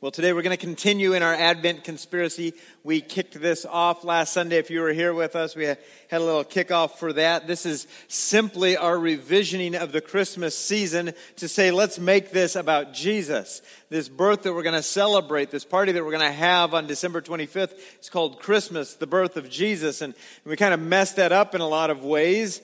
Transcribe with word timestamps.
Well, 0.00 0.12
today 0.12 0.32
we're 0.32 0.42
going 0.42 0.56
to 0.56 0.64
continue 0.64 1.14
in 1.14 1.24
our 1.24 1.34
Advent 1.34 1.82
conspiracy. 1.82 2.54
We 2.84 3.00
kicked 3.00 3.40
this 3.40 3.66
off 3.66 4.04
last 4.04 4.32
Sunday. 4.32 4.58
If 4.58 4.70
you 4.70 4.80
were 4.80 4.92
here 4.92 5.12
with 5.12 5.34
us, 5.34 5.56
we 5.56 5.64
had 5.64 5.78
a 6.12 6.20
little 6.20 6.44
kickoff 6.44 6.92
for 6.92 7.12
that. 7.14 7.48
This 7.48 7.66
is 7.66 7.88
simply 8.06 8.76
our 8.76 8.94
revisioning 8.94 9.74
of 9.74 9.90
the 9.90 10.00
Christmas 10.00 10.56
season 10.56 11.14
to 11.38 11.48
say, 11.48 11.72
let's 11.72 11.98
make 11.98 12.30
this 12.30 12.54
about 12.54 12.92
Jesus. 12.92 13.60
This 13.88 14.08
birth 14.08 14.44
that 14.44 14.54
we're 14.54 14.62
going 14.62 14.76
to 14.76 14.84
celebrate, 14.84 15.50
this 15.50 15.64
party 15.64 15.90
that 15.90 16.04
we're 16.04 16.16
going 16.16 16.20
to 16.20 16.30
have 16.30 16.74
on 16.74 16.86
December 16.86 17.20
25th, 17.20 17.72
it's 17.96 18.08
called 18.08 18.38
Christmas, 18.38 18.94
the 18.94 19.08
birth 19.08 19.36
of 19.36 19.50
Jesus. 19.50 20.00
And 20.00 20.14
we 20.44 20.54
kind 20.54 20.74
of 20.74 20.78
messed 20.78 21.16
that 21.16 21.32
up 21.32 21.56
in 21.56 21.60
a 21.60 21.66
lot 21.66 21.90
of 21.90 22.04
ways. 22.04 22.62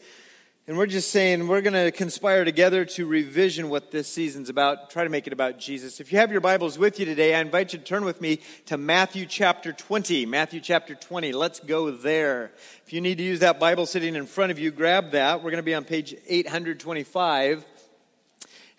And 0.67 0.79
we're 0.79 0.87
just 0.87 1.11
saying 1.11 1.47
we're 1.47 1.61
going 1.61 1.75
to 1.75 1.93
conspire 1.93 2.43
together 2.43 2.87
to 2.87 3.05
revision 3.05 3.69
what 3.69 3.91
this 3.91 4.09
season's 4.09 4.49
about, 4.49 4.89
try 4.89 5.05
to 5.05 5.11
make 5.11 5.27
it 5.27 5.35
about 5.35 5.59
Jesus. 5.59 6.01
If 6.01 6.11
you 6.11 6.17
have 6.17 6.33
your 6.33 6.41
Bibles 6.41 6.79
with 6.79 6.99
you 6.99 7.05
today, 7.05 7.35
I 7.35 7.41
invite 7.43 7.75
you 7.75 7.79
to 7.79 7.85
turn 7.85 8.03
with 8.03 8.23
me 8.23 8.41
to 8.65 8.79
Matthew 8.79 9.27
chapter 9.27 9.75
20. 9.75 10.25
Matthew 10.25 10.61
chapter 10.61 10.95
20. 10.95 11.33
Let's 11.33 11.61
go 11.61 11.91
there. 11.91 12.51
If 12.87 12.95
you 12.95 13.03
need 13.03 13.19
to 13.19 13.25
use 13.25 13.41
that 13.41 13.61
Bible 13.61 13.85
sitting 13.85 14.15
in 14.15 14.25
front 14.25 14.53
of 14.53 14.59
you, 14.59 14.71
grab 14.71 15.11
that. 15.11 15.45
We're 15.45 15.51
going 15.51 15.63
to 15.63 15.63
be 15.63 15.75
on 15.75 15.85
page 15.85 16.15
825. 16.27 17.67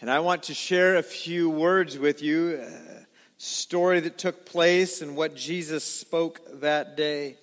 And 0.02 0.10
I 0.10 0.22
want 0.22 0.42
to 0.44 0.56
share 0.56 0.96
a 0.96 1.04
few 1.04 1.52
words 1.52 2.00
with 2.00 2.24
you, 2.24 2.62
a 2.64 3.06
story 3.38 4.00
that 4.00 4.18
took 4.18 4.44
place 4.48 5.04
and 5.04 5.16
what 5.16 5.36
Jesus 5.36 5.84
spoke 5.84 6.42
that 6.62 6.98
day. 6.98 7.38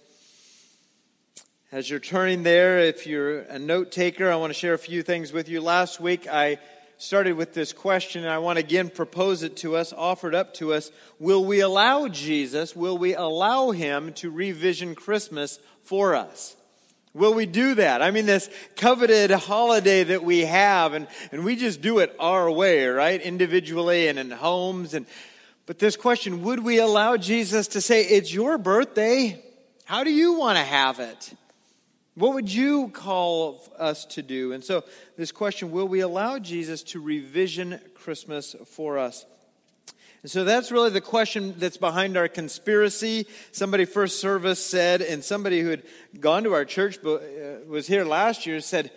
As 1.73 1.89
you're 1.89 2.01
turning 2.01 2.43
there, 2.43 2.81
if 2.81 3.07
you're 3.07 3.39
a 3.39 3.59
note 3.59 3.91
taker, 3.93 4.31
I 4.31 4.37
want 4.37 4.51
to 4.51 4.59
share 4.59 4.75
a 4.75 4.79
few 4.79 5.03
things 5.03 5.33
with 5.33 5.49
you. 5.49 5.63
Last 5.63 6.01
week, 6.01 6.29
I 6.29 6.59
started 6.99 7.33
with 7.33 7.55
this 7.55 7.73
question, 7.73 8.25
and 8.25 8.31
I 8.31 8.41
want 8.41 8.59
to 8.59 8.61
again 8.63 8.91
propose 8.91 9.43
it 9.43 9.57
to 9.59 9.77
us, 9.77 9.91
offer 9.95 10.29
it 10.29 10.35
up 10.35 10.53
to 10.57 10.75
us. 10.75 10.91
Will 11.19 11.43
we 11.43 11.61
allow 11.61 12.09
Jesus, 12.09 12.77
will 12.77 12.99
we 12.99 13.15
allow 13.15 13.71
him 13.71 14.13
to 14.17 14.31
revision 14.31 14.95
Christmas 14.95 15.59
for 15.83 16.15
us? 16.15 16.55
Will 17.15 17.33
we 17.33 17.47
do 17.47 17.75
that? 17.77 18.03
I 18.03 18.11
mean, 18.11 18.27
this 18.27 18.51
coveted 18.77 19.31
holiday 19.31 20.05
that 20.05 20.23
we 20.23 20.41
have, 20.41 20.93
and, 20.93 21.09
and 21.31 21.43
we 21.43 21.57
just 21.57 21.81
do 21.81 22.01
it 22.01 22.15
our 22.19 22.51
way, 22.51 22.85
right? 22.85 23.19
Individually 23.19 24.09
and 24.09 24.19
in 24.19 24.31
homes. 24.31 24.93
And, 24.93 25.07
but 25.65 25.79
this 25.79 25.97
question, 25.97 26.43
would 26.43 26.63
we 26.63 26.81
allow 26.81 27.17
Jesus 27.17 27.69
to 27.69 27.81
say, 27.81 28.05
It's 28.05 28.31
your 28.31 28.59
birthday? 28.59 29.43
How 29.87 30.05
do 30.05 30.11
you 30.11 30.35
want 30.35 30.59
to 30.59 30.65
have 30.65 31.01
it? 31.01 31.33
What 32.15 32.35
would 32.35 32.53
you 32.53 32.89
call 32.89 33.63
us 33.79 34.05
to 34.07 34.23
do? 34.23 34.53
And 34.53 34.63
so, 34.63 34.85
this 35.17 35.33
question 35.33 35.71
will 35.71 35.89
we 35.89 36.01
allow 36.01 36.39
Jesus 36.39 36.83
to 36.85 37.01
revision 37.01 37.81
Christmas 37.95 38.55
for 38.67 38.99
us? 38.99 39.25
And 40.23 40.31
so 40.31 40.45
that's 40.45 40.71
really 40.71 40.91
the 40.91 41.01
question 41.01 41.55
that's 41.59 41.77
behind 41.77 42.17
our 42.17 42.29
conspiracy. 42.29 43.27
Somebody 43.51 43.85
first 43.87 44.21
service 44.21 44.65
said, 44.65 45.03
and 45.03 45.25
somebody 45.25 45.61
who 45.61 45.71
had 45.71 45.83
gone 46.21 46.45
to 46.45 46.53
our 46.53 46.65
church 46.65 46.99
but 47.03 47.23
uh, 47.23 47.67
was 47.67 47.89
here 47.89 48.05
last 48.05 48.47
year 48.47 48.61
said, 48.61 48.93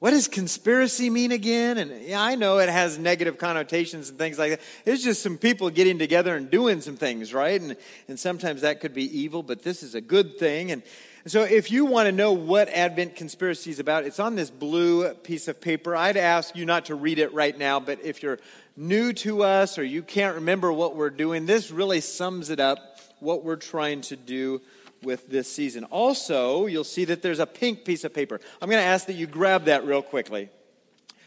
what 0.00 0.10
does 0.10 0.28
conspiracy 0.28 1.08
mean 1.08 1.32
again? 1.32 1.78
And 1.78 2.02
yeah, 2.02 2.22
I 2.22 2.34
know 2.34 2.58
it 2.58 2.68
has 2.68 2.98
negative 2.98 3.38
connotations 3.38 4.10
and 4.10 4.18
things 4.18 4.38
like 4.38 4.50
that. 4.50 4.60
It's 4.84 5.02
just 5.02 5.22
some 5.22 5.38
people 5.38 5.70
getting 5.70 5.98
together 5.98 6.36
and 6.36 6.50
doing 6.50 6.80
some 6.80 6.96
things, 6.96 7.32
right? 7.32 7.60
And, 7.60 7.76
and 8.08 8.18
sometimes 8.18 8.62
that 8.62 8.80
could 8.80 8.94
be 8.94 9.18
evil, 9.18 9.42
but 9.42 9.62
this 9.62 9.82
is 9.82 9.94
a 9.94 10.00
good 10.00 10.38
thing. 10.38 10.70
And 10.70 10.82
so, 11.26 11.42
if 11.42 11.70
you 11.70 11.84
want 11.84 12.06
to 12.06 12.12
know 12.12 12.32
what 12.32 12.70
Advent 12.70 13.14
Conspiracy 13.14 13.70
is 13.70 13.78
about, 13.78 14.04
it's 14.04 14.18
on 14.18 14.36
this 14.36 14.48
blue 14.50 15.12
piece 15.12 15.48
of 15.48 15.60
paper. 15.60 15.94
I'd 15.94 16.16
ask 16.16 16.56
you 16.56 16.64
not 16.64 16.86
to 16.86 16.94
read 16.94 17.18
it 17.18 17.34
right 17.34 17.56
now, 17.56 17.78
but 17.78 18.02
if 18.02 18.22
you're 18.22 18.38
new 18.74 19.12
to 19.12 19.42
us 19.42 19.78
or 19.78 19.84
you 19.84 20.02
can't 20.02 20.36
remember 20.36 20.72
what 20.72 20.96
we're 20.96 21.10
doing, 21.10 21.44
this 21.44 21.70
really 21.70 22.00
sums 22.00 22.48
it 22.48 22.58
up 22.58 22.98
what 23.18 23.44
we're 23.44 23.56
trying 23.56 24.00
to 24.00 24.16
do 24.16 24.62
with 25.02 25.28
this 25.28 25.50
season. 25.50 25.84
Also, 25.84 26.64
you'll 26.64 26.84
see 26.84 27.04
that 27.04 27.20
there's 27.20 27.38
a 27.38 27.46
pink 27.46 27.84
piece 27.84 28.04
of 28.04 28.14
paper. 28.14 28.40
I'm 28.60 28.70
going 28.70 28.82
to 28.82 28.88
ask 28.88 29.06
that 29.06 29.14
you 29.14 29.26
grab 29.26 29.66
that 29.66 29.84
real 29.84 30.02
quickly. 30.02 30.48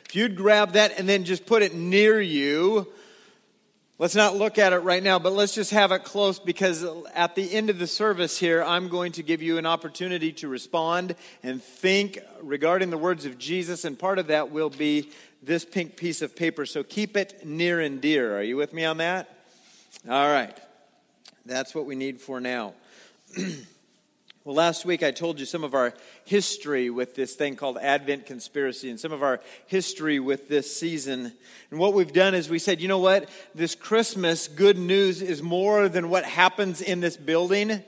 If 0.06 0.16
you'd 0.16 0.36
grab 0.36 0.74
that 0.74 0.98
and 1.00 1.08
then 1.08 1.24
just 1.24 1.46
put 1.46 1.62
it 1.62 1.76
near 1.76 2.20
you, 2.20 2.88
Let's 4.04 4.16
not 4.16 4.36
look 4.36 4.58
at 4.58 4.74
it 4.74 4.80
right 4.80 5.02
now, 5.02 5.18
but 5.18 5.32
let's 5.32 5.56
just 5.56 5.72
have 5.72 5.94
it 5.94 6.04
close 6.04 6.38
because 6.38 6.86
at 7.16 7.36
the 7.36 7.54
end 7.54 7.70
of 7.70 7.80
the 7.80 7.88
service 7.88 8.38
here, 8.38 8.62
I'm 8.62 8.90
going 8.90 9.14
to 9.14 9.24
give 9.24 9.42
you 9.42 9.58
an 9.58 9.66
opportunity 9.66 10.34
to 10.34 10.50
respond 10.50 11.16
and 11.42 11.64
think 11.64 12.20
regarding 12.42 12.90
the 12.90 12.98
words 12.98 13.26
of 13.26 13.38
Jesus, 13.38 13.86
and 13.86 13.98
part 13.98 14.20
of 14.20 14.28
that 14.28 14.52
will 14.52 14.70
be 14.70 15.10
this 15.42 15.64
pink 15.64 15.96
piece 15.96 16.22
of 16.22 16.36
paper. 16.36 16.66
So 16.66 16.84
keep 16.84 17.16
it 17.16 17.46
near 17.46 17.80
and 17.80 18.02
dear. 18.02 18.38
Are 18.38 18.44
you 18.44 18.58
with 18.58 18.74
me 18.74 18.84
on 18.84 18.98
that? 18.98 19.38
All 20.10 20.30
right. 20.30 20.58
That's 21.46 21.74
what 21.74 21.86
we 21.86 21.96
need 21.96 22.20
for 22.20 22.42
now. 22.42 22.74
Well, 24.46 24.56
last 24.56 24.84
week 24.84 25.04
I 25.04 25.12
told 25.12 25.40
you 25.40 25.46
some 25.46 25.64
of 25.64 25.74
our 25.74 25.94
history 26.26 26.90
with 26.90 27.16
this 27.16 27.34
thing 27.34 27.56
called 27.56 27.78
Advent 27.78 28.26
Conspiracy 28.26 28.90
and 28.90 29.00
some 29.00 29.14
of 29.14 29.24
our 29.24 29.40
history 29.68 30.20
with 30.20 30.50
this 30.50 30.76
season. 30.76 31.32
And 31.72 31.80
what 31.80 31.94
we've 31.94 32.12
done 32.12 32.36
is 32.36 32.50
we 32.50 32.60
said, 32.60 32.82
you 32.82 32.90
know 32.90 33.00
what? 33.00 33.30
This 33.56 33.74
Christmas, 33.74 34.50
good 34.50 34.78
news 34.78 35.22
is 35.22 35.42
more 35.42 35.88
than 35.88 36.10
what 36.10 36.26
happens 36.26 36.82
in 36.82 37.00
this 37.00 37.16
building. 37.16 37.82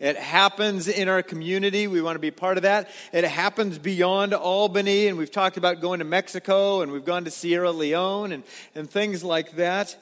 It 0.00 0.16
happens 0.16 0.88
in 0.88 1.10
our 1.10 1.22
community. 1.22 1.86
We 1.88 2.00
want 2.00 2.14
to 2.14 2.20
be 2.20 2.30
part 2.30 2.56
of 2.56 2.62
that. 2.62 2.88
It 3.12 3.24
happens 3.24 3.76
beyond 3.76 4.32
Albany, 4.32 5.08
and 5.08 5.18
we've 5.18 5.30
talked 5.30 5.58
about 5.58 5.82
going 5.82 5.98
to 5.98 6.06
Mexico, 6.06 6.80
and 6.80 6.90
we've 6.90 7.04
gone 7.04 7.26
to 7.26 7.30
Sierra 7.30 7.70
Leone, 7.70 8.32
and, 8.32 8.44
and 8.74 8.88
things 8.88 9.22
like 9.22 9.56
that. 9.56 9.94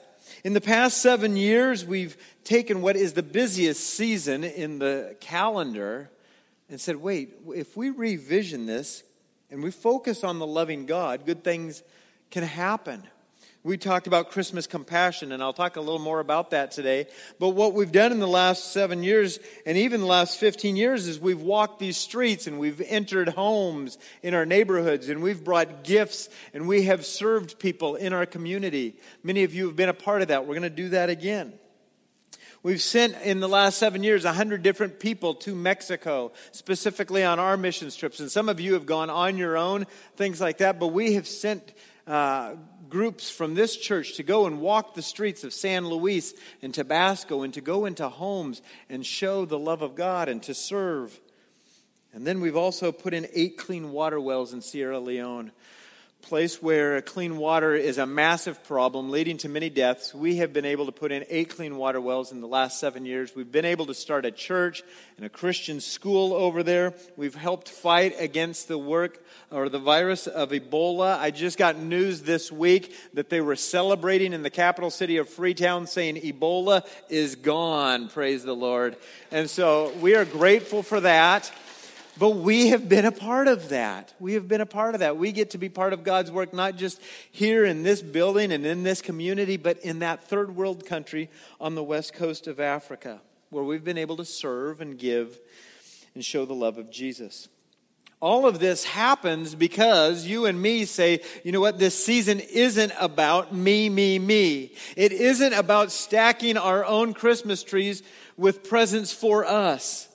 In 0.44 0.52
the 0.52 0.60
past 0.60 0.98
seven 0.98 1.36
years, 1.36 1.84
we've 1.84 2.16
taken 2.44 2.82
what 2.82 2.96
is 2.96 3.12
the 3.12 3.22
busiest 3.22 3.94
season 3.94 4.44
in 4.44 4.78
the 4.78 5.16
calendar 5.20 6.10
and 6.68 6.80
said, 6.80 6.96
wait, 6.96 7.34
if 7.48 7.76
we 7.76 7.90
revision 7.90 8.66
this 8.66 9.02
and 9.50 9.62
we 9.62 9.70
focus 9.70 10.24
on 10.24 10.38
the 10.38 10.46
loving 10.46 10.86
God, 10.86 11.26
good 11.26 11.42
things 11.44 11.82
can 12.30 12.44
happen. 12.44 13.02
We 13.62 13.76
talked 13.76 14.06
about 14.06 14.30
Christmas 14.30 14.66
compassion, 14.66 15.32
and 15.32 15.42
I'll 15.42 15.52
talk 15.52 15.76
a 15.76 15.80
little 15.80 15.98
more 15.98 16.20
about 16.20 16.52
that 16.52 16.70
today. 16.70 17.06
But 17.38 17.50
what 17.50 17.74
we've 17.74 17.92
done 17.92 18.10
in 18.10 18.18
the 18.18 18.26
last 18.26 18.72
seven 18.72 19.02
years, 19.02 19.38
and 19.66 19.76
even 19.76 20.00
the 20.00 20.06
last 20.06 20.38
15 20.38 20.76
years, 20.76 21.06
is 21.06 21.20
we've 21.20 21.42
walked 21.42 21.78
these 21.78 21.98
streets 21.98 22.46
and 22.46 22.58
we've 22.58 22.80
entered 22.80 23.28
homes 23.28 23.98
in 24.22 24.32
our 24.32 24.46
neighborhoods, 24.46 25.10
and 25.10 25.22
we've 25.22 25.44
brought 25.44 25.84
gifts, 25.84 26.30
and 26.54 26.66
we 26.66 26.84
have 26.84 27.04
served 27.04 27.58
people 27.58 27.96
in 27.96 28.14
our 28.14 28.24
community. 28.24 28.96
Many 29.22 29.44
of 29.44 29.52
you 29.52 29.66
have 29.66 29.76
been 29.76 29.90
a 29.90 29.94
part 29.94 30.22
of 30.22 30.28
that. 30.28 30.46
We're 30.46 30.54
going 30.54 30.62
to 30.62 30.70
do 30.70 30.88
that 30.90 31.10
again. 31.10 31.52
We've 32.62 32.80
sent 32.80 33.14
in 33.22 33.40
the 33.40 33.48
last 33.48 33.76
seven 33.76 34.02
years 34.02 34.24
100 34.24 34.62
different 34.62 35.00
people 35.00 35.34
to 35.34 35.54
Mexico, 35.54 36.32
specifically 36.52 37.24
on 37.24 37.38
our 37.38 37.58
missions 37.58 37.94
trips. 37.94 38.20
And 38.20 38.30
some 38.30 38.48
of 38.48 38.58
you 38.58 38.72
have 38.72 38.86
gone 38.86 39.10
on 39.10 39.36
your 39.36 39.58
own, 39.58 39.86
things 40.16 40.40
like 40.40 40.58
that. 40.58 40.80
But 40.80 40.88
we 40.88 41.14
have 41.14 41.26
sent 41.28 41.74
uh, 42.06 42.56
groups 42.90 43.30
from 43.30 43.54
this 43.54 43.76
church 43.76 44.16
to 44.16 44.22
go 44.22 44.46
and 44.46 44.60
walk 44.60 44.94
the 44.94 45.02
streets 45.02 45.44
of 45.44 45.52
San 45.52 45.86
Luis 45.88 46.34
and 46.60 46.74
Tabasco 46.74 47.42
and 47.42 47.54
to 47.54 47.60
go 47.60 47.86
into 47.86 48.08
homes 48.08 48.60
and 48.88 49.06
show 49.06 49.44
the 49.44 49.58
love 49.58 49.82
of 49.82 49.94
God 49.94 50.28
and 50.28 50.42
to 50.42 50.54
serve. 50.54 51.18
And 52.12 52.26
then 52.26 52.40
we've 52.40 52.56
also 52.56 52.92
put 52.92 53.14
in 53.14 53.28
eight 53.32 53.56
clean 53.56 53.92
water 53.92 54.20
wells 54.20 54.52
in 54.52 54.60
Sierra 54.60 54.98
Leone 54.98 55.52
place 56.22 56.62
where 56.62 57.00
clean 57.02 57.36
water 57.36 57.74
is 57.74 57.98
a 57.98 58.06
massive 58.06 58.62
problem 58.64 59.10
leading 59.10 59.36
to 59.38 59.48
many 59.48 59.70
deaths. 59.70 60.14
We 60.14 60.36
have 60.36 60.52
been 60.52 60.64
able 60.64 60.86
to 60.86 60.92
put 60.92 61.12
in 61.12 61.24
eight 61.28 61.50
clean 61.56 61.76
water 61.76 62.00
wells 62.00 62.32
in 62.32 62.40
the 62.40 62.46
last 62.46 62.78
seven 62.78 63.04
years. 63.04 63.34
We've 63.34 63.50
been 63.50 63.64
able 63.64 63.86
to 63.86 63.94
start 63.94 64.24
a 64.24 64.30
church 64.30 64.82
and 65.16 65.26
a 65.26 65.28
Christian 65.28 65.80
school 65.80 66.32
over 66.32 66.62
there. 66.62 66.94
We've 67.16 67.34
helped 67.34 67.68
fight 67.68 68.14
against 68.18 68.68
the 68.68 68.78
work 68.78 69.22
or 69.50 69.68
the 69.68 69.78
virus 69.78 70.26
of 70.26 70.50
Ebola. 70.50 71.18
I 71.18 71.30
just 71.30 71.58
got 71.58 71.78
news 71.78 72.22
this 72.22 72.52
week 72.52 72.94
that 73.14 73.30
they 73.30 73.40
were 73.40 73.56
celebrating 73.56 74.32
in 74.32 74.42
the 74.42 74.50
capital 74.50 74.90
city 74.90 75.16
of 75.16 75.28
Freetown 75.28 75.86
saying 75.86 76.16
Ebola 76.16 76.86
is 77.08 77.34
gone. 77.34 78.08
Praise 78.08 78.44
the 78.44 78.54
Lord. 78.54 78.96
And 79.30 79.48
so 79.48 79.92
we 80.00 80.14
are 80.14 80.24
grateful 80.24 80.82
for 80.82 81.00
that. 81.00 81.50
But 82.18 82.30
we 82.30 82.68
have 82.68 82.88
been 82.88 83.04
a 83.04 83.12
part 83.12 83.48
of 83.48 83.70
that. 83.70 84.12
We 84.20 84.34
have 84.34 84.46
been 84.48 84.60
a 84.60 84.66
part 84.66 84.94
of 84.94 85.00
that. 85.00 85.16
We 85.16 85.32
get 85.32 85.50
to 85.50 85.58
be 85.58 85.68
part 85.68 85.92
of 85.92 86.04
God's 86.04 86.30
work, 86.30 86.52
not 86.52 86.76
just 86.76 87.00
here 87.30 87.64
in 87.64 87.82
this 87.82 88.02
building 88.02 88.52
and 88.52 88.66
in 88.66 88.82
this 88.82 89.00
community, 89.00 89.56
but 89.56 89.78
in 89.78 90.00
that 90.00 90.24
third 90.24 90.54
world 90.54 90.84
country 90.84 91.30
on 91.60 91.74
the 91.74 91.82
west 91.82 92.12
coast 92.12 92.46
of 92.46 92.60
Africa, 92.60 93.20
where 93.50 93.64
we've 93.64 93.84
been 93.84 93.98
able 93.98 94.16
to 94.16 94.24
serve 94.24 94.80
and 94.80 94.98
give 94.98 95.38
and 96.14 96.24
show 96.24 96.44
the 96.44 96.54
love 96.54 96.78
of 96.78 96.90
Jesus. 96.90 97.48
All 98.20 98.46
of 98.46 98.58
this 98.58 98.84
happens 98.84 99.54
because 99.54 100.26
you 100.26 100.44
and 100.44 100.60
me 100.60 100.84
say, 100.84 101.22
you 101.42 101.52
know 101.52 101.60
what, 101.60 101.78
this 101.78 102.04
season 102.04 102.40
isn't 102.40 102.92
about 103.00 103.54
me, 103.54 103.88
me, 103.88 104.18
me. 104.18 104.74
It 104.94 105.12
isn't 105.12 105.54
about 105.54 105.90
stacking 105.90 106.58
our 106.58 106.84
own 106.84 107.14
Christmas 107.14 107.62
trees 107.62 108.02
with 108.36 108.68
presents 108.68 109.10
for 109.10 109.46
us. 109.46 110.06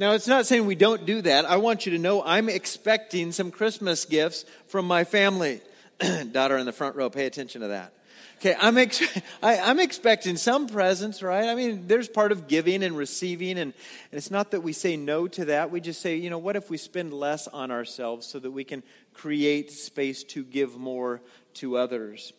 Now, 0.00 0.12
it's 0.12 0.26
not 0.26 0.46
saying 0.46 0.64
we 0.64 0.76
don't 0.76 1.04
do 1.04 1.20
that. 1.20 1.44
I 1.44 1.58
want 1.58 1.84
you 1.84 1.92
to 1.92 1.98
know 1.98 2.22
I'm 2.24 2.48
expecting 2.48 3.32
some 3.32 3.50
Christmas 3.50 4.06
gifts 4.06 4.46
from 4.66 4.86
my 4.86 5.04
family. 5.04 5.60
Daughter 6.32 6.56
in 6.56 6.64
the 6.64 6.72
front 6.72 6.96
row, 6.96 7.10
pay 7.10 7.26
attention 7.26 7.60
to 7.60 7.68
that. 7.68 7.92
Okay, 8.38 8.56
I'm, 8.58 8.78
ex- 8.78 9.02
I, 9.42 9.56
am 9.56 9.78
expecting 9.78 10.38
some 10.38 10.68
presents, 10.68 11.22
right? 11.22 11.46
I 11.46 11.54
mean, 11.54 11.86
there's 11.86 12.08
part 12.08 12.32
of 12.32 12.48
giving 12.48 12.82
and 12.82 12.96
receiving, 12.96 13.58
and, 13.58 13.74
and 13.74 13.74
it's 14.12 14.30
not 14.30 14.52
that 14.52 14.62
we 14.62 14.72
say 14.72 14.96
no 14.96 15.28
to 15.28 15.44
that. 15.44 15.70
We 15.70 15.82
just 15.82 16.00
say, 16.00 16.16
you 16.16 16.30
know, 16.30 16.38
what 16.38 16.56
if 16.56 16.70
we 16.70 16.78
spend 16.78 17.12
less 17.12 17.46
on 17.46 17.70
ourselves 17.70 18.26
so 18.26 18.38
that 18.38 18.52
we 18.52 18.64
can 18.64 18.82
create 19.12 19.70
space 19.70 20.24
to 20.24 20.44
give 20.44 20.78
more 20.78 21.20
to 21.56 21.76
others? 21.76 22.32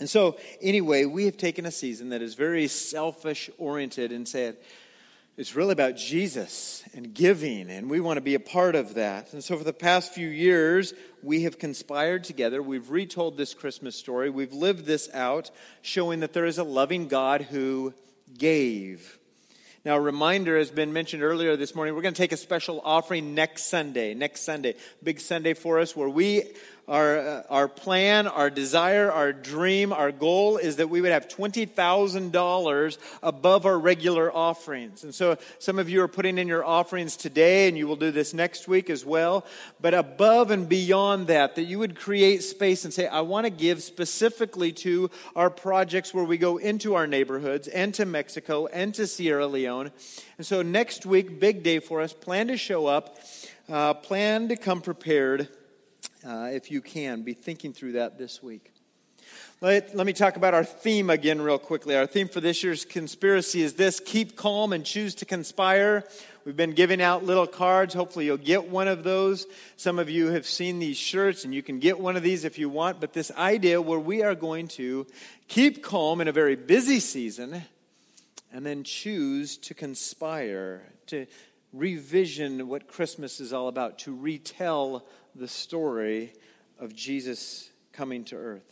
And 0.00 0.08
so, 0.08 0.36
anyway, 0.60 1.06
we 1.06 1.24
have 1.24 1.38
taken 1.38 1.64
a 1.64 1.70
season 1.70 2.10
that 2.10 2.20
is 2.20 2.34
very 2.34 2.68
selfish 2.68 3.48
oriented 3.56 4.12
and 4.12 4.28
said, 4.28 4.58
it's 5.40 5.56
really 5.56 5.72
about 5.72 5.96
Jesus 5.96 6.84
and 6.92 7.14
giving, 7.14 7.70
and 7.70 7.88
we 7.88 7.98
want 7.98 8.18
to 8.18 8.20
be 8.20 8.34
a 8.34 8.40
part 8.40 8.74
of 8.74 8.92
that. 8.96 9.32
And 9.32 9.42
so, 9.42 9.56
for 9.56 9.64
the 9.64 9.72
past 9.72 10.12
few 10.12 10.28
years, 10.28 10.92
we 11.22 11.44
have 11.44 11.58
conspired 11.58 12.24
together. 12.24 12.62
We've 12.62 12.90
retold 12.90 13.38
this 13.38 13.54
Christmas 13.54 13.96
story. 13.96 14.28
We've 14.28 14.52
lived 14.52 14.84
this 14.84 15.08
out, 15.14 15.50
showing 15.80 16.20
that 16.20 16.34
there 16.34 16.44
is 16.44 16.58
a 16.58 16.62
loving 16.62 17.08
God 17.08 17.40
who 17.40 17.94
gave. 18.36 19.18
Now, 19.82 19.96
a 19.96 20.00
reminder 20.00 20.58
has 20.58 20.70
been 20.70 20.92
mentioned 20.92 21.22
earlier 21.22 21.56
this 21.56 21.74
morning. 21.74 21.94
We're 21.94 22.02
going 22.02 22.12
to 22.12 22.20
take 22.20 22.32
a 22.32 22.36
special 22.36 22.82
offering 22.84 23.34
next 23.34 23.70
Sunday. 23.70 24.12
Next 24.12 24.42
Sunday, 24.42 24.74
big 25.02 25.20
Sunday 25.20 25.54
for 25.54 25.78
us, 25.78 25.96
where 25.96 26.10
we 26.10 26.52
our, 26.90 27.18
uh, 27.18 27.42
our 27.48 27.68
plan, 27.68 28.26
our 28.26 28.50
desire, 28.50 29.12
our 29.12 29.32
dream, 29.32 29.92
our 29.92 30.10
goal 30.10 30.56
is 30.56 30.76
that 30.76 30.90
we 30.90 31.00
would 31.00 31.12
have 31.12 31.28
$20,000 31.28 32.98
above 33.22 33.64
our 33.64 33.78
regular 33.78 34.34
offerings. 34.34 35.04
And 35.04 35.14
so 35.14 35.38
some 35.60 35.78
of 35.78 35.88
you 35.88 36.02
are 36.02 36.08
putting 36.08 36.36
in 36.36 36.48
your 36.48 36.64
offerings 36.64 37.16
today, 37.16 37.68
and 37.68 37.78
you 37.78 37.86
will 37.86 37.94
do 37.94 38.10
this 38.10 38.34
next 38.34 38.66
week 38.66 38.90
as 38.90 39.04
well. 39.04 39.46
But 39.80 39.94
above 39.94 40.50
and 40.50 40.68
beyond 40.68 41.28
that, 41.28 41.54
that 41.54 41.62
you 41.62 41.78
would 41.78 41.94
create 41.94 42.42
space 42.42 42.84
and 42.84 42.92
say, 42.92 43.06
I 43.06 43.20
want 43.20 43.44
to 43.44 43.50
give 43.50 43.84
specifically 43.84 44.72
to 44.72 45.10
our 45.36 45.48
projects 45.48 46.12
where 46.12 46.24
we 46.24 46.38
go 46.38 46.56
into 46.56 46.96
our 46.96 47.06
neighborhoods 47.06 47.68
and 47.68 47.94
to 47.94 48.04
Mexico 48.04 48.66
and 48.66 48.92
to 48.94 49.06
Sierra 49.06 49.46
Leone. 49.46 49.92
And 50.38 50.46
so 50.46 50.62
next 50.62 51.06
week, 51.06 51.38
big 51.38 51.62
day 51.62 51.78
for 51.78 52.00
us. 52.00 52.12
Plan 52.12 52.48
to 52.48 52.56
show 52.56 52.86
up, 52.86 53.20
uh, 53.68 53.94
plan 53.94 54.48
to 54.48 54.56
come 54.56 54.80
prepared 54.80 55.48
uh, 56.26 56.48
if 56.52 56.70
you 56.70 56.80
can, 56.80 57.22
be 57.22 57.34
thinking 57.34 57.72
through 57.72 57.92
that 57.92 58.18
this 58.18 58.42
week. 58.42 58.72
Let, 59.60 59.94
let 59.94 60.06
me 60.06 60.12
talk 60.12 60.36
about 60.36 60.54
our 60.54 60.64
theme 60.64 61.10
again, 61.10 61.40
real 61.40 61.58
quickly. 61.58 61.94
Our 61.94 62.06
theme 62.06 62.28
for 62.28 62.40
this 62.40 62.62
year's 62.62 62.84
conspiracy 62.84 63.62
is 63.62 63.74
this 63.74 64.00
keep 64.00 64.36
calm 64.36 64.72
and 64.72 64.84
choose 64.84 65.14
to 65.16 65.24
conspire. 65.24 66.04
We've 66.44 66.56
been 66.56 66.72
giving 66.72 67.02
out 67.02 67.24
little 67.24 67.46
cards. 67.46 67.92
Hopefully, 67.92 68.24
you'll 68.24 68.38
get 68.38 68.70
one 68.70 68.88
of 68.88 69.04
those. 69.04 69.46
Some 69.76 69.98
of 69.98 70.08
you 70.08 70.28
have 70.28 70.46
seen 70.46 70.78
these 70.78 70.96
shirts, 70.96 71.44
and 71.44 71.54
you 71.54 71.62
can 71.62 71.78
get 71.78 72.00
one 72.00 72.16
of 72.16 72.22
these 72.22 72.44
if 72.44 72.58
you 72.58 72.70
want. 72.70 73.00
But 73.00 73.12
this 73.12 73.30
idea 73.32 73.82
where 73.82 73.98
we 73.98 74.22
are 74.22 74.34
going 74.34 74.68
to 74.68 75.06
keep 75.48 75.82
calm 75.82 76.20
in 76.20 76.28
a 76.28 76.32
very 76.32 76.56
busy 76.56 76.98
season 76.98 77.62
and 78.52 78.64
then 78.64 78.82
choose 78.82 79.58
to 79.58 79.74
conspire, 79.74 80.82
to 81.08 81.26
revision 81.72 82.66
what 82.66 82.88
Christmas 82.88 83.40
is 83.40 83.52
all 83.52 83.68
about, 83.68 83.98
to 84.00 84.14
retell 84.14 85.04
the 85.34 85.48
story 85.48 86.32
of 86.78 86.94
Jesus 86.94 87.70
coming 87.92 88.24
to 88.24 88.36
earth. 88.36 88.70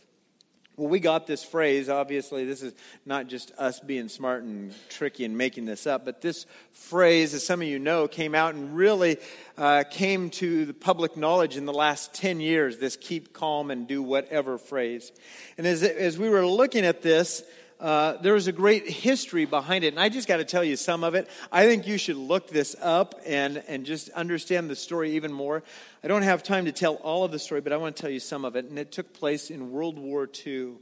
Well, 0.79 0.87
we 0.87 1.01
got 1.01 1.27
this 1.27 1.43
phrase. 1.43 1.89
Obviously, 1.89 2.45
this 2.45 2.63
is 2.63 2.73
not 3.05 3.27
just 3.27 3.51
us 3.59 3.81
being 3.81 4.09
smart 4.09 4.45
and 4.45 4.73
tricky 4.89 5.25
and 5.25 5.37
making 5.37 5.65
this 5.65 5.89
up, 5.89 6.05
but 6.05 6.21
this 6.21 6.47
phrase, 6.71 7.35
as 7.35 7.45
some 7.45 7.61
of 7.61 7.67
you 7.67 7.81
know, 7.81 8.07
came 8.07 8.33
out 8.33 8.55
and 8.55 8.77
really 8.77 9.17
uh, 9.57 9.83
came 9.91 10.31
to 10.31 10.67
the 10.67 10.73
public 10.73 11.17
knowledge 11.17 11.57
in 11.57 11.67
the 11.67 11.73
last 11.73 12.15
10 12.15 12.39
years 12.39 12.79
this 12.79 12.97
keep 12.97 13.33
calm 13.33 13.73
and 13.73 13.89
do 13.89 14.01
whatever 14.01 14.57
phrase. 14.57 15.11
And 15.59 15.67
as, 15.67 15.83
as 15.83 16.17
we 16.17 16.29
were 16.29 16.47
looking 16.47 16.87
at 16.87 17.03
this, 17.03 17.43
uh, 17.81 18.15
there's 18.23 18.49
a 18.49 18.53
great 18.53 18.89
history 18.89 19.45
behind 19.45 19.85
it. 19.85 19.89
And 19.89 20.01
I 20.01 20.09
just 20.09 20.27
got 20.27 20.39
to 20.39 20.45
tell 20.45 20.65
you 20.65 20.77
some 20.77 21.05
of 21.05 21.15
it. 21.15 21.29
I 21.53 21.67
think 21.67 21.87
you 21.87 21.97
should 21.97 22.17
look 22.17 22.49
this 22.49 22.75
up 22.81 23.21
and, 23.25 23.63
and 23.69 23.87
just 23.87 24.09
understand 24.11 24.69
the 24.69 24.77
story 24.77 25.13
even 25.13 25.33
more. 25.33 25.63
I 26.03 26.09
don't 26.09 26.23
have 26.23 26.43
time 26.43 26.65
to 26.65 26.73
tell 26.73 26.95
all 26.97 27.25
of 27.25 27.31
the 27.31 27.39
story, 27.39 27.61
but 27.61 27.73
I 27.73 27.77
want 27.77 27.97
to 27.97 28.01
tell 28.01 28.11
you 28.11 28.21
some 28.21 28.45
of 28.45 28.57
it. 28.57 28.65
And 28.65 28.79
it 28.79 28.91
took 28.91 29.13
place 29.13 29.51
in 29.51 29.71
World 29.71 29.99
War 29.99 30.29
II. 30.47 30.73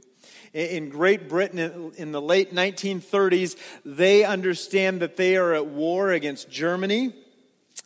In 0.53 0.89
Great 0.89 1.29
Britain 1.29 1.93
in 1.95 2.11
the 2.11 2.21
late 2.21 2.53
1930s, 2.53 3.55
they 3.85 4.23
understand 4.25 5.01
that 5.01 5.15
they 5.15 5.37
are 5.37 5.53
at 5.53 5.67
war 5.67 6.11
against 6.11 6.49
Germany. 6.49 7.13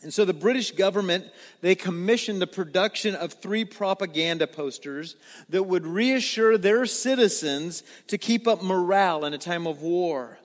And 0.02 0.12
so 0.12 0.24
the 0.24 0.34
British 0.34 0.72
government, 0.72 1.26
they 1.60 1.74
commissioned 1.74 2.42
the 2.42 2.46
production 2.46 3.14
of 3.14 3.34
three 3.34 3.64
propaganda 3.64 4.46
posters 4.48 5.14
that 5.48 5.62
would 5.62 5.86
reassure 5.86 6.58
their 6.58 6.86
citizens 6.86 7.84
to 8.08 8.18
keep 8.18 8.48
up 8.48 8.62
morale 8.62 9.24
in 9.24 9.32
a 9.32 9.38
time 9.38 9.66
of 9.66 9.80
war. 9.80 10.38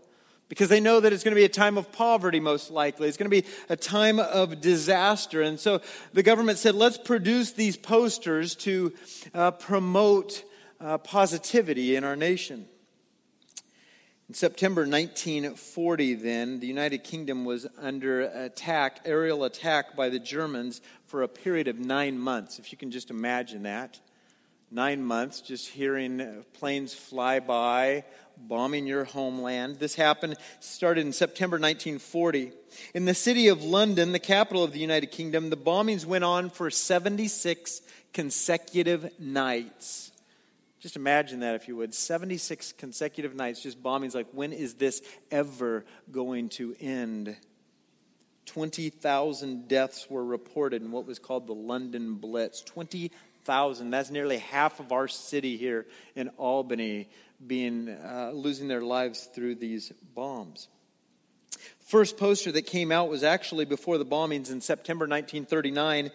Because 0.48 0.70
they 0.70 0.80
know 0.80 1.00
that 1.00 1.12
it's 1.12 1.24
going 1.24 1.34
to 1.34 1.40
be 1.40 1.44
a 1.44 1.50
time 1.50 1.78
of 1.78 1.92
poverty, 1.92 2.40
most 2.40 2.72
likely. 2.72 3.10
It's 3.10 3.18
going 3.18 3.30
to 3.30 3.42
be 3.42 3.48
a 3.68 3.76
time 3.76 4.20
of 4.20 4.62
disaster. 4.62 5.42
And 5.42 5.60
so 5.60 5.82
the 6.14 6.24
government 6.24 6.58
said, 6.58 6.76
let's 6.76 6.98
produce 6.98 7.52
these 7.52 7.76
posters 7.76 8.56
to 8.58 8.94
uh, 9.34 9.52
promote 9.52 10.44
uh, 10.80 11.00
positivity 11.00 11.96
in 11.96 12.04
our 12.04 12.16
nation. 12.16 12.68
In 14.30 14.34
September 14.34 14.82
1940, 14.82 16.16
then, 16.16 16.60
the 16.60 16.68
United 16.68 17.06
Kingdom 17.06 17.46
was 17.46 17.66
under 17.78 18.24
attack, 18.24 19.00
aerial 19.06 19.46
attack 19.46 19.96
by 19.96 20.10
the 20.10 20.20
Germans 20.20 20.82
for 21.06 21.24
a 21.24 21.30
period 21.30 21.70
of 21.70 21.80
nine 21.80 22.20
months. 22.20 22.60
If 22.60 22.74
you 22.74 22.78
can 22.78 22.92
just 22.92 23.10
imagine 23.10 23.64
that. 23.64 24.02
Nine 24.70 25.02
months, 25.02 25.40
just 25.40 25.70
hearing 25.70 26.44
planes 26.52 26.94
fly 26.94 27.40
by, 27.40 28.04
bombing 28.36 28.86
your 28.86 29.06
homeland. 29.06 29.80
This 29.80 29.96
happened, 29.96 30.36
started 30.60 31.06
in 31.06 31.14
September 31.14 31.56
1940. 31.56 32.52
In 32.94 33.06
the 33.06 33.14
city 33.14 33.48
of 33.48 33.64
London, 33.64 34.12
the 34.12 34.20
capital 34.20 34.62
of 34.62 34.74
the 34.74 34.80
United 34.80 35.08
Kingdom, 35.08 35.50
the 35.50 35.56
bombings 35.56 36.06
went 36.06 36.26
on 36.26 36.50
for 36.50 36.70
76 36.70 37.82
consecutive 38.12 39.18
nights. 39.22 40.07
Just 40.80 40.96
imagine 40.96 41.40
that, 41.40 41.56
if 41.56 41.68
you 41.68 41.76
would. 41.78 41.94
76 41.94 42.74
consecutive 42.74 43.36
nights, 43.36 43.62
just 43.62 43.82
bombings. 43.82 44.14
Like, 44.14 44.28
when 44.32 44.54
is 44.54 44.76
this 44.76 45.02
ever 45.32 45.86
going 46.12 46.50
to 46.50 46.76
end? 46.80 47.36
20,000 48.46 49.68
deaths 49.68 50.08
were 50.10 50.24
reported 50.24 50.82
in 50.82 50.92
what 50.92 51.06
was 51.06 51.20
called 51.20 51.48
the 51.48 51.54
London 51.54 52.16
Blitz. 52.16 52.62
20,000. 52.62 53.90
That's 53.90 54.12
nearly 54.12 54.38
half 54.38 54.80
of 54.80 54.92
our 54.92 55.08
city 55.08 55.58
here 55.58 55.88
in 56.16 56.30
Albany 56.38 57.10
being 57.46 57.90
uh, 57.90 58.32
losing 58.34 58.68
their 58.68 58.82
lives 58.82 59.30
through 59.34 59.56
these 59.56 59.92
bombs. 60.16 60.68
First 61.80 62.18
poster 62.18 62.52
that 62.52 62.64
came 62.64 62.92
out 62.92 63.10
was 63.10 63.24
actually 63.24 63.66
before 63.66 63.98
the 63.98 64.06
bombings 64.06 64.52
in 64.52 64.62
September 64.62 65.04
1939 65.04 66.12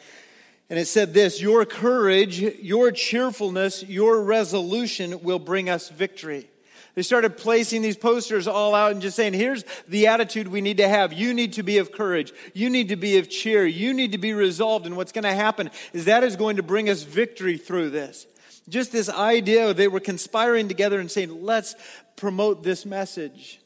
and 0.73 0.79
it 0.79 0.87
said 0.87 1.13
this 1.13 1.39
Your 1.39 1.67
courage, 1.67 2.41
your 2.41 2.93
cheerfulness, 2.93 3.83
your 3.83 4.23
resolution 4.23 5.23
will 5.23 5.39
bring 5.39 5.69
us 5.69 5.91
victory. 5.91 6.49
They 6.95 7.03
started 7.03 7.37
placing 7.37 7.83
these 7.83 7.99
posters 7.99 8.49
all 8.49 8.75
out 8.75 8.93
and 8.93 9.03
just 9.03 9.15
saying, 9.15 9.35
here's 9.35 9.65
the 9.87 10.07
attitude 10.07 10.49
we 10.49 10.63
need 10.63 10.79
to 10.79 10.89
have. 10.89 11.13
You 11.13 11.35
need 11.35 11.53
to 11.55 11.63
be 11.63 11.77
of 11.77 11.93
courage. 11.93 12.33
You 12.55 12.71
need 12.71 12.89
to 12.89 12.97
be 12.97 13.19
of 13.19 13.29
cheer. 13.29 13.67
You 13.67 13.93
need 13.93 14.13
to 14.13 14.19
be 14.19 14.33
resolved. 14.33 14.87
And 14.87 14.97
what's 14.97 15.13
going 15.13 15.25
to 15.25 15.35
happen 15.35 15.71
is 15.93 16.07
that 16.07 16.25
is 16.25 16.37
going 16.37 16.57
to 16.57 16.63
bring 16.63 16.89
us 16.89 17.03
victory 17.03 17.59
through 17.59 17.91
this. 17.91 18.27
Just 18.67 18.93
this 18.93 19.11
idea, 19.11 19.75
they 19.75 19.89
were 19.89 20.01
conspiring 20.01 20.69
together 20.69 21.01
and 21.01 21.11
saying, 21.11 21.45
let's 21.45 21.75
promote 22.17 22.63
this 22.63 22.87
message. 22.87 23.61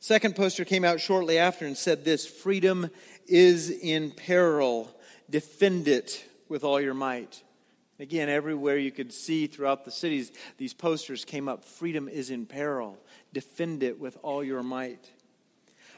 Second 0.00 0.36
poster 0.36 0.66
came 0.66 0.84
out 0.84 1.00
shortly 1.00 1.38
after 1.38 1.64
and 1.64 1.78
said 1.78 2.04
this 2.04 2.26
freedom 2.26 2.90
is 3.26 3.70
in 3.70 4.10
peril 4.10 4.92
defend 5.30 5.88
it 5.88 6.24
with 6.48 6.64
all 6.64 6.80
your 6.80 6.94
might. 6.94 7.42
Again, 7.98 8.28
everywhere 8.28 8.76
you 8.76 8.92
could 8.92 9.12
see 9.12 9.46
throughout 9.46 9.84
the 9.84 9.90
cities, 9.90 10.30
these 10.58 10.74
posters 10.74 11.24
came 11.24 11.48
up 11.48 11.64
freedom 11.64 12.08
is 12.08 12.30
in 12.30 12.44
peril. 12.46 12.98
Defend 13.32 13.82
it 13.82 13.98
with 13.98 14.18
all 14.22 14.44
your 14.44 14.62
might. 14.62 15.10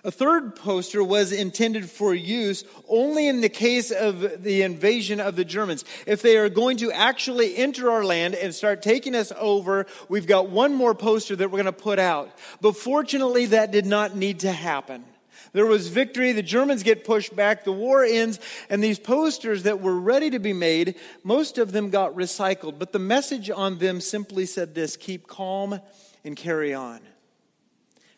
A 0.04 0.12
third 0.12 0.54
poster 0.54 1.02
was 1.02 1.32
intended 1.32 1.90
for 1.90 2.14
use 2.14 2.62
only 2.88 3.26
in 3.26 3.40
the 3.40 3.48
case 3.48 3.90
of 3.90 4.44
the 4.44 4.62
invasion 4.62 5.18
of 5.18 5.34
the 5.34 5.44
Germans. 5.44 5.84
If 6.06 6.22
they 6.22 6.36
are 6.36 6.48
going 6.48 6.76
to 6.78 6.92
actually 6.92 7.56
enter 7.56 7.90
our 7.90 8.04
land 8.04 8.36
and 8.36 8.54
start 8.54 8.80
taking 8.80 9.16
us 9.16 9.32
over, 9.36 9.86
we've 10.08 10.26
got 10.26 10.50
one 10.50 10.72
more 10.72 10.94
poster 10.94 11.34
that 11.34 11.50
we're 11.50 11.62
going 11.62 11.66
to 11.66 11.72
put 11.72 11.98
out. 11.98 12.30
But 12.60 12.76
fortunately, 12.76 13.46
that 13.46 13.72
did 13.72 13.86
not 13.86 14.14
need 14.14 14.40
to 14.40 14.52
happen. 14.52 15.04
There 15.52 15.66
was 15.66 15.88
victory. 15.88 16.32
The 16.32 16.42
Germans 16.42 16.82
get 16.82 17.04
pushed 17.04 17.34
back. 17.34 17.64
The 17.64 17.72
war 17.72 18.04
ends. 18.04 18.40
And 18.68 18.82
these 18.82 18.98
posters 18.98 19.64
that 19.64 19.80
were 19.80 19.98
ready 19.98 20.30
to 20.30 20.38
be 20.38 20.52
made, 20.52 20.94
most 21.24 21.58
of 21.58 21.72
them 21.72 21.90
got 21.90 22.14
recycled. 22.14 22.78
But 22.78 22.92
the 22.92 22.98
message 22.98 23.50
on 23.50 23.78
them 23.78 24.00
simply 24.00 24.46
said 24.46 24.74
this 24.74 24.96
keep 24.96 25.26
calm 25.26 25.80
and 26.24 26.36
carry 26.36 26.74
on. 26.74 27.00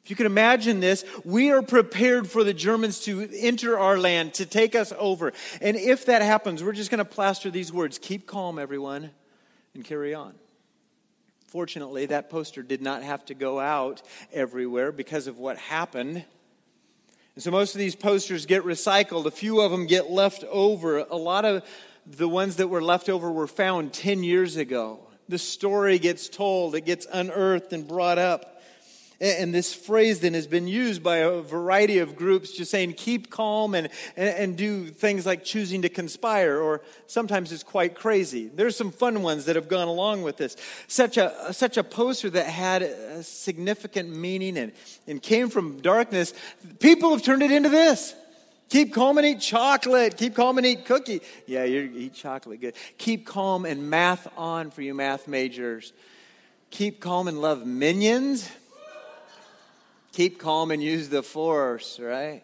If 0.02 0.10
you 0.10 0.16
can 0.16 0.26
imagine 0.26 0.80
this, 0.80 1.04
we 1.24 1.50
are 1.50 1.62
prepared 1.62 2.28
for 2.28 2.42
the 2.42 2.54
Germans 2.54 3.00
to 3.00 3.28
enter 3.38 3.78
our 3.78 3.98
land, 3.98 4.34
to 4.34 4.46
take 4.46 4.74
us 4.74 4.92
over. 4.98 5.32
And 5.60 5.76
if 5.76 6.06
that 6.06 6.22
happens, 6.22 6.64
we're 6.64 6.72
just 6.72 6.90
going 6.90 6.98
to 6.98 7.04
plaster 7.04 7.50
these 7.50 7.72
words 7.72 7.98
keep 7.98 8.26
calm, 8.26 8.58
everyone, 8.58 9.10
and 9.74 9.84
carry 9.84 10.14
on. 10.14 10.34
Fortunately, 11.46 12.06
that 12.06 12.30
poster 12.30 12.62
did 12.62 12.80
not 12.80 13.02
have 13.02 13.24
to 13.26 13.34
go 13.34 13.60
out 13.60 14.02
everywhere 14.32 14.90
because 14.90 15.26
of 15.26 15.38
what 15.38 15.58
happened. 15.58 16.24
And 17.34 17.44
so 17.44 17.50
most 17.50 17.74
of 17.74 17.78
these 17.78 17.94
posters 17.94 18.46
get 18.46 18.64
recycled. 18.64 19.26
A 19.26 19.30
few 19.30 19.60
of 19.60 19.70
them 19.70 19.86
get 19.86 20.10
left 20.10 20.44
over. 20.44 20.98
A 20.98 21.16
lot 21.16 21.44
of 21.44 21.64
the 22.06 22.28
ones 22.28 22.56
that 22.56 22.68
were 22.68 22.82
left 22.82 23.08
over 23.08 23.30
were 23.30 23.46
found 23.46 23.92
10 23.92 24.22
years 24.22 24.56
ago. 24.56 25.00
The 25.28 25.38
story 25.38 25.98
gets 25.98 26.28
told, 26.28 26.74
it 26.74 26.84
gets 26.84 27.06
unearthed 27.12 27.72
and 27.72 27.86
brought 27.86 28.18
up. 28.18 28.49
And 29.20 29.54
this 29.54 29.74
phrase 29.74 30.20
then 30.20 30.32
has 30.32 30.46
been 30.46 30.66
used 30.66 31.02
by 31.02 31.18
a 31.18 31.42
variety 31.42 31.98
of 31.98 32.16
groups, 32.16 32.52
just 32.52 32.70
saying 32.70 32.94
keep 32.94 33.28
calm 33.28 33.74
and, 33.74 33.90
and, 34.16 34.28
and, 34.30 34.56
do 34.56 34.86
things 34.86 35.26
like 35.26 35.44
choosing 35.44 35.82
to 35.82 35.90
conspire, 35.90 36.58
or 36.58 36.80
sometimes 37.06 37.52
it's 37.52 37.62
quite 37.62 37.94
crazy. 37.94 38.48
There's 38.48 38.76
some 38.76 38.90
fun 38.90 39.22
ones 39.22 39.44
that 39.44 39.56
have 39.56 39.68
gone 39.68 39.88
along 39.88 40.22
with 40.22 40.38
this. 40.38 40.56
Such 40.88 41.18
a, 41.18 41.52
such 41.52 41.76
a 41.76 41.84
poster 41.84 42.30
that 42.30 42.46
had 42.46 42.80
a 42.80 43.22
significant 43.22 44.08
meaning 44.08 44.56
and, 44.56 44.72
and 45.06 45.20
came 45.20 45.50
from 45.50 45.82
darkness, 45.82 46.32
people 46.78 47.10
have 47.10 47.22
turned 47.22 47.42
it 47.42 47.50
into 47.50 47.68
this. 47.68 48.14
Keep 48.70 48.94
calm 48.94 49.18
and 49.18 49.26
eat 49.26 49.40
chocolate. 49.40 50.16
Keep 50.16 50.34
calm 50.34 50.56
and 50.56 50.66
eat 50.66 50.86
cookie. 50.86 51.20
Yeah, 51.46 51.64
you 51.64 51.92
eat 51.94 52.14
chocolate. 52.14 52.62
Good. 52.62 52.74
Keep 52.96 53.26
calm 53.26 53.66
and 53.66 53.90
math 53.90 54.32
on 54.38 54.70
for 54.70 54.80
you 54.80 54.94
math 54.94 55.28
majors. 55.28 55.92
Keep 56.70 57.00
calm 57.00 57.28
and 57.28 57.42
love 57.42 57.66
minions 57.66 58.48
keep 60.12 60.38
calm 60.38 60.70
and 60.70 60.82
use 60.82 61.08
the 61.08 61.22
force, 61.22 61.98
right? 62.00 62.42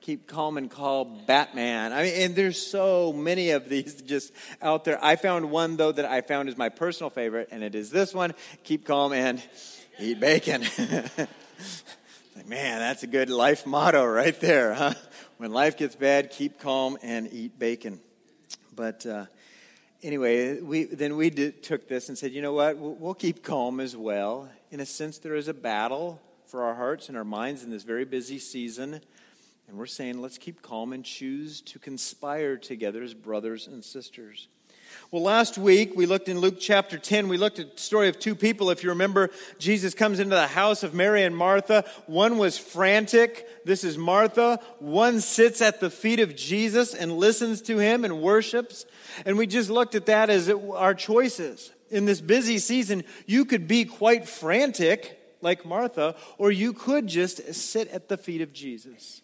Keep 0.00 0.26
calm 0.26 0.58
and 0.58 0.70
call 0.70 1.04
Batman. 1.04 1.92
I 1.92 2.02
mean, 2.02 2.14
and 2.14 2.36
there's 2.36 2.60
so 2.60 3.12
many 3.12 3.50
of 3.50 3.68
these 3.68 4.02
just 4.02 4.32
out 4.60 4.84
there. 4.84 5.02
I 5.02 5.16
found 5.16 5.50
one, 5.50 5.76
though, 5.76 5.92
that 5.92 6.04
I 6.04 6.20
found 6.20 6.48
is 6.48 6.58
my 6.58 6.68
personal 6.68 7.10
favorite, 7.10 7.48
and 7.50 7.62
it 7.62 7.74
is 7.74 7.90
this 7.90 8.12
one 8.12 8.34
keep 8.64 8.84
calm 8.84 9.12
and 9.12 9.42
eat 9.98 10.20
bacon. 10.20 10.62
like, 12.36 12.46
man, 12.46 12.80
that's 12.80 13.02
a 13.02 13.06
good 13.06 13.30
life 13.30 13.66
motto 13.66 14.04
right 14.04 14.38
there, 14.40 14.74
huh? 14.74 14.94
When 15.38 15.52
life 15.52 15.76
gets 15.76 15.96
bad, 15.96 16.30
keep 16.30 16.60
calm 16.60 16.98
and 17.02 17.32
eat 17.32 17.58
bacon. 17.58 18.00
But, 18.76 19.06
uh, 19.06 19.26
anyway, 20.02 20.60
we, 20.60 20.84
then 20.84 21.16
we 21.16 21.30
did, 21.30 21.62
took 21.62 21.88
this 21.88 22.08
and 22.08 22.18
said, 22.18 22.32
you 22.32 22.42
know 22.42 22.52
what? 22.52 22.76
We'll, 22.76 22.94
we'll, 22.94 23.14
keep 23.14 23.42
calm 23.42 23.80
as 23.80 23.96
well. 23.96 24.48
In 24.70 24.80
a 24.80 24.86
sense, 24.86 25.18
there 25.18 25.34
is 25.34 25.48
a 25.48 25.54
battle 25.54 26.20
for 26.54 26.62
our 26.62 26.74
hearts 26.76 27.08
and 27.08 27.18
our 27.18 27.24
minds 27.24 27.64
in 27.64 27.70
this 27.70 27.82
very 27.82 28.04
busy 28.04 28.38
season. 28.38 29.00
And 29.66 29.76
we're 29.76 29.86
saying, 29.86 30.22
let's 30.22 30.38
keep 30.38 30.62
calm 30.62 30.92
and 30.92 31.04
choose 31.04 31.60
to 31.62 31.80
conspire 31.80 32.56
together 32.56 33.02
as 33.02 33.12
brothers 33.12 33.66
and 33.66 33.82
sisters. 33.82 34.46
Well, 35.10 35.24
last 35.24 35.58
week 35.58 35.96
we 35.96 36.06
looked 36.06 36.28
in 36.28 36.38
Luke 36.38 36.58
chapter 36.60 36.96
10. 36.96 37.26
We 37.26 37.38
looked 37.38 37.58
at 37.58 37.74
the 37.74 37.82
story 37.82 38.08
of 38.08 38.20
two 38.20 38.36
people. 38.36 38.70
If 38.70 38.84
you 38.84 38.90
remember, 38.90 39.30
Jesus 39.58 39.94
comes 39.94 40.20
into 40.20 40.36
the 40.36 40.46
house 40.46 40.84
of 40.84 40.94
Mary 40.94 41.24
and 41.24 41.36
Martha. 41.36 41.84
One 42.06 42.38
was 42.38 42.56
frantic. 42.56 43.48
This 43.64 43.82
is 43.82 43.98
Martha. 43.98 44.60
One 44.78 45.18
sits 45.18 45.60
at 45.60 45.80
the 45.80 45.90
feet 45.90 46.20
of 46.20 46.36
Jesus 46.36 46.94
and 46.94 47.18
listens 47.18 47.62
to 47.62 47.78
him 47.78 48.04
and 48.04 48.22
worships. 48.22 48.86
And 49.26 49.36
we 49.36 49.48
just 49.48 49.70
looked 49.70 49.96
at 49.96 50.06
that 50.06 50.30
as 50.30 50.48
our 50.48 50.94
choices. 50.94 51.72
In 51.90 52.04
this 52.04 52.20
busy 52.20 52.58
season, 52.58 53.02
you 53.26 53.44
could 53.44 53.66
be 53.66 53.84
quite 53.84 54.28
frantic 54.28 55.20
like 55.44 55.64
Martha, 55.64 56.16
or 56.38 56.50
you 56.50 56.72
could 56.72 57.06
just 57.06 57.54
sit 57.54 57.88
at 57.88 58.08
the 58.08 58.16
feet 58.16 58.40
of 58.40 58.52
Jesus. 58.52 59.22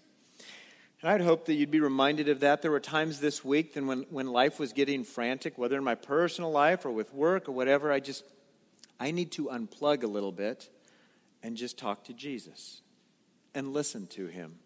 And 1.03 1.11
I'd 1.11 1.23
hope 1.23 1.47
that 1.47 1.55
you'd 1.55 1.71
be 1.71 1.81
reminded 1.81 2.29
of 2.29 2.41
that. 2.41 2.61
There 2.61 2.71
were 2.71 2.79
times 2.79 3.21
this 3.21 3.45
week 3.45 3.75
then 3.75 3.87
when, 3.87 4.05
when 4.11 4.27
life 4.27 4.61
was 4.61 4.73
getting 4.73 5.03
frantic, 5.03 5.57
whether 5.57 5.77
in 5.79 5.85
my 5.85 5.95
personal 5.95 6.53
life 6.53 6.85
or 6.85 6.91
with 6.91 7.13
work 7.15 7.49
or 7.49 7.53
whatever, 7.53 7.91
I 7.91 8.01
just, 8.01 8.23
I 8.99 9.11
need 9.11 9.33
to 9.33 9.47
unplug 9.47 10.03
a 10.03 10.07
little 10.07 10.33
bit 10.33 10.69
and 11.43 11.57
just 11.57 11.79
talk 11.79 12.05
to 12.05 12.13
Jesus 12.13 12.83
and 13.55 13.73
listen 13.73 14.07
to 14.09 14.27
him 14.27 14.59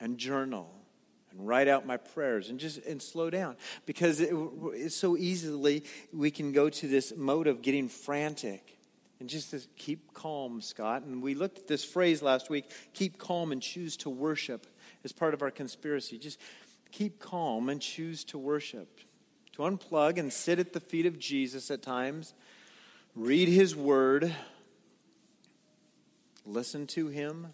and 0.00 0.16
journal 0.16 0.74
and 1.30 1.46
write 1.46 1.68
out 1.68 1.86
my 1.86 1.98
prayers 1.98 2.48
and 2.48 2.58
just 2.58 2.84
and 2.86 3.02
slow 3.02 3.28
down 3.28 3.56
because 3.84 4.20
it, 4.20 4.30
it's 4.72 4.96
so 4.96 5.14
easily 5.14 5.84
we 6.10 6.30
can 6.30 6.52
go 6.52 6.70
to 6.70 6.88
this 6.88 7.12
mode 7.14 7.46
of 7.46 7.60
getting 7.60 7.88
frantic 7.88 8.77
and 9.20 9.28
just 9.28 9.50
to 9.50 9.60
keep 9.76 10.14
calm, 10.14 10.60
Scott. 10.60 11.02
And 11.02 11.22
we 11.22 11.34
looked 11.34 11.58
at 11.58 11.66
this 11.66 11.84
phrase 11.84 12.22
last 12.22 12.50
week 12.50 12.70
keep 12.94 13.18
calm 13.18 13.52
and 13.52 13.60
choose 13.60 13.96
to 13.98 14.10
worship 14.10 14.66
as 15.04 15.12
part 15.12 15.34
of 15.34 15.42
our 15.42 15.50
conspiracy. 15.50 16.18
Just 16.18 16.40
keep 16.92 17.18
calm 17.18 17.68
and 17.68 17.80
choose 17.80 18.24
to 18.24 18.38
worship. 18.38 19.00
To 19.52 19.62
unplug 19.62 20.18
and 20.18 20.32
sit 20.32 20.58
at 20.58 20.72
the 20.72 20.80
feet 20.80 21.06
of 21.06 21.18
Jesus 21.18 21.70
at 21.70 21.82
times, 21.82 22.34
read 23.16 23.48
his 23.48 23.74
word, 23.74 24.32
listen 26.46 26.86
to 26.88 27.08
him. 27.08 27.48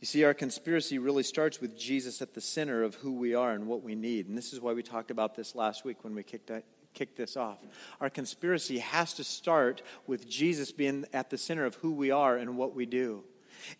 You 0.00 0.06
see, 0.06 0.24
our 0.24 0.34
conspiracy 0.34 0.98
really 0.98 1.22
starts 1.22 1.60
with 1.60 1.78
Jesus 1.78 2.20
at 2.20 2.34
the 2.34 2.40
center 2.40 2.82
of 2.82 2.96
who 2.96 3.12
we 3.12 3.34
are 3.34 3.52
and 3.52 3.66
what 3.66 3.82
we 3.82 3.94
need. 3.94 4.28
And 4.28 4.36
this 4.36 4.52
is 4.52 4.60
why 4.60 4.72
we 4.72 4.82
talked 4.82 5.10
about 5.10 5.34
this 5.34 5.54
last 5.54 5.84
week 5.84 6.04
when 6.04 6.14
we 6.14 6.22
kicked 6.22 6.50
kick 6.94 7.16
this 7.16 7.36
off. 7.36 7.58
Our 8.00 8.08
conspiracy 8.08 8.78
has 8.78 9.14
to 9.14 9.24
start 9.24 9.82
with 10.06 10.28
Jesus 10.28 10.72
being 10.72 11.04
at 11.12 11.30
the 11.30 11.38
center 11.38 11.66
of 11.66 11.74
who 11.76 11.92
we 11.92 12.10
are 12.10 12.36
and 12.36 12.56
what 12.56 12.74
we 12.74 12.86
do. 12.86 13.24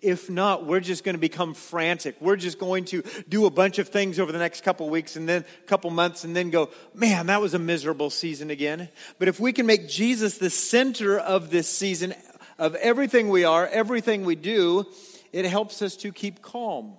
If 0.00 0.30
not, 0.30 0.66
we're 0.66 0.80
just 0.80 1.04
going 1.04 1.14
to 1.14 1.20
become 1.20 1.54
frantic. 1.54 2.16
We're 2.20 2.36
just 2.36 2.58
going 2.58 2.86
to 2.86 3.02
do 3.28 3.46
a 3.46 3.50
bunch 3.50 3.78
of 3.78 3.88
things 3.88 4.18
over 4.18 4.32
the 4.32 4.38
next 4.38 4.62
couple 4.62 4.88
weeks 4.88 5.16
and 5.16 5.28
then 5.28 5.44
a 5.62 5.66
couple 5.66 5.90
months 5.90 6.24
and 6.24 6.34
then 6.34 6.50
go, 6.50 6.70
man, 6.94 7.26
that 7.26 7.40
was 7.40 7.54
a 7.54 7.58
miserable 7.58 8.10
season 8.10 8.50
again. 8.50 8.88
But 9.18 9.28
if 9.28 9.38
we 9.38 9.52
can 9.52 9.66
make 9.66 9.88
Jesus 9.88 10.38
the 10.38 10.50
center 10.50 11.18
of 11.18 11.50
this 11.50 11.68
season, 11.68 12.14
of 12.58 12.74
everything 12.76 13.28
we 13.28 13.44
are, 13.44 13.66
everything 13.66 14.24
we 14.24 14.36
do, 14.36 14.86
it 15.32 15.44
helps 15.44 15.82
us 15.82 15.96
to 15.98 16.12
keep 16.12 16.40
calm. 16.40 16.94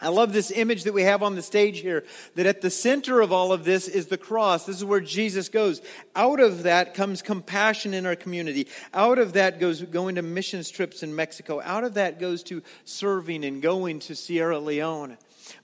I 0.00 0.08
love 0.08 0.34
this 0.34 0.50
image 0.50 0.84
that 0.84 0.92
we 0.92 1.04
have 1.04 1.22
on 1.22 1.36
the 1.36 1.42
stage 1.42 1.80
here 1.80 2.04
that 2.34 2.44
at 2.44 2.60
the 2.60 2.68
center 2.68 3.22
of 3.22 3.32
all 3.32 3.50
of 3.50 3.64
this 3.64 3.88
is 3.88 4.06
the 4.06 4.18
cross. 4.18 4.66
This 4.66 4.76
is 4.76 4.84
where 4.84 5.00
Jesus 5.00 5.48
goes. 5.48 5.80
Out 6.14 6.38
of 6.38 6.64
that 6.64 6.92
comes 6.92 7.22
compassion 7.22 7.94
in 7.94 8.04
our 8.04 8.16
community. 8.16 8.68
Out 8.92 9.18
of 9.18 9.32
that 9.32 9.58
goes 9.58 9.80
going 9.80 10.16
to 10.16 10.22
missions 10.22 10.68
trips 10.68 11.02
in 11.02 11.16
Mexico. 11.16 11.62
Out 11.62 11.84
of 11.84 11.94
that 11.94 12.20
goes 12.20 12.42
to 12.44 12.62
serving 12.84 13.42
and 13.42 13.62
going 13.62 14.00
to 14.00 14.14
Sierra 14.14 14.58
Leone. 14.58 15.16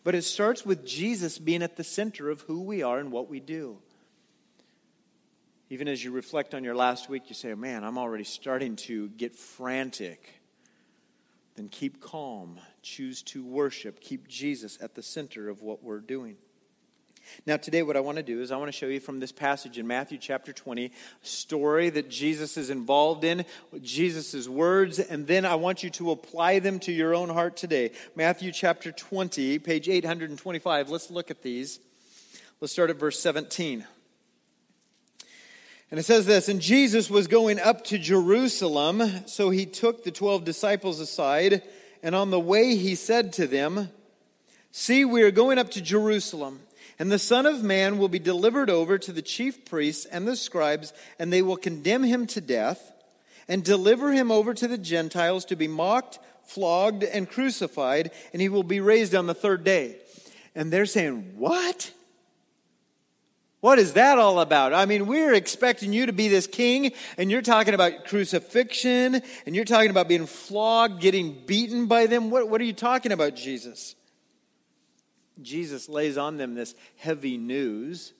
But 0.03 0.15
it 0.15 0.23
starts 0.23 0.65
with 0.65 0.87
Jesus 0.87 1.39
being 1.39 1.63
at 1.63 1.77
the 1.77 1.85
center 1.85 2.31
of 2.31 2.41
who 2.43 2.63
we 2.63 2.83
are 2.83 2.99
and 2.99 3.13
what 3.13 3.29
we 3.29 3.39
do. 3.39 3.79
Even 5.69 5.89
as 5.89 6.03
you 6.03 6.11
reflect 6.11 6.55
on 6.55 6.65
your 6.65 6.75
last 6.75 7.11
week, 7.11 7.25
you 7.29 7.35
say, 7.35 7.53
man, 7.53 7.85
I'm 7.85 7.99
already 7.99 8.25
starting 8.25 8.77
to 8.77 9.09
get 9.11 9.37
frantic. 9.37 10.41
Then 11.57 11.69
keep 11.69 12.01
calm 12.01 12.59
choose 12.83 13.23
to 13.23 13.45
worship, 13.45 14.01
keep 14.01 14.29
Jesus 14.29 14.79
at 14.81 14.95
the 14.95 15.03
center 15.03 15.49
of 15.49 15.63
what 15.63 15.83
we're 15.83 16.01
doing. 16.01 16.37
Now, 17.47 17.57
today, 17.57 17.83
what 17.83 17.97
I 17.97 18.01
want 18.01 18.17
to 18.17 18.23
do 18.23 18.41
is 18.41 18.51
I 18.51 18.57
want 18.57 18.69
to 18.69 18.77
show 18.77 18.87
you 18.87 19.01
from 19.01 19.21
this 19.21 19.33
passage 19.33 19.79
in 19.79 19.87
Matthew 19.87 20.19
chapter 20.19 20.53
20, 20.53 20.87
a 20.87 20.91
story 21.23 21.89
that 21.91 22.11
Jesus 22.11 22.57
is 22.57 22.69
involved 22.69 23.25
in, 23.25 23.45
Jesus' 23.81 24.49
words, 24.49 24.99
and 24.99 25.27
then 25.27 25.45
I 25.45 25.55
want 25.55 25.83
you 25.83 25.91
to 25.91 26.11
apply 26.11 26.59
them 26.59 26.79
to 26.81 26.93
your 26.93 27.15
own 27.15 27.29
heart 27.29 27.57
today. 27.57 27.93
Matthew 28.17 28.53
chapter 28.53 28.93
20, 28.93 29.59
page 29.61 29.89
825. 29.89 30.91
Let's 30.91 31.11
look 31.11 31.31
at 31.31 31.43
these. 31.43 31.81
Let's 32.61 32.73
start 32.73 32.91
at 32.91 32.97
verse 32.97 33.19
17. 33.21 33.87
And 35.91 36.01
it 36.01 36.05
says 36.05 36.27
this 36.27 36.49
And 36.49 36.61
Jesus 36.61 37.11
was 37.11 37.29
going 37.29 37.61
up 37.61 37.85
to 37.85 37.99
Jerusalem, 37.99 39.03
so 39.27 39.51
he 39.51 39.67
took 39.67 40.05
the 40.05 40.11
12 40.11 40.45
disciples 40.45 41.01
aside 41.01 41.63
and 42.03 42.15
on 42.15 42.31
the 42.31 42.41
way 42.41 42.77
he 42.77 42.95
said 42.95 43.33
to 43.35 43.47
them, 43.47 43.91
See, 44.71 45.05
we 45.05 45.23
are 45.23 45.31
going 45.31 45.59
up 45.59 45.71
to 45.73 45.83
Jerusalem, 45.83 46.61
and 46.99 47.13
the 47.13 47.19
Son 47.19 47.47
of 47.47 47.63
Man 47.63 47.99
will 47.99 48.09
be 48.09 48.19
delivered 48.19 48.71
over 48.71 48.99
to 48.99 49.13
the 49.13 49.23
chief 49.23 49.65
priests 49.65 50.07
and 50.07 50.27
the 50.27 50.37
scribes, 50.37 50.93
and 51.19 51.33
they 51.33 51.43
will 51.43 51.57
condemn 51.57 52.03
him 52.03 52.27
to 52.29 52.41
death, 52.41 52.93
and 53.49 53.63
deliver 53.63 54.13
him 54.13 54.31
over 54.31 54.55
to 54.55 54.69
the 54.69 54.79
Gentiles 54.79 55.45
to 55.47 55.57
be 55.57 55.69
mocked, 55.69 56.19
flogged, 56.45 57.05
and 57.05 57.29
crucified, 57.29 58.11
and 58.33 58.41
he 58.41 58.49
will 58.49 58.63
be 58.63 58.81
raised 58.81 59.15
on 59.15 59.27
the 59.27 59.35
third 59.35 59.63
day. 59.63 59.97
And 60.55 60.73
they're 60.73 60.87
saying, 60.87 61.35
What? 61.37 61.93
What 63.63 63.79
is 63.79 63.93
that 63.93 64.19
all 64.19 64.41
about? 64.41 64.75
I 64.75 64.87
mean, 64.87 65.07
we're 65.07 65.35
expecting 65.35 65.93
you 65.93 66.07
to 66.07 66.13
be 66.13 66.27
this 66.27 66.49
king, 66.49 66.91
and 67.17 67.31
you're 67.31 67.43
talking 67.43 67.75
about 67.75 68.07
crucifixion, 68.07 69.23
and 69.47 69.55
you're 69.55 69.65
talking 69.65 69.91
about 69.91 70.09
being 70.09 70.27
flogged, 70.27 71.01
getting 71.01 71.47
beaten 71.47 71.87
by 71.87 72.07
them. 72.07 72.29
What, 72.29 72.49
what 72.49 72.61
are 72.61 72.65
you 72.65 72.73
talking 72.73 73.13
about, 73.13 73.37
Jesus? 73.37 73.95
Jesus 75.41 75.89
lays 75.89 76.19
on 76.19 76.39
them 76.39 76.57
this 76.57 76.75
heavy 76.97 77.39
news. 77.39 78.13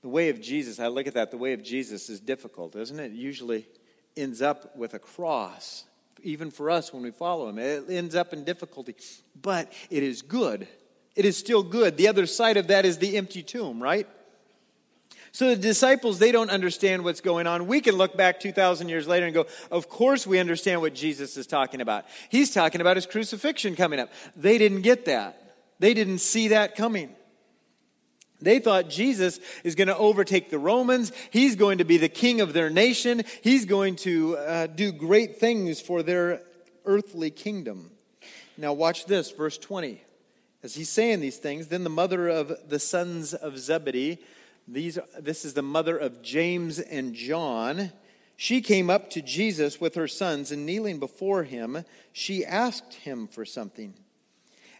The 0.00 0.08
way 0.08 0.30
of 0.30 0.40
Jesus, 0.40 0.80
I 0.80 0.86
look 0.86 1.06
at 1.06 1.12
that, 1.12 1.30
the 1.30 1.36
way 1.36 1.52
of 1.52 1.62
Jesus 1.62 2.08
is 2.08 2.18
difficult, 2.18 2.76
isn't 2.76 2.98
it? 2.98 3.12
It 3.12 3.16
usually 3.16 3.68
ends 4.16 4.40
up 4.40 4.74
with 4.74 4.94
a 4.94 4.98
cross, 4.98 5.84
even 6.22 6.50
for 6.50 6.70
us 6.70 6.94
when 6.94 7.02
we 7.02 7.10
follow 7.10 7.50
him. 7.50 7.58
It 7.58 7.90
ends 7.90 8.14
up 8.14 8.32
in 8.32 8.44
difficulty, 8.44 8.94
but 9.38 9.70
it 9.90 10.02
is 10.02 10.22
good 10.22 10.66
it 11.16 11.24
is 11.24 11.36
still 11.36 11.62
good. 11.62 11.96
The 11.96 12.08
other 12.08 12.26
side 12.26 12.56
of 12.56 12.68
that 12.68 12.84
is 12.84 12.98
the 12.98 13.16
empty 13.16 13.42
tomb, 13.42 13.82
right? 13.82 14.08
So 15.34 15.48
the 15.48 15.56
disciples, 15.56 16.20
they 16.20 16.30
don't 16.30 16.50
understand 16.50 17.02
what's 17.02 17.20
going 17.20 17.48
on. 17.48 17.66
We 17.66 17.80
can 17.80 17.96
look 17.96 18.16
back 18.16 18.38
2,000 18.38 18.88
years 18.88 19.08
later 19.08 19.26
and 19.26 19.34
go, 19.34 19.46
of 19.68 19.88
course 19.88 20.28
we 20.28 20.38
understand 20.38 20.80
what 20.80 20.94
Jesus 20.94 21.36
is 21.36 21.48
talking 21.48 21.80
about. 21.80 22.04
He's 22.28 22.54
talking 22.54 22.80
about 22.80 22.96
his 22.96 23.04
crucifixion 23.04 23.74
coming 23.74 23.98
up. 23.98 24.12
They 24.36 24.58
didn't 24.58 24.82
get 24.82 25.06
that. 25.06 25.56
They 25.80 25.92
didn't 25.92 26.18
see 26.18 26.48
that 26.48 26.76
coming. 26.76 27.10
They 28.40 28.60
thought 28.60 28.88
Jesus 28.88 29.40
is 29.64 29.74
going 29.74 29.88
to 29.88 29.96
overtake 29.96 30.50
the 30.50 30.58
Romans. 30.58 31.10
He's 31.30 31.56
going 31.56 31.78
to 31.78 31.84
be 31.84 31.96
the 31.96 32.08
king 32.08 32.40
of 32.40 32.52
their 32.52 32.70
nation. 32.70 33.24
He's 33.42 33.64
going 33.64 33.96
to 33.96 34.36
uh, 34.36 34.66
do 34.68 34.92
great 34.92 35.38
things 35.38 35.80
for 35.80 36.04
their 36.04 36.42
earthly 36.84 37.30
kingdom. 37.30 37.90
Now, 38.56 38.72
watch 38.72 39.06
this, 39.06 39.32
verse 39.32 39.58
20. 39.58 40.03
As 40.64 40.74
he's 40.74 40.88
saying 40.88 41.20
these 41.20 41.36
things, 41.36 41.66
then 41.66 41.84
the 41.84 41.90
mother 41.90 42.26
of 42.26 42.56
the 42.70 42.78
sons 42.78 43.34
of 43.34 43.58
Zebedee, 43.58 44.16
these, 44.66 44.98
this 45.20 45.44
is 45.44 45.52
the 45.52 45.60
mother 45.60 45.98
of 45.98 46.22
James 46.22 46.78
and 46.78 47.14
John. 47.14 47.92
She 48.38 48.62
came 48.62 48.88
up 48.88 49.10
to 49.10 49.20
Jesus 49.20 49.78
with 49.78 49.94
her 49.94 50.08
sons, 50.08 50.50
and 50.50 50.64
kneeling 50.64 50.98
before 50.98 51.42
him, 51.42 51.84
she 52.14 52.46
asked 52.46 52.94
him 52.94 53.26
for 53.26 53.44
something. 53.44 53.92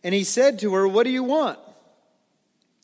And 0.02 0.14
he 0.14 0.24
said 0.24 0.58
to 0.60 0.72
her, 0.72 0.88
What 0.88 1.04
do 1.04 1.10
you 1.10 1.22
want? 1.22 1.58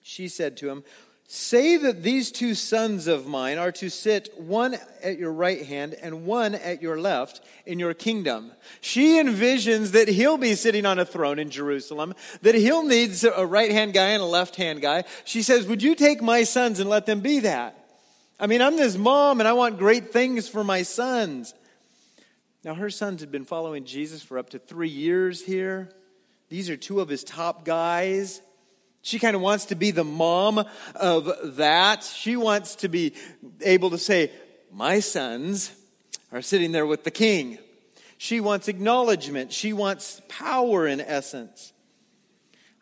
She 0.03 0.29
said 0.29 0.59
to 0.59 0.69
him, 0.69 0.85
Say 1.33 1.77
that 1.77 2.03
these 2.03 2.33
two 2.33 2.57
sons 2.57 3.07
of 3.07 3.25
mine 3.25 3.57
are 3.57 3.71
to 3.71 3.89
sit 3.89 4.37
one 4.37 4.77
at 5.01 5.17
your 5.17 5.33
right 5.33 5.65
hand 5.65 5.95
and 5.95 6.27
one 6.27 6.57
at 6.57 6.83
your 6.83 7.01
left 7.01 7.41
in 7.65 7.79
your 7.79 7.95
kingdom. 7.95 8.51
She 8.81 9.11
envisions 9.13 9.93
that 9.93 10.09
he'll 10.09 10.39
be 10.39 10.57
sitting 10.57 10.85
on 10.85 10.99
a 10.99 11.05
throne 11.05 11.39
in 11.39 11.49
Jerusalem, 11.49 12.15
that 12.43 12.57
he'll 12.57 12.83
need 12.83 13.13
a 13.37 13.47
right 13.47 13.71
hand 13.71 13.93
guy 13.93 14.09
and 14.09 14.21
a 14.21 14.27
left 14.27 14.57
hand 14.57 14.83
guy. 14.83 15.05
She 15.25 15.43
says, 15.43 15.69
Would 15.69 15.85
you 15.85 15.95
take 15.95 16.21
my 16.21 16.43
sons 16.43 16.81
and 16.81 16.91
let 16.91 17.07
them 17.07 17.21
be 17.21 17.39
that? 17.39 17.79
I 18.41 18.49
mean, 18.49 18.61
I'm 18.61 18.77
this 18.77 18.97
mom 18.97 19.39
and 19.39 19.47
I 19.47 19.53
want 19.53 19.79
great 19.79 20.13
things 20.13 20.49
for 20.49 20.65
my 20.65 20.83
sons. 20.83 21.55
Now, 22.65 22.75
her 22.75 22.91
sons 22.91 23.21
had 23.21 23.31
been 23.31 23.45
following 23.45 23.85
Jesus 23.85 24.21
for 24.21 24.37
up 24.37 24.51
to 24.51 24.59
three 24.59 24.89
years 24.89 25.45
here. 25.45 25.93
These 26.49 26.69
are 26.71 26.77
two 26.77 26.99
of 26.99 27.09
his 27.09 27.23
top 27.23 27.65
guys. 27.65 28.43
She 29.03 29.19
kind 29.19 29.35
of 29.35 29.43
wants 29.43 29.67
to 29.67 29.75
be 29.75 29.91
the 29.91 30.05
mom 30.05 30.65
of 30.95 31.57
that. 31.57 32.05
She 32.05 32.37
wants 32.37 32.77
to 32.77 32.89
be 32.89 33.15
able 33.63 33.91
to 33.91 33.99
say, 33.99 34.31
My 34.71 35.01
sons 35.01 35.73
are 36.33 36.43
sitting 36.43 36.73
there 36.73 36.87
with 36.87 37.05
the 37.05 37.11
king. 37.11 37.59
She 38.19 38.41
wants 38.41 38.69
acknowledgement. 38.69 39.53
She 39.53 39.73
wants 39.73 40.21
power 40.29 40.87
in 40.87 41.01
essence. 41.01 41.73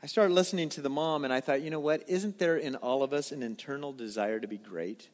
I 0.03 0.07
started 0.07 0.35
listening 0.35 0.69
to 0.71 0.81
the 0.81 0.91
mom 0.91 1.25
and 1.25 1.33
I 1.33 1.41
thought, 1.41 1.63
you 1.63 1.71
know 1.71 1.81
what? 1.81 2.09
Isn't 2.09 2.39
there 2.39 2.57
in 2.57 2.77
all 2.77 3.03
of 3.03 3.13
us 3.13 3.33
an 3.33 3.43
internal 3.43 3.93
desire 3.93 4.39
to 4.39 4.47
be 4.47 4.59
great? 4.59 5.09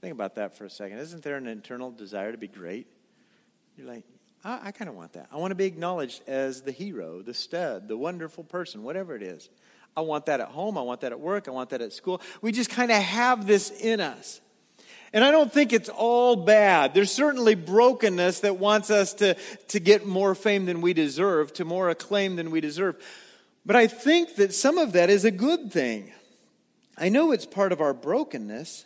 Think 0.00 0.12
about 0.12 0.36
that 0.36 0.56
for 0.56 0.64
a 0.64 0.70
second. 0.70 0.98
Isn't 0.98 1.22
there 1.22 1.36
an 1.36 1.46
internal 1.46 1.90
desire 1.90 2.32
to 2.32 2.38
be 2.38 2.48
great? 2.48 2.86
You're 3.76 3.86
like, 3.86 4.04
I, 4.44 4.60
I 4.64 4.70
kind 4.72 4.88
of 4.88 4.96
want 4.96 5.12
that. 5.12 5.28
I 5.30 5.36
want 5.36 5.50
to 5.52 5.56
be 5.56 5.66
acknowledged 5.66 6.22
as 6.26 6.62
the 6.62 6.72
hero, 6.72 7.22
the 7.22 7.34
stud, 7.34 7.86
the 7.86 7.96
wonderful 7.96 8.44
person, 8.44 8.82
whatever 8.82 9.14
it 9.14 9.22
is. 9.22 9.48
I 9.96 10.02
want 10.02 10.26
that 10.26 10.40
at 10.40 10.48
home. 10.48 10.78
I 10.78 10.82
want 10.82 11.00
that 11.02 11.12
at 11.12 11.20
work. 11.20 11.48
I 11.48 11.50
want 11.50 11.70
that 11.70 11.80
at 11.80 11.92
school. 11.92 12.20
We 12.40 12.52
just 12.52 12.70
kind 12.70 12.90
of 12.90 12.98
have 13.02 13.46
this 13.46 13.70
in 13.70 14.00
us. 14.00 14.40
And 15.12 15.24
I 15.24 15.32
don't 15.32 15.52
think 15.52 15.72
it's 15.72 15.88
all 15.88 16.36
bad. 16.36 16.94
There's 16.94 17.10
certainly 17.10 17.56
brokenness 17.56 18.40
that 18.40 18.58
wants 18.58 18.90
us 18.90 19.14
to, 19.14 19.34
to 19.68 19.80
get 19.80 20.06
more 20.06 20.36
fame 20.36 20.66
than 20.66 20.80
we 20.80 20.92
deserve, 20.92 21.52
to 21.54 21.64
more 21.64 21.90
acclaim 21.90 22.36
than 22.36 22.52
we 22.52 22.60
deserve. 22.60 22.96
But 23.66 23.74
I 23.76 23.88
think 23.88 24.36
that 24.36 24.54
some 24.54 24.78
of 24.78 24.92
that 24.92 25.10
is 25.10 25.24
a 25.24 25.30
good 25.30 25.72
thing. 25.72 26.12
I 26.96 27.08
know 27.08 27.32
it's 27.32 27.46
part 27.46 27.72
of 27.72 27.80
our 27.80 27.92
brokenness, 27.92 28.84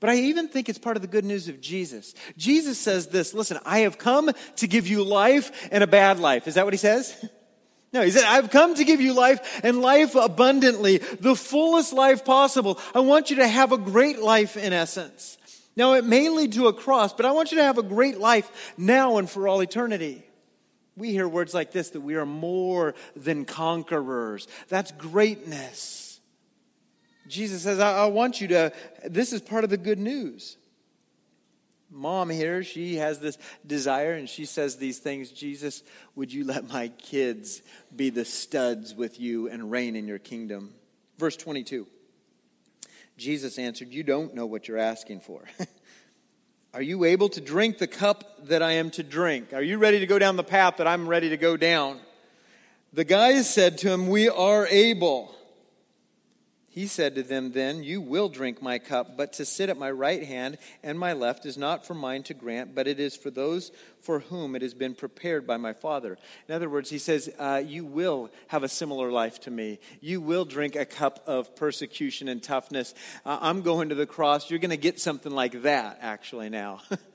but 0.00 0.10
I 0.10 0.16
even 0.16 0.48
think 0.48 0.68
it's 0.68 0.78
part 0.78 0.96
of 0.96 1.02
the 1.02 1.08
good 1.08 1.24
news 1.24 1.48
of 1.48 1.60
Jesus. 1.60 2.14
Jesus 2.36 2.76
says 2.76 3.06
this 3.06 3.32
listen, 3.32 3.58
I 3.64 3.80
have 3.80 3.98
come 3.98 4.32
to 4.56 4.66
give 4.66 4.88
you 4.88 5.04
life 5.04 5.68
and 5.70 5.84
a 5.84 5.86
bad 5.86 6.18
life. 6.18 6.48
Is 6.48 6.54
that 6.54 6.64
what 6.64 6.74
he 6.74 6.78
says? 6.78 7.24
No, 7.92 8.00
he 8.00 8.10
said, 8.10 8.24
I've 8.24 8.50
come 8.50 8.74
to 8.74 8.84
give 8.84 9.00
you 9.00 9.12
life 9.12 9.60
and 9.62 9.80
life 9.80 10.14
abundantly, 10.14 10.98
the 10.98 11.36
fullest 11.36 11.92
life 11.92 12.24
possible. 12.24 12.78
I 12.94 13.00
want 13.00 13.28
you 13.28 13.36
to 13.36 13.46
have 13.46 13.72
a 13.72 13.78
great 13.78 14.18
life 14.18 14.56
in 14.56 14.72
essence. 14.72 15.36
Now, 15.76 15.94
it 15.94 16.04
may 16.04 16.28
lead 16.28 16.52
to 16.54 16.68
a 16.68 16.72
cross, 16.72 17.12
but 17.12 17.26
I 17.26 17.32
want 17.32 17.52
you 17.52 17.58
to 17.58 17.64
have 17.64 17.78
a 17.78 17.82
great 17.82 18.18
life 18.18 18.74
now 18.78 19.18
and 19.18 19.28
for 19.28 19.46
all 19.46 19.60
eternity. 19.60 20.24
We 20.96 21.10
hear 21.10 21.28
words 21.28 21.54
like 21.54 21.72
this 21.72 21.90
that 21.90 22.00
we 22.00 22.16
are 22.16 22.26
more 22.26 22.94
than 23.14 23.44
conquerors. 23.44 24.48
That's 24.68 24.92
greatness. 24.92 26.20
Jesus 27.26 27.62
says, 27.62 27.78
I, 27.78 28.04
I 28.04 28.06
want 28.06 28.40
you 28.40 28.48
to, 28.48 28.72
this 29.04 29.32
is 29.32 29.40
part 29.40 29.64
of 29.64 29.70
the 29.70 29.76
good 29.76 29.98
news 29.98 30.56
mom 31.92 32.30
here, 32.30 32.62
she 32.62 32.96
has 32.96 33.20
this 33.20 33.38
desire 33.66 34.14
and 34.14 34.28
she 34.28 34.44
says 34.46 34.76
these 34.76 34.98
things 34.98 35.30
Jesus, 35.30 35.82
would 36.16 36.32
you 36.32 36.44
let 36.44 36.68
my 36.68 36.88
kids 36.88 37.62
be 37.94 38.10
the 38.10 38.24
studs 38.24 38.94
with 38.94 39.20
you 39.20 39.48
and 39.48 39.70
reign 39.70 39.94
in 39.94 40.08
your 40.08 40.18
kingdom? 40.18 40.74
Verse 41.18 41.36
22 41.36 41.86
Jesus 43.16 43.58
answered, 43.58 43.92
You 43.92 44.02
don't 44.02 44.34
know 44.34 44.46
what 44.46 44.66
you're 44.66 44.78
asking 44.78 45.20
for. 45.20 45.44
Are 46.74 46.82
you 46.82 47.04
able 47.04 47.28
to 47.28 47.40
drink 47.40 47.76
the 47.78 47.86
cup 47.86 48.46
that 48.46 48.62
I 48.62 48.72
am 48.72 48.90
to 48.92 49.02
drink? 49.02 49.52
Are 49.52 49.62
you 49.62 49.76
ready 49.76 50.00
to 50.00 50.06
go 50.06 50.18
down 50.18 50.36
the 50.36 50.42
path 50.42 50.78
that 50.78 50.86
I'm 50.86 51.06
ready 51.06 51.28
to 51.28 51.36
go 51.36 51.56
down? 51.56 52.00
The 52.94 53.04
guys 53.04 53.48
said 53.48 53.78
to 53.78 53.90
him, 53.90 54.08
We 54.08 54.28
are 54.28 54.66
able. 54.66 55.34
He 56.72 56.86
said 56.86 57.14
to 57.16 57.22
them, 57.22 57.52
Then 57.52 57.84
you 57.84 58.00
will 58.00 58.30
drink 58.30 58.62
my 58.62 58.78
cup, 58.78 59.14
but 59.14 59.34
to 59.34 59.44
sit 59.44 59.68
at 59.68 59.76
my 59.76 59.90
right 59.90 60.24
hand 60.24 60.56
and 60.82 60.98
my 60.98 61.12
left 61.12 61.44
is 61.44 61.58
not 61.58 61.86
for 61.86 61.92
mine 61.92 62.22
to 62.24 62.34
grant, 62.34 62.74
but 62.74 62.88
it 62.88 62.98
is 62.98 63.14
for 63.14 63.30
those 63.30 63.72
for 64.00 64.20
whom 64.20 64.56
it 64.56 64.62
has 64.62 64.72
been 64.72 64.94
prepared 64.94 65.46
by 65.46 65.58
my 65.58 65.74
Father. 65.74 66.16
In 66.48 66.54
other 66.54 66.70
words, 66.70 66.88
he 66.88 66.96
says, 66.96 67.28
uh, 67.38 67.62
You 67.64 67.84
will 67.84 68.30
have 68.48 68.62
a 68.62 68.70
similar 68.70 69.12
life 69.12 69.38
to 69.40 69.50
me. 69.50 69.80
You 70.00 70.22
will 70.22 70.46
drink 70.46 70.74
a 70.74 70.86
cup 70.86 71.22
of 71.26 71.54
persecution 71.56 72.26
and 72.26 72.42
toughness. 72.42 72.94
Uh, 73.26 73.38
I'm 73.42 73.60
going 73.60 73.90
to 73.90 73.94
the 73.94 74.06
cross. 74.06 74.48
You're 74.48 74.58
going 74.58 74.70
to 74.70 74.78
get 74.78 74.98
something 74.98 75.32
like 75.32 75.62
that, 75.62 75.98
actually, 76.00 76.48
now. 76.48 76.80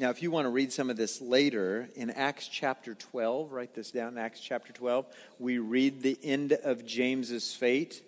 Now, 0.00 0.10
if 0.10 0.22
you 0.22 0.30
want 0.30 0.44
to 0.44 0.50
read 0.50 0.72
some 0.72 0.90
of 0.90 0.96
this 0.96 1.20
later, 1.20 1.88
in 1.96 2.10
Acts 2.10 2.46
chapter 2.46 2.94
12, 2.94 3.50
write 3.50 3.74
this 3.74 3.90
down, 3.90 4.16
Acts 4.16 4.38
chapter 4.38 4.72
12, 4.72 5.04
we 5.40 5.58
read 5.58 6.02
the 6.02 6.16
end 6.22 6.52
of 6.52 6.86
James's 6.86 7.52
fate. 7.52 8.00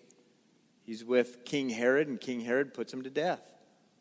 He's 0.86 1.04
with 1.04 1.44
King 1.44 1.68
Herod, 1.68 2.06
and 2.06 2.20
King 2.20 2.42
Herod 2.42 2.74
puts 2.74 2.94
him 2.94 3.02
to 3.02 3.10
death. 3.10 3.40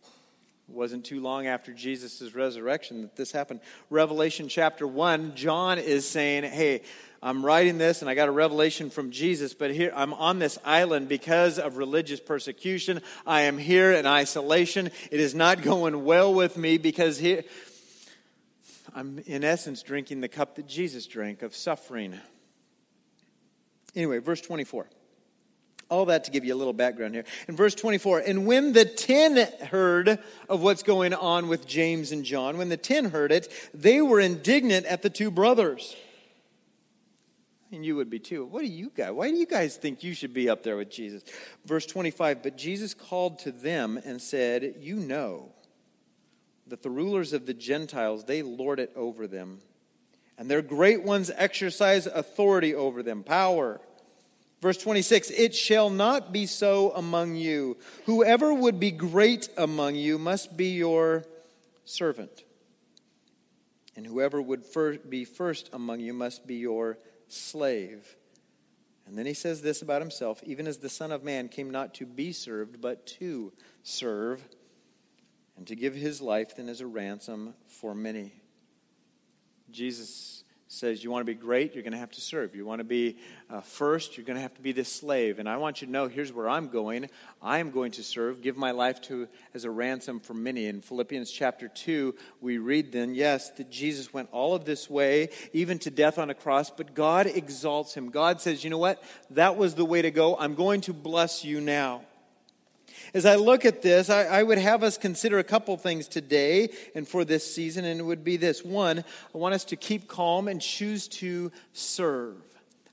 It 0.04 0.75
wasn't 0.75 1.04
too 1.04 1.19
long 1.19 1.47
after 1.47 1.73
Jesus' 1.73 2.36
resurrection 2.36 3.02
that 3.02 3.15
this 3.15 3.32
happened. 3.32 3.60
Revelation 3.89 4.49
chapter 4.49 4.86
1, 4.86 5.34
John 5.34 5.80
is 5.80 6.08
saying, 6.08 6.43
Hey, 6.43 6.84
I'm 7.23 7.43
writing 7.43 7.80
this 7.80 8.02
and 8.02 8.10
I 8.10 8.13
got 8.13 8.30
a 8.30 8.32
revelation 8.32 8.91
from 8.91 9.10
Jesus, 9.10 9.56
but 9.56 9.71
here 9.71 9.91
I'm 9.95 10.13
on 10.13 10.38
this 10.38 10.60
island 10.63 11.10
because 11.10 11.58
of 11.58 11.78
religious 11.78 12.19
persecution. 12.19 13.02
I 13.25 13.41
am 13.41 13.58
here 13.58 13.91
in 13.91 14.06
isolation. 14.06 14.91
It 15.12 15.19
is 15.19 15.34
not 15.34 15.63
going 15.63 16.06
well 16.06 16.34
with 16.34 16.56
me 16.56 16.78
because 16.78 17.17
here 17.17 17.43
I'm, 18.95 19.19
in 19.25 19.43
essence, 19.43 19.84
drinking 19.84 20.21
the 20.21 20.28
cup 20.28 20.56
that 20.56 20.67
Jesus 20.67 21.06
drank 21.06 21.41
of 21.41 21.56
suffering. 21.56 22.15
Anyway, 23.95 24.19
verse 24.19 24.41
24. 24.41 24.88
All 25.89 26.06
that 26.06 26.25
to 26.25 26.32
give 26.32 26.45
you 26.45 26.54
a 26.54 26.58
little 26.58 26.73
background 26.73 27.15
here. 27.15 27.25
In 27.47 27.56
verse 27.56 27.73
24, 27.73 28.19
and 28.19 28.45
when 28.45 28.73
the 28.73 28.86
ten 28.86 29.38
heard 29.67 30.19
of 30.47 30.62
what's 30.62 30.84
going 30.84 31.15
on 31.15 31.47
with 31.47 31.65
James 31.65 32.12
and 32.12 32.23
John, 32.23 32.58
when 32.58 32.69
the 32.69 32.78
ten 32.78 33.06
heard 33.06 33.32
it, 33.32 33.52
they 33.73 33.99
were 34.02 34.19
indignant 34.19 34.86
at 34.86 35.02
the 35.02 35.10
two 35.10 35.32
brothers. 35.32 35.95
And 37.71 37.84
you 37.84 37.95
would 37.95 38.10
be 38.10 38.19
too. 38.19 38.45
What 38.45 38.62
do 38.62 38.67
you 38.67 38.91
guys, 38.95 39.12
why 39.12 39.30
do 39.30 39.38
you 39.38 39.45
guys 39.47 39.78
think 39.78 40.04
you 40.04 40.13
should 40.13 40.34
be 40.34 40.49
up 40.49 40.63
there 40.63 40.78
with 40.78 40.91
Jesus? 40.91 41.23
Verse 41.65 41.86
25, 41.86 42.43
but 42.43 42.56
Jesus 42.56 42.93
called 42.93 43.39
to 43.39 43.52
them 43.52 43.99
and 44.06 44.21
said, 44.21 44.75
You 44.80 44.95
know 44.95 45.54
that 46.69 46.84
the 46.84 46.89
rulers 46.89 47.34
of 47.34 47.45
the 47.45 47.53
Gentiles, 47.53 48.25
they 48.25 48.41
lord 48.41 48.79
it 48.79 48.91
over 48.95 49.27
them. 49.27 49.60
And 50.38 50.49
their 50.49 50.62
great 50.62 51.03
ones 51.03 51.32
exercise 51.36 52.05
authority 52.08 52.73
over 52.73 53.03
them, 53.03 53.23
power. 53.23 53.82
Verse 54.62 54.77
26 54.77 55.32
It 55.32 55.53
shall 55.53 55.89
not 55.89 56.32
be 56.32 56.45
so 56.45 56.91
among 56.91 57.36
you. 57.36 57.77
Whoever 58.05 58.53
would 58.53 58.79
be 58.79 58.91
great 58.91 59.49
among 59.58 59.95
you 59.95 60.17
must 60.17 60.55
be 60.55 60.71
your 60.71 61.25
servant. 61.86 62.43
And 63.95 64.05
whoever 64.05 64.41
would 64.41 64.63
be 65.10 65.25
first 65.25 65.69
among 65.73 65.99
you 65.99 66.13
must 66.13 66.47
be 66.47 66.55
your 66.55 66.97
slave. 67.27 68.15
And 69.05 69.17
then 69.17 69.25
he 69.25 69.34
says 69.34 69.62
this 69.62 69.82
about 69.82 70.01
himself 70.01 70.41
even 70.45 70.67
as 70.67 70.77
the 70.77 70.89
Son 70.89 71.12
of 71.12 71.23
Man 71.23 71.49
came 71.49 71.69
not 71.69 71.93
to 71.95 72.05
be 72.05 72.32
served, 72.32 72.79
but 72.79 73.08
to 73.19 73.51
serve 73.84 74.47
and 75.59 75.67
to 75.67 75.75
give 75.75 75.93
his 75.93 76.21
life 76.21 76.55
then 76.55 76.69
as 76.69 76.79
a 76.79 76.87
ransom 76.87 77.53
for 77.67 77.93
many. 77.93 78.31
Jesus 79.69 80.45
says 80.69 81.03
you 81.03 81.11
want 81.11 81.19
to 81.19 81.25
be 81.25 81.37
great, 81.37 81.73
you're 81.73 81.83
going 81.83 81.91
to 81.91 81.99
have 81.99 82.11
to 82.11 82.21
serve. 82.21 82.55
You 82.55 82.65
want 82.65 82.79
to 82.79 82.85
be 82.85 83.17
uh, 83.49 83.59
first, 83.59 84.15
you're 84.15 84.25
going 84.25 84.37
to 84.37 84.41
have 84.41 84.53
to 84.53 84.61
be 84.61 84.71
the 84.71 84.85
slave. 84.85 85.37
And 85.37 85.49
I 85.49 85.57
want 85.57 85.81
you 85.81 85.87
to 85.87 85.91
know 85.91 86.07
here's 86.07 86.31
where 86.31 86.47
I'm 86.47 86.69
going. 86.69 87.09
I 87.41 87.57
am 87.57 87.71
going 87.71 87.91
to 87.91 88.03
serve, 88.03 88.41
give 88.41 88.55
my 88.55 88.71
life 88.71 89.01
to 89.01 89.27
as 89.53 89.65
a 89.65 89.69
ransom 89.69 90.21
for 90.21 90.33
many. 90.33 90.67
In 90.67 90.79
Philippians 90.79 91.29
chapter 91.29 91.67
2, 91.67 92.15
we 92.39 92.57
read 92.57 92.93
then, 92.93 93.13
yes, 93.13 93.49
that 93.57 93.69
Jesus 93.69 94.13
went 94.13 94.29
all 94.31 94.55
of 94.55 94.63
this 94.63 94.89
way, 94.89 95.27
even 95.51 95.77
to 95.79 95.91
death 95.91 96.17
on 96.17 96.29
a 96.29 96.35
cross, 96.35 96.69
but 96.69 96.93
God 96.93 97.27
exalts 97.27 97.95
him. 97.95 98.11
God 98.11 98.39
says, 98.39 98.63
you 98.63 98.69
know 98.69 98.77
what? 98.77 99.03
That 99.31 99.57
was 99.57 99.75
the 99.75 99.83
way 99.83 100.01
to 100.03 100.11
go. 100.11 100.37
I'm 100.37 100.55
going 100.55 100.79
to 100.81 100.93
bless 100.93 101.43
you 101.43 101.59
now. 101.59 102.03
As 103.13 103.25
I 103.25 103.35
look 103.35 103.65
at 103.65 103.81
this, 103.81 104.09
I, 104.09 104.23
I, 104.25 104.43
would 104.43 104.57
have 104.57 104.83
us 104.83 104.97
consider 104.97 105.39
a 105.39 105.43
couple 105.43 105.75
things 105.77 106.07
today 106.07 106.69
and 106.95 107.07
for 107.07 107.25
this 107.25 107.53
season, 107.53 107.85
and 107.85 107.99
it 107.99 108.03
would 108.03 108.23
be 108.23 108.38
this. 108.38 108.63
One, 108.63 109.03
I 109.33 109.38
want 109.38 109.55
us 109.55 109.63
to 109.65 109.75
keep 109.75 110.07
calm 110.07 110.47
and 110.47 110.62
choose 110.62 111.07
to 111.07 111.51
serve. 111.73 112.38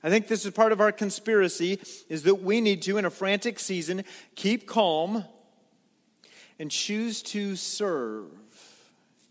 I 0.03 0.09
think 0.09 0.27
this 0.27 0.45
is 0.45 0.51
part 0.51 0.71
of 0.71 0.81
our 0.81 0.91
conspiracy, 0.91 1.79
is 2.09 2.23
that 2.23 2.41
we 2.43 2.61
need 2.61 2.81
to, 2.83 2.97
in 2.97 3.05
a 3.05 3.09
frantic 3.09 3.59
season, 3.59 4.03
keep 4.35 4.67
calm 4.67 5.25
and 6.59 6.71
choose 6.71 7.21
to 7.23 7.55
serve. 7.55 8.31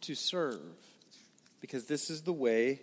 To 0.02 0.14
serve. 0.14 0.60
Because 1.60 1.86
this 1.86 2.10
is 2.10 2.22
the 2.22 2.32
way 2.32 2.80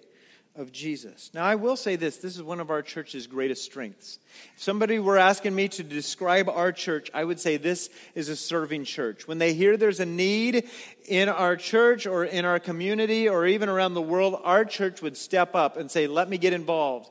of 0.55 0.71
Jesus. 0.71 1.31
Now, 1.33 1.45
I 1.45 1.55
will 1.55 1.75
say 1.75 1.95
this 1.95 2.17
this 2.17 2.35
is 2.35 2.43
one 2.43 2.59
of 2.59 2.69
our 2.69 2.81
church's 2.81 3.25
greatest 3.25 3.63
strengths. 3.63 4.19
If 4.55 4.61
somebody 4.61 4.99
were 4.99 5.17
asking 5.17 5.55
me 5.55 5.67
to 5.69 5.83
describe 5.83 6.47
our 6.47 6.71
church, 6.71 7.09
I 7.13 7.23
would 7.23 7.39
say 7.39 7.57
this 7.57 7.89
is 8.13 8.29
a 8.29 8.35
serving 8.35 8.85
church. 8.85 9.27
When 9.27 9.39
they 9.39 9.53
hear 9.53 9.77
there's 9.77 9.99
a 9.99 10.05
need 10.05 10.69
in 11.05 11.27
our 11.27 11.55
church 11.55 12.05
or 12.05 12.23
in 12.23 12.45
our 12.45 12.59
community 12.59 13.27
or 13.27 13.47
even 13.47 13.67
around 13.67 13.95
the 13.95 14.01
world, 14.01 14.39
our 14.43 14.63
church 14.63 15.01
would 15.01 15.17
step 15.17 15.55
up 15.55 15.75
and 15.75 15.89
say, 15.89 16.05
Let 16.05 16.29
me 16.29 16.37
get 16.37 16.53
involved. 16.53 17.09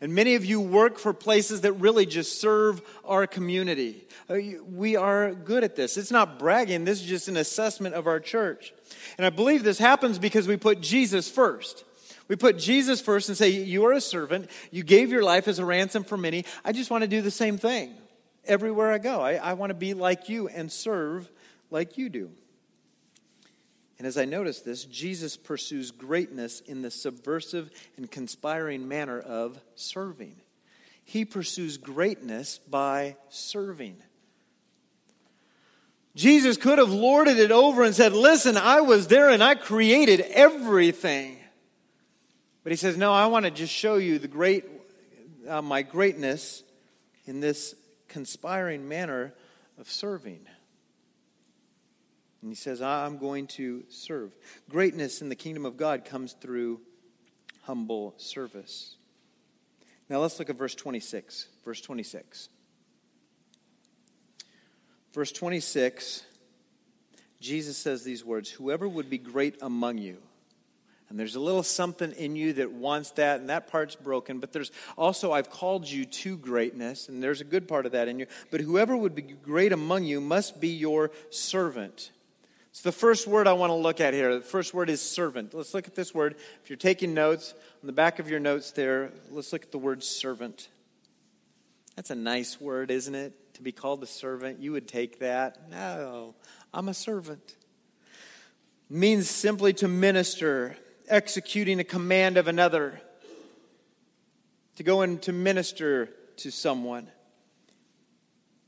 And 0.00 0.14
many 0.14 0.34
of 0.34 0.44
you 0.44 0.60
work 0.60 0.98
for 0.98 1.12
places 1.12 1.62
that 1.62 1.72
really 1.74 2.04
just 2.04 2.40
serve 2.40 2.82
our 3.04 3.26
community. 3.26 4.04
Uh, 4.28 4.36
we 4.70 4.96
are 4.96 5.32
good 5.32 5.64
at 5.64 5.76
this. 5.76 5.96
It's 5.96 6.10
not 6.10 6.38
bragging, 6.38 6.84
this 6.84 7.00
is 7.00 7.06
just 7.06 7.28
an 7.28 7.36
assessment 7.36 7.94
of 7.94 8.06
our 8.06 8.20
church. 8.20 8.72
And 9.18 9.26
I 9.26 9.30
believe 9.30 9.64
this 9.64 9.78
happens 9.78 10.18
because 10.18 10.46
we 10.46 10.56
put 10.56 10.80
Jesus 10.80 11.28
first. 11.30 11.84
We 12.28 12.36
put 12.36 12.58
Jesus 12.58 13.00
first 13.00 13.28
and 13.28 13.36
say, 13.36 13.50
You 13.50 13.84
are 13.86 13.92
a 13.92 14.00
servant. 14.00 14.50
You 14.70 14.82
gave 14.82 15.10
your 15.10 15.22
life 15.22 15.48
as 15.48 15.58
a 15.58 15.64
ransom 15.64 16.04
for 16.04 16.16
many. 16.16 16.44
I 16.64 16.72
just 16.72 16.90
want 16.90 17.02
to 17.02 17.08
do 17.08 17.20
the 17.20 17.30
same 17.30 17.58
thing 17.58 17.94
everywhere 18.44 18.92
I 18.92 18.98
go. 18.98 19.20
I, 19.20 19.34
I 19.34 19.52
want 19.54 19.70
to 19.70 19.74
be 19.74 19.94
like 19.94 20.28
you 20.28 20.48
and 20.48 20.70
serve 20.70 21.30
like 21.70 21.98
you 21.98 22.08
do. 22.08 22.30
And 23.98 24.06
as 24.06 24.18
I 24.18 24.24
notice 24.24 24.60
this, 24.60 24.84
Jesus 24.84 25.36
pursues 25.36 25.90
greatness 25.90 26.60
in 26.60 26.82
the 26.82 26.90
subversive 26.90 27.70
and 27.96 28.10
conspiring 28.10 28.88
manner 28.88 29.20
of 29.20 29.60
serving. 29.76 30.36
He 31.04 31.24
pursues 31.24 31.76
greatness 31.76 32.58
by 32.58 33.16
serving. 33.28 33.96
Jesus 36.16 36.56
could 36.56 36.78
have 36.78 36.92
lorded 36.92 37.38
it 37.38 37.50
over 37.50 37.82
and 37.82 37.94
said, 37.94 38.12
Listen, 38.12 38.56
I 38.56 38.80
was 38.80 39.08
there 39.08 39.30
and 39.30 39.42
I 39.42 39.54
created 39.54 40.20
everything. 40.20 41.38
But 42.64 42.72
he 42.72 42.76
says, 42.76 42.96
No, 42.96 43.12
I 43.12 43.26
want 43.26 43.44
to 43.44 43.50
just 43.50 43.72
show 43.72 43.96
you 43.96 44.18
the 44.18 44.26
great, 44.26 44.64
uh, 45.48 45.62
my 45.62 45.82
greatness 45.82 46.64
in 47.26 47.40
this 47.40 47.76
conspiring 48.08 48.88
manner 48.88 49.32
of 49.78 49.88
serving. 49.88 50.40
And 52.42 52.50
he 52.50 52.56
says, 52.56 52.82
I'm 52.82 53.18
going 53.18 53.46
to 53.48 53.84
serve. 53.88 54.32
Greatness 54.68 55.22
in 55.22 55.28
the 55.28 55.36
kingdom 55.36 55.64
of 55.64 55.76
God 55.76 56.04
comes 56.04 56.32
through 56.32 56.80
humble 57.62 58.14
service. 58.16 58.96
Now 60.08 60.18
let's 60.18 60.38
look 60.38 60.50
at 60.50 60.56
verse 60.56 60.74
26. 60.74 61.46
Verse 61.64 61.80
26. 61.80 62.48
Verse 65.14 65.30
26, 65.30 66.24
Jesus 67.40 67.76
says 67.76 68.02
these 68.02 68.24
words 68.24 68.50
Whoever 68.50 68.88
would 68.88 69.08
be 69.08 69.16
great 69.16 69.56
among 69.62 69.98
you, 69.98 70.18
and 71.14 71.20
there's 71.20 71.36
a 71.36 71.40
little 71.40 71.62
something 71.62 72.10
in 72.10 72.34
you 72.34 72.54
that 72.54 72.72
wants 72.72 73.12
that, 73.12 73.38
and 73.38 73.48
that 73.48 73.68
part's 73.68 73.94
broken. 73.94 74.40
But 74.40 74.52
there's 74.52 74.72
also, 74.98 75.30
I've 75.30 75.48
called 75.48 75.88
you 75.88 76.06
to 76.06 76.36
greatness, 76.36 77.08
and 77.08 77.22
there's 77.22 77.40
a 77.40 77.44
good 77.44 77.68
part 77.68 77.86
of 77.86 77.92
that 77.92 78.08
in 78.08 78.18
you. 78.18 78.26
But 78.50 78.60
whoever 78.60 78.96
would 78.96 79.14
be 79.14 79.22
great 79.22 79.72
among 79.72 80.02
you 80.02 80.20
must 80.20 80.60
be 80.60 80.70
your 80.70 81.12
servant. 81.30 82.10
So 82.72 82.88
the 82.88 82.92
first 82.92 83.28
word 83.28 83.46
I 83.46 83.52
want 83.52 83.70
to 83.70 83.74
look 83.74 84.00
at 84.00 84.12
here. 84.12 84.34
The 84.34 84.40
first 84.40 84.74
word 84.74 84.90
is 84.90 85.00
servant. 85.00 85.54
Let's 85.54 85.72
look 85.72 85.86
at 85.86 85.94
this 85.94 86.12
word. 86.12 86.34
If 86.64 86.68
you're 86.68 86.76
taking 86.76 87.14
notes, 87.14 87.54
on 87.80 87.86
the 87.86 87.92
back 87.92 88.18
of 88.18 88.28
your 88.28 88.40
notes 88.40 88.72
there, 88.72 89.12
let's 89.30 89.52
look 89.52 89.62
at 89.62 89.70
the 89.70 89.78
word 89.78 90.02
servant. 90.02 90.68
That's 91.94 92.10
a 92.10 92.16
nice 92.16 92.60
word, 92.60 92.90
isn't 92.90 93.14
it? 93.14 93.54
To 93.54 93.62
be 93.62 93.70
called 93.70 94.02
a 94.02 94.08
servant. 94.08 94.58
You 94.58 94.72
would 94.72 94.88
take 94.88 95.20
that. 95.20 95.70
No, 95.70 96.34
I'm 96.72 96.88
a 96.88 96.94
servant. 96.94 97.54
Means 98.90 99.30
simply 99.30 99.72
to 99.74 99.86
minister 99.86 100.76
executing 101.08 101.80
a 101.80 101.84
command 101.84 102.36
of 102.36 102.48
another, 102.48 103.00
to 104.76 104.82
go 104.82 105.02
and 105.02 105.20
to 105.22 105.32
minister 105.32 106.10
to 106.36 106.50
someone. 106.50 107.08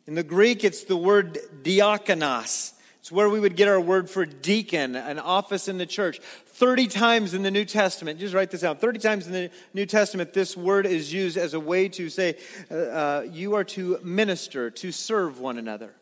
In 0.07 0.15
the 0.15 0.23
Greek, 0.23 0.63
it's 0.63 0.85
the 0.85 0.97
word 0.97 1.39
diakonos. 1.63 2.73
It's 3.01 3.13
where 3.13 3.29
we 3.29 3.39
would 3.39 3.57
get 3.57 3.69
our 3.69 3.81
word 3.81 4.11
for 4.11 4.25
deacon, 4.27 4.97
an 4.97 5.19
office 5.19 5.69
in 5.69 5.79
the 5.79 5.87
church. 5.87 6.19
30 6.19 6.87
times 6.87 7.35
in 7.35 7.43
the 7.43 7.51
New 7.51 7.65
Testament, 7.65 8.19
just 8.19 8.35
write 8.35 8.51
this 8.51 8.63
down 8.63 8.79
30 8.79 8.99
times 8.99 9.27
in 9.27 9.33
the 9.33 9.51
New 9.75 9.87
Testament, 9.87 10.33
this 10.33 10.57
word 10.57 10.87
is 10.87 11.13
used 11.13 11.37
as 11.37 11.55
a 11.55 11.61
way 11.61 11.89
to 11.91 12.09
say 12.09 12.37
uh, 12.71 12.75
uh, 12.75 13.27
you 13.31 13.55
are 13.55 13.65
to 13.65 14.01
minister, 14.03 14.71
to 14.71 14.91
serve 14.91 15.39
one 15.39 15.59
another. 15.59 15.95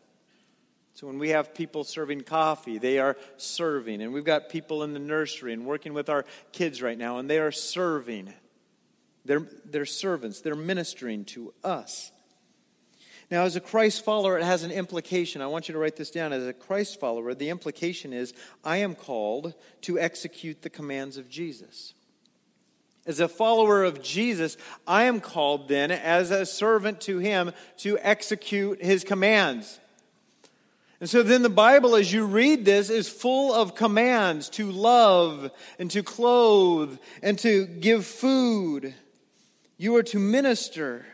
So 0.94 1.08
when 1.08 1.18
we 1.18 1.30
have 1.30 1.54
people 1.54 1.82
serving 1.82 2.22
coffee, 2.22 2.78
they 2.78 3.00
are 3.00 3.16
serving. 3.36 4.00
And 4.00 4.12
we've 4.12 4.24
got 4.24 4.48
people 4.48 4.84
in 4.84 4.92
the 4.92 5.00
nursery 5.00 5.52
and 5.52 5.66
working 5.66 5.92
with 5.92 6.08
our 6.08 6.24
kids 6.52 6.80
right 6.80 6.96
now, 6.96 7.18
and 7.18 7.28
they 7.28 7.40
are 7.40 7.50
serving. 7.50 8.32
They're, 9.24 9.46
they're 9.64 9.86
servants, 9.86 10.40
they're 10.40 10.54
ministering 10.54 11.24
to 11.26 11.52
us. 11.64 12.12
Now, 13.30 13.42
as 13.42 13.56
a 13.56 13.60
Christ 13.60 14.04
follower, 14.04 14.38
it 14.38 14.44
has 14.44 14.62
an 14.62 14.70
implication. 14.70 15.42
I 15.42 15.46
want 15.46 15.66
you 15.66 15.72
to 15.72 15.78
write 15.78 15.96
this 15.96 16.10
down. 16.10 16.32
As 16.32 16.46
a 16.46 16.52
Christ 16.52 17.00
follower, 17.00 17.34
the 17.34 17.48
implication 17.48 18.12
is 18.12 18.32
I 18.62 18.76
am 18.76 18.94
called 18.94 19.54
to 19.82 19.98
execute 19.98 20.62
the 20.62 20.70
commands 20.70 21.16
of 21.16 21.28
Jesus. 21.28 21.94
As 23.06 23.20
a 23.20 23.28
follower 23.28 23.82
of 23.82 24.02
Jesus, 24.02 24.56
I 24.86 25.04
am 25.04 25.20
called 25.20 25.68
then, 25.68 25.90
as 25.90 26.30
a 26.30 26.46
servant 26.46 27.00
to 27.02 27.18
him, 27.18 27.52
to 27.78 27.98
execute 28.00 28.82
his 28.82 29.04
commands. 29.04 29.80
And 31.04 31.10
so 31.10 31.22
then 31.22 31.42
the 31.42 31.50
Bible, 31.50 31.96
as 31.96 32.10
you 32.14 32.24
read 32.24 32.64
this, 32.64 32.88
is 32.88 33.10
full 33.10 33.52
of 33.52 33.74
commands 33.74 34.48
to 34.48 34.72
love 34.72 35.50
and 35.78 35.90
to 35.90 36.02
clothe 36.02 36.98
and 37.22 37.38
to 37.40 37.66
give 37.66 38.06
food. 38.06 38.94
You 39.76 39.96
are 39.96 40.02
to 40.04 40.18
minister. 40.18 41.04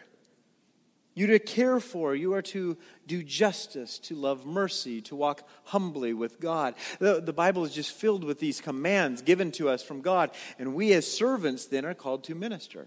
You 1.14 1.24
are 1.24 1.37
to 1.37 1.40
care 1.40 1.81
for. 1.81 2.14
You 2.14 2.35
are 2.35 2.42
to 2.42 2.79
do 3.09 3.24
justice, 3.24 3.98
to 3.98 4.14
love 4.14 4.46
mercy, 4.46 5.00
to 5.00 5.16
walk 5.16 5.42
humbly 5.64 6.14
with 6.14 6.38
God. 6.38 6.76
The, 7.00 7.20
the 7.20 7.33
Bible 7.33 7.64
is 7.64 7.74
just 7.74 7.90
filled 7.90 8.22
with 8.22 8.38
these 8.38 8.61
commands 8.61 9.22
given 9.22 9.50
to 9.50 9.68
us 9.68 9.83
from 9.83 10.03
God. 10.03 10.31
And 10.61 10.76
we 10.76 10.92
as 10.92 11.05
servants 11.12 11.66
then 11.66 11.85
are 11.85 11.94
called 11.94 12.22
to 12.26 12.37
minister. 12.37 12.87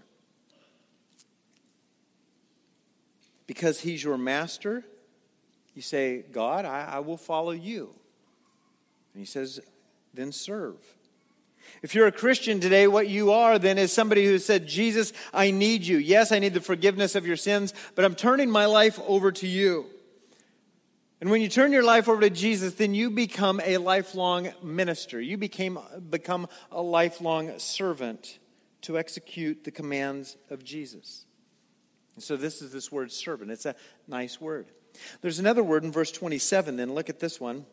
Because 3.46 3.80
He's 3.80 4.02
your 4.02 4.16
master 4.16 4.86
you 5.74 5.82
say, 5.82 6.24
God, 6.32 6.64
I, 6.64 6.84
I 6.84 6.98
will 7.00 7.16
follow 7.16 7.50
you. 7.50 7.90
And 9.12 9.20
he 9.20 9.26
says, 9.26 9.60
then 10.12 10.32
serve. 10.32 10.76
If 11.82 11.94
you're 11.94 12.06
a 12.06 12.12
Christian 12.12 12.60
today, 12.60 12.86
what 12.86 13.08
you 13.08 13.32
are 13.32 13.58
then 13.58 13.78
is 13.78 13.92
somebody 13.92 14.24
who 14.24 14.38
said, 14.38 14.66
Jesus, 14.66 15.12
I 15.32 15.50
need 15.50 15.82
you. 15.82 15.98
Yes, 15.98 16.30
I 16.30 16.38
need 16.38 16.54
the 16.54 16.60
forgiveness 16.60 17.14
of 17.14 17.26
your 17.26 17.36
sins, 17.36 17.74
but 17.94 18.04
I'm 18.04 18.14
turning 18.14 18.50
my 18.50 18.66
life 18.66 19.00
over 19.06 19.32
to 19.32 19.46
you. 19.46 19.86
And 21.20 21.30
when 21.30 21.40
you 21.40 21.48
turn 21.48 21.72
your 21.72 21.82
life 21.82 22.08
over 22.08 22.20
to 22.20 22.30
Jesus, 22.30 22.74
then 22.74 22.94
you 22.94 23.10
become 23.10 23.60
a 23.64 23.78
lifelong 23.78 24.50
minister. 24.62 25.20
You 25.20 25.38
became, 25.38 25.78
become 26.10 26.48
a 26.70 26.82
lifelong 26.82 27.58
servant 27.58 28.38
to 28.82 28.98
execute 28.98 29.64
the 29.64 29.70
commands 29.70 30.36
of 30.50 30.64
Jesus. 30.64 31.24
And 32.14 32.22
so 32.22 32.36
this 32.36 32.60
is 32.60 32.72
this 32.72 32.92
word 32.92 33.10
servant. 33.10 33.50
It's 33.50 33.64
a 33.64 33.74
nice 34.06 34.40
word. 34.40 34.66
There's 35.20 35.38
another 35.38 35.62
word 35.62 35.84
in 35.84 35.92
verse 35.92 36.12
27, 36.12 36.76
then 36.76 36.94
look 36.94 37.08
at 37.08 37.20
this 37.20 37.40
one. 37.40 37.66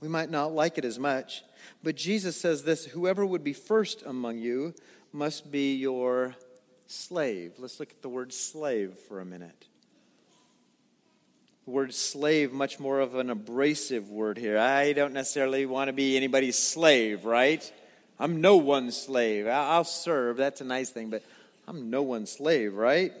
We 0.00 0.08
might 0.08 0.30
not 0.30 0.52
like 0.52 0.78
it 0.78 0.84
as 0.84 0.98
much, 0.98 1.42
but 1.82 1.96
Jesus 1.96 2.40
says 2.40 2.62
this 2.62 2.86
Whoever 2.86 3.24
would 3.24 3.44
be 3.44 3.52
first 3.52 4.02
among 4.04 4.38
you 4.38 4.74
must 5.12 5.50
be 5.50 5.74
your 5.74 6.36
slave. 6.86 7.52
Let's 7.58 7.78
look 7.78 7.90
at 7.90 8.02
the 8.02 8.08
word 8.08 8.32
slave 8.32 8.94
for 9.08 9.20
a 9.20 9.24
minute. 9.24 9.66
The 11.66 11.70
word 11.70 11.94
slave, 11.94 12.52
much 12.52 12.80
more 12.80 13.00
of 13.00 13.14
an 13.14 13.30
abrasive 13.30 14.10
word 14.10 14.38
here. 14.38 14.58
I 14.58 14.92
don't 14.92 15.12
necessarily 15.12 15.66
want 15.66 15.88
to 15.88 15.92
be 15.92 16.16
anybody's 16.16 16.58
slave, 16.58 17.24
right? 17.24 17.70
I'm 18.18 18.40
no 18.40 18.56
one's 18.56 18.96
slave. 18.96 19.46
I'll 19.46 19.84
serve. 19.84 20.38
That's 20.38 20.60
a 20.60 20.64
nice 20.64 20.90
thing, 20.90 21.10
but 21.10 21.22
I'm 21.68 21.90
no 21.90 22.02
one's 22.02 22.32
slave, 22.32 22.74
right? 22.74 23.12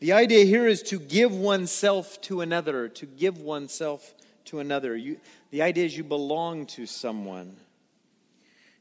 The 0.00 0.12
idea 0.12 0.46
here 0.46 0.66
is 0.66 0.82
to 0.84 0.98
give 0.98 1.34
oneself 1.34 2.18
to 2.22 2.40
another, 2.40 2.88
to 2.88 3.06
give 3.06 3.38
oneself 3.38 4.14
to 4.46 4.58
another. 4.58 4.96
You, 4.96 5.18
the 5.50 5.60
idea 5.60 5.84
is 5.84 5.94
you 5.94 6.04
belong 6.04 6.64
to 6.66 6.86
someone. 6.86 7.54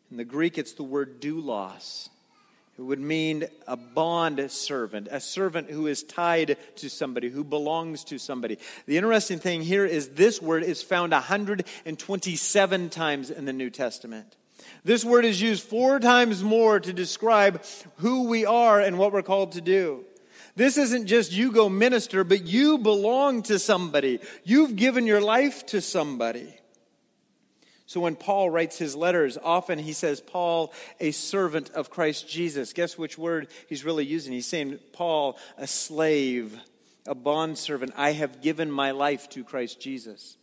In 0.10 0.15
the 0.15 0.23
Greek, 0.23 0.58
it's 0.58 0.73
the 0.73 0.84
word 0.84 1.21
doulos. 1.21 2.08
It 2.77 2.84
would 2.84 3.01
mean 3.01 3.43
a 3.67 3.75
bond 3.75 4.49
servant, 4.49 5.10
a 5.12 5.19
servant 5.19 5.69
who 5.69 5.88
is 5.88 6.03
tied 6.03 6.55
to 6.77 6.89
somebody, 6.89 7.27
who 7.27 7.43
belongs 7.43 8.05
to 8.05 8.17
somebody. 8.17 8.58
The 8.86 8.95
interesting 8.95 9.39
thing 9.39 9.62
here 9.62 9.86
is 9.86 10.12
this 10.12 10.41
word 10.41 10.63
is 10.63 10.82
found 10.82 11.12
127 11.12 12.89
times 12.89 13.29
in 13.29 13.43
the 13.43 13.51
New 13.51 13.69
Testament. 13.69 14.38
This 14.86 15.03
word 15.03 15.25
is 15.25 15.41
used 15.41 15.63
four 15.63 15.99
times 15.99 16.41
more 16.41 16.79
to 16.79 16.93
describe 16.93 17.62
who 17.97 18.29
we 18.29 18.45
are 18.45 18.79
and 18.79 18.97
what 18.97 19.12
we're 19.12 19.23
called 19.23 19.51
to 19.53 19.62
do. 19.62 20.05
This 20.60 20.78
isn't 20.78 21.06
just 21.08 21.32
you 21.32 21.54
go 21.54 21.69
minister, 21.69 22.26
but 22.26 22.45
you 22.45 22.80
belong 22.80 23.43
to 23.43 23.58
somebody. 23.58 24.19
You've 24.43 24.76
given 24.76 25.08
your 25.08 25.22
life 25.22 25.65
to 25.67 25.80
somebody. 25.80 26.54
So 27.86 28.02
when 28.02 28.17
Paul 28.17 28.50
writes 28.50 28.78
his 28.78 28.93
letters, 28.93 29.38
often 29.41 29.80
he 29.80 29.93
says, 29.93 30.19
Paul, 30.19 30.74
a 31.00 31.12
servant 31.12 31.69
of 31.69 31.89
Christ 31.89 32.28
Jesus. 32.28 32.74
Guess 32.74 32.98
which 32.98 33.17
word 33.17 33.48
he's 33.69 33.86
really 33.86 34.06
using? 34.06 34.34
He's 34.34 34.48
saying, 34.48 34.80
Paul, 34.91 35.39
a 35.58 35.65
slave, 35.65 36.60
a 37.08 37.15
bondservant. 37.15 37.93
I 37.95 38.12
have 38.12 38.41
given 38.41 38.69
my 38.69 38.91
life 38.91 39.30
to 39.30 39.45
Christ 39.45 39.80
Jesus. 39.80 40.36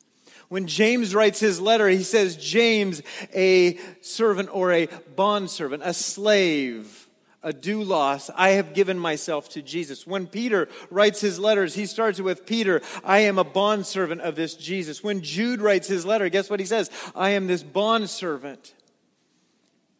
When 0.48 0.66
James 0.66 1.14
writes 1.14 1.40
his 1.40 1.60
letter, 1.60 1.90
he 1.90 2.04
says, 2.04 2.38
James, 2.38 3.02
a 3.34 3.78
servant 4.00 4.48
or 4.50 4.72
a 4.72 4.88
bondservant, 5.14 5.82
a 5.84 5.92
slave, 5.92 7.05
a 7.46 7.52
doulos. 7.52 8.28
I 8.34 8.50
have 8.50 8.74
given 8.74 8.98
myself 8.98 9.48
to 9.50 9.62
Jesus. 9.62 10.04
When 10.04 10.26
Peter 10.26 10.68
writes 10.90 11.20
his 11.20 11.38
letters, 11.38 11.74
he 11.74 11.86
starts 11.86 12.20
with 12.20 12.44
Peter, 12.44 12.82
I 13.04 13.20
am 13.20 13.38
a 13.38 13.44
bondservant 13.44 14.20
of 14.20 14.34
this 14.34 14.54
Jesus. 14.54 15.04
When 15.04 15.22
Jude 15.22 15.60
writes 15.60 15.86
his 15.86 16.04
letter, 16.04 16.28
guess 16.28 16.50
what 16.50 16.58
he 16.58 16.66
says? 16.66 16.90
I 17.14 17.30
am 17.30 17.46
this 17.46 17.62
bondservant. 17.62 18.74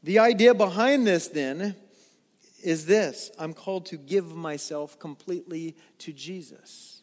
The 0.03 0.19
idea 0.19 0.55
behind 0.55 1.07
this 1.07 1.29
then 1.29 1.77
is 2.65 2.87
this 2.87 3.31
I'm 3.39 3.55
called 3.55 3.87
to 3.87 3.97
give 3.97 4.35
myself 4.35 4.99
completely 4.99 5.77
to 5.99 6.13
Jesus. 6.13 7.01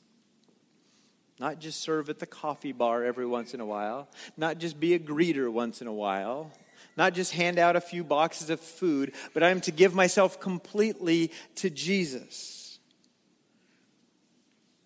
Not 1.39 1.59
just 1.59 1.79
serve 1.79 2.09
at 2.09 2.19
the 2.19 2.25
coffee 2.25 2.73
bar 2.73 3.05
every 3.05 3.25
once 3.25 3.53
in 3.53 3.61
a 3.61 3.65
while, 3.65 4.09
not 4.35 4.57
just 4.57 4.77
be 4.77 4.93
a 4.93 4.99
greeter 4.99 5.49
once 5.49 5.81
in 5.81 5.87
a 5.87 5.93
while, 5.93 6.51
not 6.97 7.13
just 7.13 7.33
hand 7.33 7.59
out 7.59 7.75
a 7.75 7.81
few 7.81 8.03
boxes 8.03 8.49
of 8.49 8.59
food, 8.59 9.13
but 9.33 9.43
I 9.43 9.49
am 9.49 9.61
to 9.61 9.71
give 9.71 9.95
myself 9.95 10.39
completely 10.39 11.31
to 11.55 11.69
Jesus. 11.69 12.79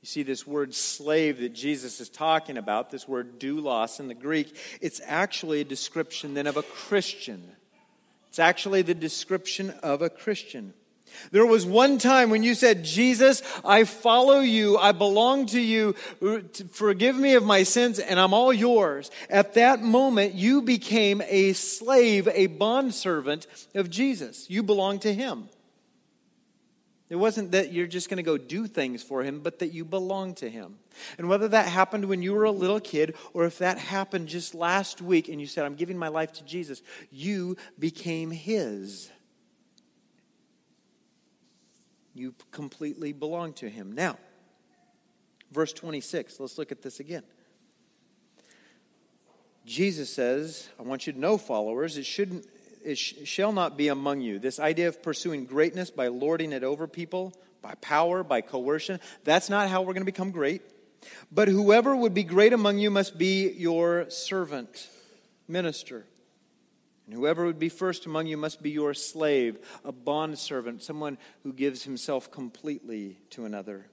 You 0.02 0.08
see, 0.08 0.24
this 0.24 0.48
word 0.48 0.74
slave 0.74 1.40
that 1.42 1.54
Jesus 1.54 2.00
is 2.00 2.08
talking 2.08 2.58
about, 2.58 2.92
this 2.92 3.08
word 3.08 3.40
doulos 3.40 4.00
in 4.00 4.08
the 4.08 4.14
Greek, 4.14 4.56
it's 4.80 5.02
actually 5.06 5.62
a 5.62 5.66
description 5.66 6.34
then 6.34 6.48
of 6.48 6.56
a 6.56 6.64
Christian. 6.64 7.44
It's 8.30 8.40
actually 8.40 8.84
the 8.84 8.94
description 8.94 9.72
of 9.84 10.02
a 10.02 10.10
Christian. 10.10 10.74
There 11.32 11.46
was 11.46 11.66
one 11.66 11.98
time 11.98 12.30
when 12.30 12.44
you 12.44 12.56
said, 12.56 12.84
Jesus, 12.84 13.42
I 13.66 13.84
follow 13.84 14.40
you, 14.40 14.78
I 14.78 14.92
belong 14.92 15.48
to 15.48 15.60
you, 15.60 15.94
forgive 16.72 17.16
me 17.16 17.36
of 17.36 17.44
my 17.44 17.64
sins, 17.64 18.00
and 18.00 18.20
I'm 18.20 18.34
all 18.34 18.54
yours. 18.54 19.12
At 19.30 19.56
that 19.56 19.82
moment, 19.82 20.34
you 20.34 20.62
became 20.62 21.22
a 21.28 21.54
slave, 21.54 22.28
a 22.34 22.48
bondservant 22.48 23.48
of 23.76 23.90
Jesus. 23.90 24.50
You 24.50 24.64
belong 24.64 25.00
to 25.00 25.14
him. 25.14 25.50
It 27.10 27.16
wasn't 27.16 27.52
that 27.52 27.72
you're 27.72 27.88
just 27.88 28.10
going 28.10 28.18
to 28.18 28.24
go 28.24 28.38
do 28.38 28.68
things 28.68 29.02
for 29.02 29.24
him, 29.24 29.40
but 29.40 29.60
that 29.60 29.72
you 29.72 29.86
belong 29.86 30.36
to 30.36 30.50
him. 30.50 30.76
And 31.18 31.30
whether 31.30 31.48
that 31.48 31.68
happened 31.68 32.06
when 32.06 32.22
you 32.22 32.34
were 32.34 32.44
a 32.44 32.52
little 32.52 32.82
kid 32.82 33.16
or 33.34 33.46
if 33.46 33.60
that 33.60 33.78
happened 33.78 34.28
just 34.28 34.54
last 34.54 35.02
week 35.02 35.30
and 35.30 35.40
you 35.40 35.48
said, 35.48 35.66
I'm 35.66 35.76
giving 35.76 35.98
my 35.98 36.10
life 36.10 36.34
to 36.34 36.44
Jesus, 36.44 36.82
you 37.10 37.56
became 37.80 38.30
his. 38.30 39.10
You 42.18 42.34
completely 42.52 43.14
belong 43.14 43.54
to 43.54 43.70
Him. 43.70 43.92
Now, 43.92 44.18
verse 45.52 45.74
26, 45.74 46.40
let's 46.40 46.58
look 46.58 46.72
at 46.72 46.82
this 46.82 47.00
again. 47.00 47.24
Jesus 49.66 50.14
says, 50.14 50.70
I 50.80 50.84
want 50.84 51.08
you 51.08 51.14
to 51.14 51.20
know, 51.20 51.38
followers, 51.38 51.98
it 51.98 52.06
shouldn't 52.06 52.46
it 52.84 52.98
sh- 52.98 53.16
shall 53.26 53.52
not 53.52 53.76
be 53.76 53.90
among 53.90 54.22
you. 54.22 54.40
This 54.40 54.60
idea 54.60 54.88
of 54.88 55.04
pursuing 55.04 55.46
greatness 55.46 55.92
by 55.92 56.08
lording 56.08 56.54
it 56.54 56.64
over 56.64 56.88
people, 56.88 57.34
by 57.62 57.76
power, 57.82 58.24
by 58.24 58.40
coercion, 58.40 59.02
that's 59.26 59.50
not 59.50 59.70
how 59.70 59.82
we're 59.82 59.94
going 59.94 60.02
to 60.02 60.06
become 60.06 60.32
great. 60.32 60.62
But 61.32 61.50
whoever 61.50 61.96
would 61.96 62.14
be 62.14 62.24
great 62.24 62.54
among 62.54 62.78
you 62.78 62.90
must 62.90 63.18
be 63.18 63.52
your 63.52 64.10
servant, 64.10 64.90
minister. 65.48 66.06
And 67.08 67.16
whoever 67.16 67.46
would 67.46 67.58
be 67.58 67.70
first 67.70 68.06
among 68.06 68.28
you 68.28 68.36
must 68.36 68.62
be 68.62 68.70
your 68.70 68.94
slave, 68.94 69.60
a 69.86 69.94
bondservant, 69.94 70.84
someone 70.84 71.18
who 71.44 71.54
gives 71.54 71.84
himself 71.84 72.30
completely 72.30 73.18
to 73.30 73.46
another. 73.46 73.86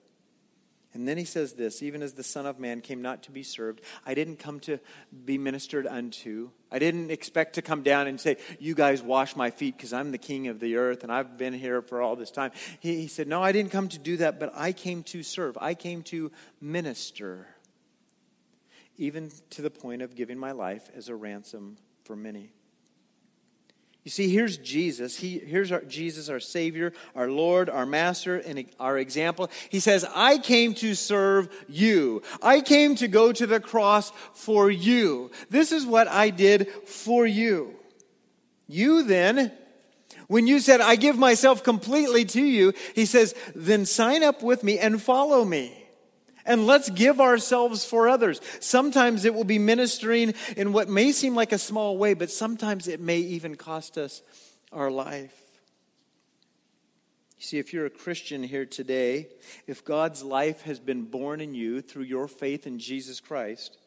And 0.94 1.08
then 1.08 1.16
he 1.16 1.24
says 1.24 1.52
this 1.52 1.82
even 1.82 2.02
as 2.02 2.14
the 2.14 2.24
Son 2.24 2.44
of 2.44 2.58
Man 2.58 2.80
came 2.80 3.02
not 3.02 3.22
to 3.24 3.30
be 3.30 3.44
served, 3.44 3.82
I 4.04 4.14
didn't 4.14 4.38
come 4.40 4.58
to 4.60 4.78
be 5.24 5.38
ministered 5.38 5.86
unto. 5.86 6.50
I 6.72 6.80
didn't 6.80 7.12
expect 7.12 7.54
to 7.54 7.62
come 7.62 7.82
down 7.82 8.08
and 8.08 8.20
say, 8.20 8.36
You 8.58 8.74
guys 8.74 9.00
wash 9.00 9.36
my 9.36 9.50
feet 9.50 9.76
because 9.76 9.92
I'm 9.92 10.10
the 10.10 10.18
king 10.18 10.48
of 10.48 10.58
the 10.58 10.76
earth 10.76 11.04
and 11.04 11.12
I've 11.12 11.38
been 11.38 11.52
here 11.52 11.82
for 11.82 12.02
all 12.02 12.16
this 12.16 12.32
time. 12.32 12.50
He, 12.80 12.96
he 13.02 13.08
said, 13.08 13.28
No, 13.28 13.42
I 13.42 13.52
didn't 13.52 13.70
come 13.70 13.88
to 13.88 13.98
do 13.98 14.16
that, 14.18 14.40
but 14.40 14.52
I 14.56 14.72
came 14.72 15.04
to 15.04 15.22
serve. 15.22 15.56
I 15.60 15.74
came 15.74 16.02
to 16.04 16.32
minister, 16.60 17.46
even 18.96 19.30
to 19.50 19.62
the 19.62 19.70
point 19.70 20.02
of 20.02 20.16
giving 20.16 20.38
my 20.38 20.50
life 20.50 20.90
as 20.96 21.08
a 21.08 21.14
ransom 21.14 21.76
for 22.04 22.16
many. 22.16 22.52
You 24.04 24.10
see, 24.10 24.28
here's 24.28 24.58
Jesus. 24.58 25.16
He, 25.16 25.38
here's 25.38 25.72
our, 25.72 25.80
Jesus, 25.80 26.28
our 26.28 26.38
Savior, 26.38 26.92
our 27.14 27.30
Lord, 27.30 27.70
our 27.70 27.86
Master, 27.86 28.36
and 28.36 28.66
our 28.78 28.98
example. 28.98 29.50
He 29.70 29.80
says, 29.80 30.04
I 30.14 30.36
came 30.36 30.74
to 30.74 30.94
serve 30.94 31.48
you. 31.68 32.20
I 32.42 32.60
came 32.60 32.96
to 32.96 33.08
go 33.08 33.32
to 33.32 33.46
the 33.46 33.60
cross 33.60 34.12
for 34.34 34.70
you. 34.70 35.30
This 35.48 35.72
is 35.72 35.86
what 35.86 36.06
I 36.06 36.28
did 36.28 36.68
for 36.86 37.26
you. 37.26 37.76
You 38.66 39.04
then, 39.04 39.52
when 40.28 40.46
you 40.46 40.60
said, 40.60 40.82
I 40.82 40.96
give 40.96 41.16
myself 41.16 41.62
completely 41.62 42.26
to 42.26 42.42
you, 42.42 42.74
he 42.94 43.06
says, 43.06 43.34
then 43.54 43.86
sign 43.86 44.22
up 44.22 44.42
with 44.42 44.62
me 44.62 44.78
and 44.78 45.00
follow 45.00 45.46
me. 45.46 45.83
And 46.46 46.66
let's 46.66 46.90
give 46.90 47.20
ourselves 47.20 47.84
for 47.84 48.08
others. 48.08 48.40
Sometimes 48.60 49.24
it 49.24 49.34
will 49.34 49.44
be 49.44 49.58
ministering 49.58 50.34
in 50.56 50.72
what 50.72 50.88
may 50.88 51.12
seem 51.12 51.34
like 51.34 51.52
a 51.52 51.58
small 51.58 51.96
way, 51.96 52.14
but 52.14 52.30
sometimes 52.30 52.86
it 52.86 53.00
may 53.00 53.18
even 53.18 53.54
cost 53.54 53.96
us 53.96 54.22
our 54.72 54.90
life. 54.90 55.40
You 57.38 57.44
see, 57.46 57.58
if 57.58 57.72
you're 57.72 57.86
a 57.86 57.90
Christian 57.90 58.42
here 58.42 58.66
today, 58.66 59.28
if 59.66 59.84
God's 59.84 60.22
life 60.22 60.62
has 60.62 60.78
been 60.78 61.04
born 61.04 61.40
in 61.40 61.54
you 61.54 61.80
through 61.80 62.04
your 62.04 62.28
faith 62.28 62.66
in 62.66 62.78
Jesus 62.78 63.20
Christ, 63.20 63.78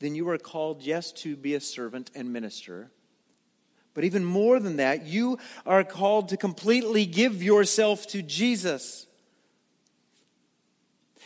then 0.00 0.14
you 0.14 0.28
are 0.28 0.38
called, 0.38 0.82
yes, 0.82 1.12
to 1.12 1.36
be 1.36 1.54
a 1.54 1.60
servant 1.60 2.10
and 2.14 2.32
minister. 2.32 2.90
But 3.94 4.04
even 4.04 4.24
more 4.24 4.58
than 4.58 4.76
that, 4.76 5.06
you 5.06 5.38
are 5.66 5.84
called 5.84 6.30
to 6.30 6.36
completely 6.36 7.06
give 7.06 7.42
yourself 7.42 8.06
to 8.08 8.22
Jesus. 8.22 9.06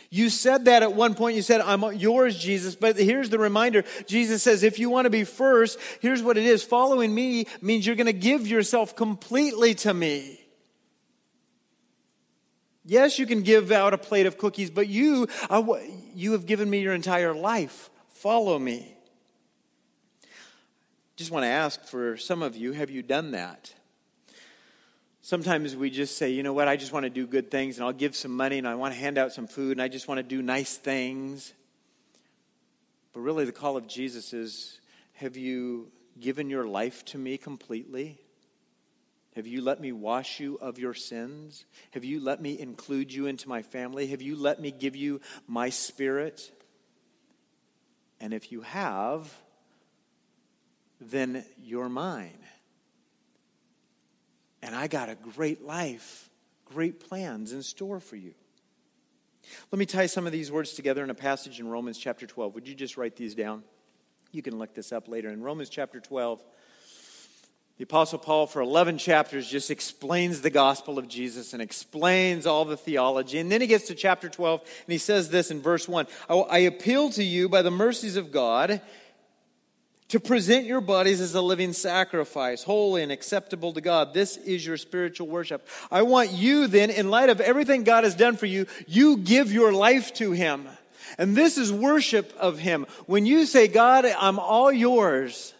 You 0.09 0.29
said 0.29 0.65
that 0.65 0.83
at 0.83 0.93
one 0.93 1.15
point. 1.15 1.35
You 1.35 1.41
said, 1.41 1.61
I'm 1.61 1.83
yours, 1.95 2.37
Jesus. 2.37 2.75
But 2.75 2.97
here's 2.97 3.29
the 3.29 3.39
reminder 3.39 3.83
Jesus 4.05 4.41
says, 4.43 4.63
if 4.63 4.79
you 4.79 4.89
want 4.89 5.05
to 5.05 5.09
be 5.09 5.23
first, 5.23 5.79
here's 5.99 6.23
what 6.23 6.37
it 6.37 6.45
is 6.45 6.63
following 6.63 7.13
me 7.13 7.47
means 7.61 7.85
you're 7.85 7.95
going 7.95 8.07
to 8.07 8.13
give 8.13 8.47
yourself 8.47 8.95
completely 8.95 9.73
to 9.75 9.93
me. 9.93 10.39
Yes, 12.85 13.19
you 13.19 13.25
can 13.25 13.41
give 13.41 13.73
out 13.73 13.93
a 13.93 13.97
plate 13.97 14.27
of 14.27 14.37
cookies, 14.37 14.69
but 14.69 14.87
you, 14.87 15.27
you 16.15 16.31
have 16.31 16.45
given 16.45 16.69
me 16.69 16.79
your 16.79 16.93
entire 16.93 17.33
life. 17.33 17.89
Follow 18.07 18.57
me. 18.57 18.95
Just 21.17 21.29
want 21.29 21.43
to 21.43 21.49
ask 21.49 21.83
for 21.83 22.15
some 22.15 22.41
of 22.41 22.55
you, 22.55 22.71
have 22.71 22.89
you 22.89 23.01
done 23.01 23.31
that? 23.31 23.73
Sometimes 25.27 25.75
we 25.75 25.89
just 25.89 26.17
say, 26.17 26.29
you 26.29 26.41
know 26.41 26.53
what, 26.53 26.69
I 26.69 26.77
just 26.77 26.93
want 26.93 27.03
to 27.03 27.09
do 27.09 27.27
good 27.27 27.51
things 27.51 27.75
and 27.75 27.85
I'll 27.85 27.91
give 27.91 28.15
some 28.15 28.33
money 28.33 28.59
and 28.59 28.65
I 28.65 28.75
want 28.75 28.93
to 28.93 28.97
hand 28.97 29.17
out 29.17 29.33
some 29.33 29.45
food 29.45 29.73
and 29.73 29.81
I 29.81 29.89
just 29.89 30.07
want 30.07 30.19
to 30.19 30.23
do 30.23 30.41
nice 30.41 30.77
things. 30.77 31.51
But 33.11 33.19
really, 33.19 33.43
the 33.43 33.51
call 33.51 33.75
of 33.75 33.87
Jesus 33.87 34.31
is 34.31 34.79
have 35.15 35.35
you 35.35 35.91
given 36.17 36.49
your 36.49 36.65
life 36.65 37.03
to 37.07 37.17
me 37.17 37.37
completely? 37.37 38.21
Have 39.35 39.47
you 39.47 39.61
let 39.61 39.81
me 39.81 39.91
wash 39.91 40.39
you 40.39 40.59
of 40.61 40.79
your 40.79 40.93
sins? 40.93 41.65
Have 41.91 42.05
you 42.05 42.21
let 42.21 42.41
me 42.41 42.57
include 42.57 43.11
you 43.11 43.25
into 43.25 43.49
my 43.49 43.63
family? 43.63 44.07
Have 44.07 44.21
you 44.21 44.37
let 44.37 44.61
me 44.61 44.71
give 44.71 44.95
you 44.95 45.19
my 45.45 45.71
spirit? 45.71 46.49
And 48.21 48.33
if 48.33 48.53
you 48.53 48.61
have, 48.61 49.29
then 51.01 51.43
you're 51.61 51.89
mine. 51.89 52.39
And 54.67 54.75
I 54.75 54.87
got 54.87 55.07
a 55.07 55.15
great 55.15 55.63
life, 55.63 56.29
great 56.65 56.99
plans 56.99 57.53
in 57.53 57.63
store 57.63 58.01
for 58.01 58.17
you. 58.17 58.33
Let 59.71 59.79
me 59.79 59.85
tie 59.85 60.07
some 60.07 60.25
of 60.25 60.33
these 60.33 60.51
words 60.51 60.73
together 60.73 61.05
in 61.05 61.09
a 61.09 61.15
passage 61.15 61.61
in 61.61 61.69
Romans 61.69 61.97
chapter 61.97 62.27
12. 62.27 62.53
Would 62.53 62.67
you 62.67 62.75
just 62.75 62.97
write 62.97 63.15
these 63.15 63.33
down? 63.33 63.63
You 64.33 64.41
can 64.41 64.59
look 64.59 64.75
this 64.75 64.91
up 64.91 65.07
later. 65.07 65.29
In 65.29 65.41
Romans 65.41 65.69
chapter 65.69 66.01
12, 66.01 66.43
the 67.77 67.85
Apostle 67.85 68.19
Paul, 68.19 68.45
for 68.45 68.59
11 68.61 68.97
chapters, 68.97 69.49
just 69.49 69.71
explains 69.71 70.41
the 70.41 70.49
gospel 70.49 70.99
of 70.99 71.07
Jesus 71.07 71.53
and 71.53 71.61
explains 71.61 72.45
all 72.45 72.65
the 72.65 72.75
theology. 72.75 73.39
And 73.39 73.49
then 73.49 73.61
he 73.61 73.67
gets 73.67 73.87
to 73.87 73.95
chapter 73.95 74.27
12 74.27 74.59
and 74.59 74.91
he 74.91 74.97
says 74.97 75.29
this 75.29 75.49
in 75.49 75.61
verse 75.61 75.87
1 75.87 76.07
I 76.29 76.57
appeal 76.59 77.09
to 77.11 77.23
you 77.23 77.47
by 77.47 77.61
the 77.61 77.71
mercies 77.71 78.17
of 78.17 78.33
God 78.33 78.81
to 80.09 80.19
present 80.19 80.65
your 80.65 80.79
bodies 80.81 81.19
as 81.19 81.35
a 81.35 81.41
living 81.41 81.73
sacrifice, 81.73 82.63
holy 82.63 83.03
and 83.03 83.11
acceptable 83.11 83.73
to 83.73 83.81
God. 83.81 84.13
This 84.13 84.37
is 84.37 84.65
your 84.65 84.77
spiritual 84.77 85.27
worship. 85.27 85.67
I 85.91 86.03
want 86.03 86.31
you 86.31 86.67
then, 86.67 86.89
in 86.89 87.09
light 87.09 87.29
of 87.29 87.41
everything 87.41 87.83
God 87.83 88.03
has 88.03 88.15
done 88.15 88.37
for 88.37 88.45
you, 88.45 88.67
you 88.87 89.17
give 89.17 89.51
your 89.51 89.73
life 89.73 90.13
to 90.15 90.31
Him. 90.31 90.67
And 91.17 91.35
this 91.35 91.57
is 91.57 91.71
worship 91.71 92.33
of 92.37 92.59
Him. 92.59 92.85
When 93.05 93.25
you 93.25 93.45
say, 93.45 93.67
God, 93.67 94.05
I'm 94.05 94.39
all 94.39 94.71
yours, 94.71 95.53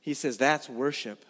He 0.00 0.14
says, 0.14 0.38
that's 0.38 0.68
worship. 0.68 1.24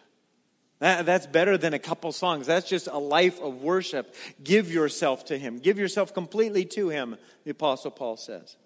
That, 0.79 1.05
that's 1.05 1.27
better 1.27 1.59
than 1.59 1.75
a 1.75 1.79
couple 1.79 2.11
songs. 2.13 2.47
That's 2.47 2.69
just 2.69 2.87
a 2.87 2.99
life 2.99 3.41
of 3.41 3.63
worship. 3.63 4.15
Give 4.43 4.73
yourself 4.73 5.27
to 5.27 5.37
Him. 5.37 5.59
Give 5.59 5.79
yourself 5.79 6.15
completely 6.15 6.65
to 6.67 6.89
Him, 6.89 7.17
the 7.45 7.51
Apostle 7.51 7.91
Paul 7.91 8.17
says. 8.17 8.57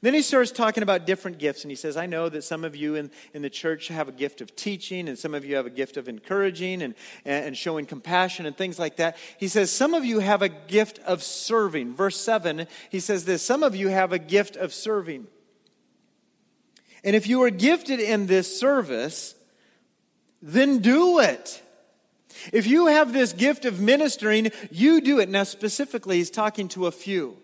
Then 0.00 0.14
he 0.14 0.22
starts 0.22 0.50
talking 0.50 0.82
about 0.82 1.06
different 1.06 1.38
gifts, 1.38 1.64
and 1.64 1.70
he 1.70 1.76
says, 1.76 1.96
I 1.96 2.06
know 2.06 2.28
that 2.28 2.42
some 2.42 2.64
of 2.64 2.76
you 2.76 2.94
in, 2.94 3.10
in 3.34 3.42
the 3.42 3.50
church 3.50 3.88
have 3.88 4.08
a 4.08 4.12
gift 4.12 4.40
of 4.40 4.54
teaching, 4.54 5.08
and 5.08 5.18
some 5.18 5.34
of 5.34 5.44
you 5.44 5.56
have 5.56 5.66
a 5.66 5.70
gift 5.70 5.96
of 5.96 6.08
encouraging 6.08 6.82
and, 6.82 6.94
and 7.24 7.56
showing 7.56 7.86
compassion 7.86 8.46
and 8.46 8.56
things 8.56 8.78
like 8.78 8.96
that. 8.96 9.16
He 9.38 9.48
says, 9.48 9.70
Some 9.70 9.94
of 9.94 10.04
you 10.04 10.20
have 10.20 10.42
a 10.42 10.48
gift 10.48 10.98
of 11.00 11.22
serving. 11.22 11.94
Verse 11.94 12.20
7, 12.20 12.66
he 12.90 13.00
says 13.00 13.24
this 13.24 13.42
Some 13.42 13.62
of 13.62 13.74
you 13.74 13.88
have 13.88 14.12
a 14.12 14.18
gift 14.18 14.56
of 14.56 14.74
serving. 14.74 15.26
And 17.04 17.16
if 17.16 17.26
you 17.26 17.42
are 17.42 17.50
gifted 17.50 17.98
in 17.98 18.26
this 18.26 18.58
service, 18.60 19.34
then 20.40 20.78
do 20.78 21.18
it. 21.18 21.62
If 22.52 22.66
you 22.66 22.86
have 22.86 23.12
this 23.12 23.32
gift 23.32 23.64
of 23.64 23.80
ministering, 23.80 24.50
you 24.70 25.00
do 25.00 25.18
it. 25.20 25.28
Now, 25.28 25.44
specifically, 25.44 26.16
he's 26.16 26.30
talking 26.30 26.68
to 26.68 26.86
a 26.86 26.92
few. 26.92 27.41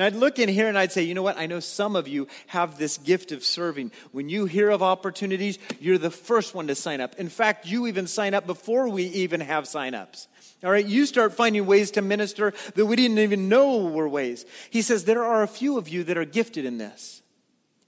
And 0.00 0.06
I'd 0.06 0.18
look 0.18 0.38
in 0.38 0.48
here 0.48 0.66
and 0.66 0.78
I'd 0.78 0.92
say, 0.92 1.02
you 1.02 1.12
know 1.12 1.22
what? 1.22 1.36
I 1.36 1.44
know 1.44 1.60
some 1.60 1.94
of 1.94 2.08
you 2.08 2.26
have 2.46 2.78
this 2.78 2.96
gift 2.96 3.32
of 3.32 3.44
serving. 3.44 3.92
When 4.12 4.30
you 4.30 4.46
hear 4.46 4.70
of 4.70 4.82
opportunities, 4.82 5.58
you're 5.78 5.98
the 5.98 6.10
first 6.10 6.54
one 6.54 6.68
to 6.68 6.74
sign 6.74 7.02
up. 7.02 7.16
In 7.16 7.28
fact, 7.28 7.66
you 7.66 7.86
even 7.86 8.06
sign 8.06 8.32
up 8.32 8.46
before 8.46 8.88
we 8.88 9.02
even 9.04 9.42
have 9.42 9.68
sign-ups. 9.68 10.26
All 10.64 10.70
right, 10.70 10.86
you 10.86 11.04
start 11.04 11.34
finding 11.34 11.66
ways 11.66 11.90
to 11.90 12.00
minister 12.00 12.54
that 12.76 12.86
we 12.86 12.96
didn't 12.96 13.18
even 13.18 13.50
know 13.50 13.88
were 13.88 14.08
ways. 14.08 14.46
He 14.70 14.80
says 14.80 15.04
there 15.04 15.22
are 15.22 15.42
a 15.42 15.46
few 15.46 15.76
of 15.76 15.86
you 15.86 16.02
that 16.04 16.16
are 16.16 16.24
gifted 16.24 16.64
in 16.64 16.78
this, 16.78 17.20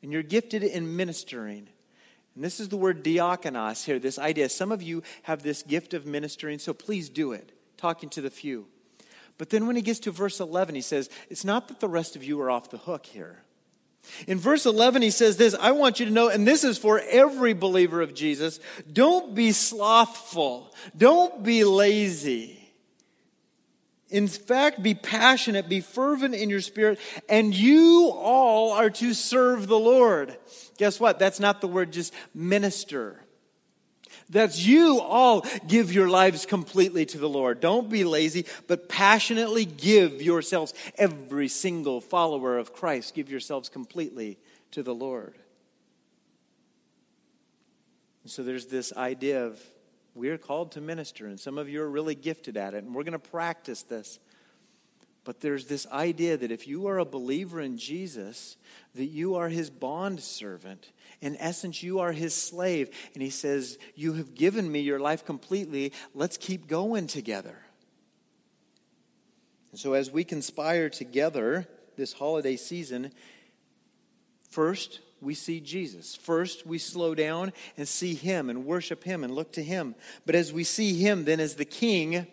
and 0.02 0.12
you're 0.12 0.22
gifted 0.22 0.62
in 0.62 0.94
ministering. 0.94 1.66
And 2.34 2.44
this 2.44 2.60
is 2.60 2.68
the 2.68 2.76
word 2.76 3.02
diakonos 3.02 3.86
here, 3.86 3.98
this 3.98 4.18
idea. 4.18 4.50
Some 4.50 4.70
of 4.70 4.82
you 4.82 5.02
have 5.22 5.42
this 5.42 5.62
gift 5.62 5.94
of 5.94 6.04
ministering, 6.04 6.58
so 6.58 6.74
please 6.74 7.08
do 7.08 7.32
it. 7.32 7.52
Talking 7.78 8.10
to 8.10 8.20
the 8.20 8.28
few. 8.28 8.66
But 9.42 9.50
then 9.50 9.66
when 9.66 9.74
he 9.74 9.82
gets 9.82 9.98
to 9.98 10.12
verse 10.12 10.38
11, 10.38 10.76
he 10.76 10.80
says, 10.80 11.10
It's 11.28 11.44
not 11.44 11.66
that 11.66 11.80
the 11.80 11.88
rest 11.88 12.14
of 12.14 12.22
you 12.22 12.40
are 12.42 12.48
off 12.48 12.70
the 12.70 12.78
hook 12.78 13.04
here. 13.04 13.42
In 14.28 14.38
verse 14.38 14.66
11, 14.66 15.02
he 15.02 15.10
says 15.10 15.36
this 15.36 15.56
I 15.58 15.72
want 15.72 15.98
you 15.98 16.06
to 16.06 16.12
know, 16.12 16.28
and 16.28 16.46
this 16.46 16.62
is 16.62 16.78
for 16.78 17.00
every 17.00 17.52
believer 17.52 18.00
of 18.02 18.14
Jesus 18.14 18.60
don't 18.92 19.34
be 19.34 19.50
slothful, 19.50 20.72
don't 20.96 21.42
be 21.42 21.64
lazy. 21.64 22.56
In 24.10 24.28
fact, 24.28 24.80
be 24.80 24.94
passionate, 24.94 25.68
be 25.68 25.80
fervent 25.80 26.36
in 26.36 26.48
your 26.48 26.60
spirit, 26.60 27.00
and 27.28 27.52
you 27.52 28.12
all 28.14 28.70
are 28.70 28.90
to 28.90 29.12
serve 29.12 29.66
the 29.66 29.76
Lord. 29.76 30.36
Guess 30.78 31.00
what? 31.00 31.18
That's 31.18 31.40
not 31.40 31.60
the 31.60 31.66
word 31.66 31.92
just 31.92 32.14
minister. 32.32 33.18
That's 34.32 34.64
you 34.66 34.98
all 34.98 35.44
give 35.68 35.92
your 35.92 36.08
lives 36.08 36.46
completely 36.46 37.04
to 37.06 37.18
the 37.18 37.28
Lord. 37.28 37.60
Don't 37.60 37.90
be 37.90 38.02
lazy, 38.02 38.46
but 38.66 38.88
passionately 38.88 39.66
give 39.66 40.22
yourselves, 40.22 40.72
every 40.96 41.48
single 41.48 42.00
follower 42.00 42.56
of 42.56 42.72
Christ, 42.72 43.14
give 43.14 43.30
yourselves 43.30 43.68
completely 43.68 44.38
to 44.70 44.82
the 44.82 44.94
Lord. 44.94 45.36
So 48.24 48.42
there's 48.42 48.66
this 48.66 48.92
idea 48.94 49.44
of 49.44 49.60
we're 50.14 50.38
called 50.38 50.72
to 50.72 50.80
minister, 50.80 51.26
and 51.26 51.38
some 51.38 51.58
of 51.58 51.68
you 51.68 51.82
are 51.82 51.90
really 51.90 52.14
gifted 52.14 52.56
at 52.56 52.72
it, 52.72 52.84
and 52.84 52.94
we're 52.94 53.04
going 53.04 53.12
to 53.12 53.18
practice 53.18 53.82
this. 53.82 54.18
But 55.24 55.40
there's 55.40 55.66
this 55.66 55.86
idea 55.88 56.38
that 56.38 56.50
if 56.50 56.66
you 56.66 56.86
are 56.88 56.98
a 56.98 57.04
believer 57.04 57.60
in 57.60 57.76
Jesus, 57.76 58.56
that 58.94 59.06
you 59.06 59.36
are 59.36 59.48
his 59.48 59.68
bond 59.70 60.20
servant. 60.20 60.90
In 61.22 61.36
essence, 61.38 61.82
you 61.82 62.00
are 62.00 62.12
his 62.12 62.34
slave. 62.34 62.90
And 63.14 63.22
he 63.22 63.30
says, 63.30 63.78
You 63.94 64.14
have 64.14 64.34
given 64.34 64.70
me 64.70 64.80
your 64.80 64.98
life 64.98 65.24
completely. 65.24 65.92
Let's 66.14 66.36
keep 66.36 66.66
going 66.66 67.06
together. 67.06 67.56
And 69.70 69.80
so, 69.80 69.94
as 69.94 70.10
we 70.10 70.24
conspire 70.24 70.90
together 70.90 71.66
this 71.96 72.12
holiday 72.12 72.56
season, 72.56 73.12
first, 74.50 75.00
we 75.20 75.34
see 75.34 75.60
Jesus. 75.60 76.16
First, 76.16 76.66
we 76.66 76.78
slow 76.78 77.14
down 77.14 77.52
and 77.78 77.86
see 77.86 78.14
Him 78.14 78.50
and 78.50 78.66
worship 78.66 79.04
Him 79.04 79.22
and 79.22 79.32
look 79.32 79.52
to 79.52 79.62
Him. 79.62 79.94
But 80.26 80.34
as 80.34 80.52
we 80.52 80.64
see 80.64 80.98
Him 81.00 81.24
then 81.24 81.38
as 81.38 81.54
the 81.54 81.64
King, 81.64 82.26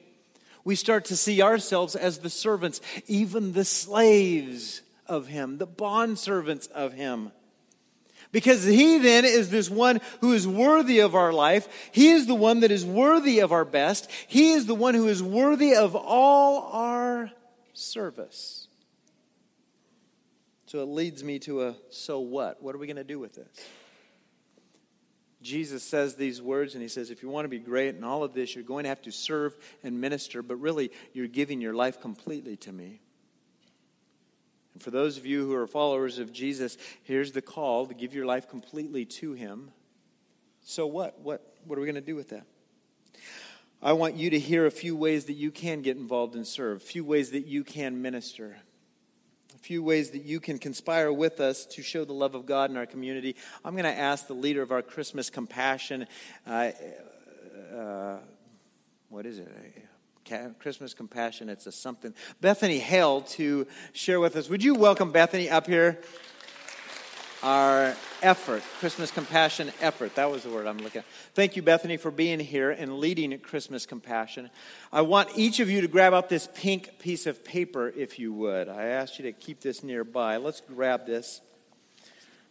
we 0.64 0.76
start 0.76 1.06
to 1.06 1.16
see 1.16 1.44
ourselves 1.44 1.96
as 1.96 2.18
the 2.18 2.30
servants, 2.30 2.82
even 3.08 3.54
the 3.54 3.66
slaves 3.66 4.82
of 5.06 5.28
Him, 5.28 5.60
the 5.60 5.68
bond 5.68 6.18
servants 6.18 6.66
of 6.68 6.94
Him. 6.94 7.32
Because 8.32 8.64
He 8.64 9.00
then 9.00 9.26
is 9.26 9.50
this 9.50 9.70
one 9.70 10.02
who 10.22 10.34
is 10.34 10.48
worthy 10.48 11.00
of 11.00 11.16
our 11.16 11.34
life. 11.34 11.68
He 11.92 12.12
is 12.12 12.28
the 12.28 12.36
one 12.36 12.60
that 12.60 12.72
is 12.72 12.86
worthy 12.86 13.40
of 13.40 13.52
our 13.52 13.66
best. 13.66 14.10
He 14.28 14.52
is 14.52 14.66
the 14.66 14.76
one 14.76 14.94
who 14.94 15.08
is 15.08 15.24
worthy 15.24 15.76
of 15.76 15.96
all 15.96 16.70
our 16.72 17.32
service. 17.74 18.68
So 20.68 20.84
it 20.84 20.86
leads 20.86 21.24
me 21.24 21.40
to 21.40 21.64
a 21.64 21.76
so 21.90 22.20
what? 22.20 22.62
What 22.62 22.76
are 22.76 22.78
we 22.78 22.86
going 22.86 22.98
to 22.98 23.04
do 23.04 23.18
with 23.18 23.34
this? 23.34 23.48
Jesus 25.42 25.84
says 25.84 26.16
these 26.16 26.42
words, 26.42 26.74
and 26.74 26.82
he 26.82 26.90
says, 26.90 27.10
if 27.12 27.24
you 27.24 27.30
want 27.30 27.46
to 27.46 27.50
be 27.50 27.60
great 27.60 27.96
in 27.96 28.04
all 28.04 28.24
of 28.24 28.34
this, 28.34 28.54
you're 28.54 28.64
going 28.64 28.84
to 28.84 28.90
have 28.90 29.02
to 29.04 29.12
serve 29.12 29.56
and 29.84 30.00
minister, 30.02 30.44
but 30.44 30.58
really, 30.58 30.92
you're 31.14 31.28
giving 31.28 31.62
your 31.62 31.74
life 31.74 32.02
completely 32.02 32.58
to 32.58 32.74
me. 32.74 33.00
And 34.80 34.84
for 34.86 34.92
those 34.92 35.18
of 35.18 35.26
you 35.26 35.46
who 35.46 35.54
are 35.56 35.68
followers 35.68 36.20
of 36.20 36.32
Jesus, 36.32 36.78
here's 37.04 37.34
the 37.34 37.42
call 37.42 37.86
to 37.86 37.94
give 37.94 38.14
your 38.14 38.26
life 38.26 38.48
completely 38.48 39.04
to 39.04 39.34
him. 39.34 39.72
So 40.64 40.88
what? 40.88 41.20
What, 41.20 41.46
what 41.66 41.78
are 41.78 41.82
we 41.82 41.86
going 41.86 41.96
to 41.96 42.02
do 42.02 42.16
with 42.16 42.30
that? 42.30 42.46
I 43.82 43.92
want 43.92 44.16
you 44.16 44.30
to 44.30 44.40
hear 44.40 44.66
a 44.66 44.72
few 44.72 44.96
ways 44.96 45.26
that 45.26 45.34
you 45.34 45.52
can 45.52 45.82
get 45.82 45.98
involved 45.98 46.34
and 46.36 46.48
serve, 46.48 46.78
a 46.78 46.80
few 46.80 47.04
ways 47.04 47.32
that 47.32 47.46
you 47.46 47.66
can 47.66 48.02
minister 48.02 48.56
a 49.54 49.58
few 49.58 49.84
ways 49.84 50.12
that 50.12 50.24
you 50.24 50.40
can 50.40 50.58
conspire 50.58 51.12
with 51.12 51.42
us 51.42 51.66
to 51.66 51.82
show 51.82 52.06
the 52.06 52.14
love 52.14 52.34
of 52.34 52.46
God 52.46 52.72
in 52.72 52.78
our 52.78 52.86
community. 52.86 53.36
I'm 53.66 53.74
going 53.74 53.84
to 53.84 54.00
ask 54.00 54.28
the 54.28 54.34
leader 54.34 54.62
of 54.62 54.72
our 54.72 54.82
Christmas 54.82 55.30
Compassion, 55.30 56.08
uh, 56.48 56.72
uh, 57.76 58.18
what 59.10 59.26
is 59.26 59.40
it? 59.40 59.89
Christmas 60.60 60.94
Compassion, 60.94 61.50
it's 61.50 61.68
a 61.68 61.72
something. 61.72 62.14
Bethany 62.42 62.80
Hale 62.80 63.22
to 63.22 63.68
share 63.94 64.20
with 64.20 64.36
us. 64.36 64.50
Would 64.50 64.64
you 64.64 64.76
welcome 64.76 65.12
Bethany 65.12 65.50
up 65.50 65.68
here? 65.68 66.00
our 67.42 67.96
effort, 68.22 68.62
Christmas 68.80 69.12
Compassion 69.12 69.72
effort. 69.82 70.16
That 70.16 70.30
was 70.30 70.44
the 70.44 70.50
word 70.50 70.68
I'm 70.68 70.78
looking 70.78 71.00
at. 71.00 71.06
Thank 71.34 71.56
you, 71.56 71.62
Bethany, 71.62 71.98
for 71.98 72.12
being 72.12 72.40
here 72.40 72.72
and 72.72 73.00
leading 73.00 73.38
Christmas 73.40 73.86
Compassion. 73.86 74.50
I 74.92 75.02
want 75.02 75.30
each 75.36 75.60
of 75.60 75.70
you 75.70 75.82
to 75.82 75.88
grab 75.88 76.14
out 76.14 76.28
this 76.28 76.50
pink 76.54 77.00
piece 77.00 77.26
of 77.28 77.44
paper, 77.46 77.88
if 77.96 78.20
you 78.20 78.34
would. 78.34 78.68
I 78.68 78.86
asked 78.86 79.20
you 79.20 79.24
to 79.24 79.32
keep 79.32 79.62
this 79.62 79.84
nearby. 79.84 80.38
Let's 80.38 80.62
grab 80.62 81.06
this 81.06 81.42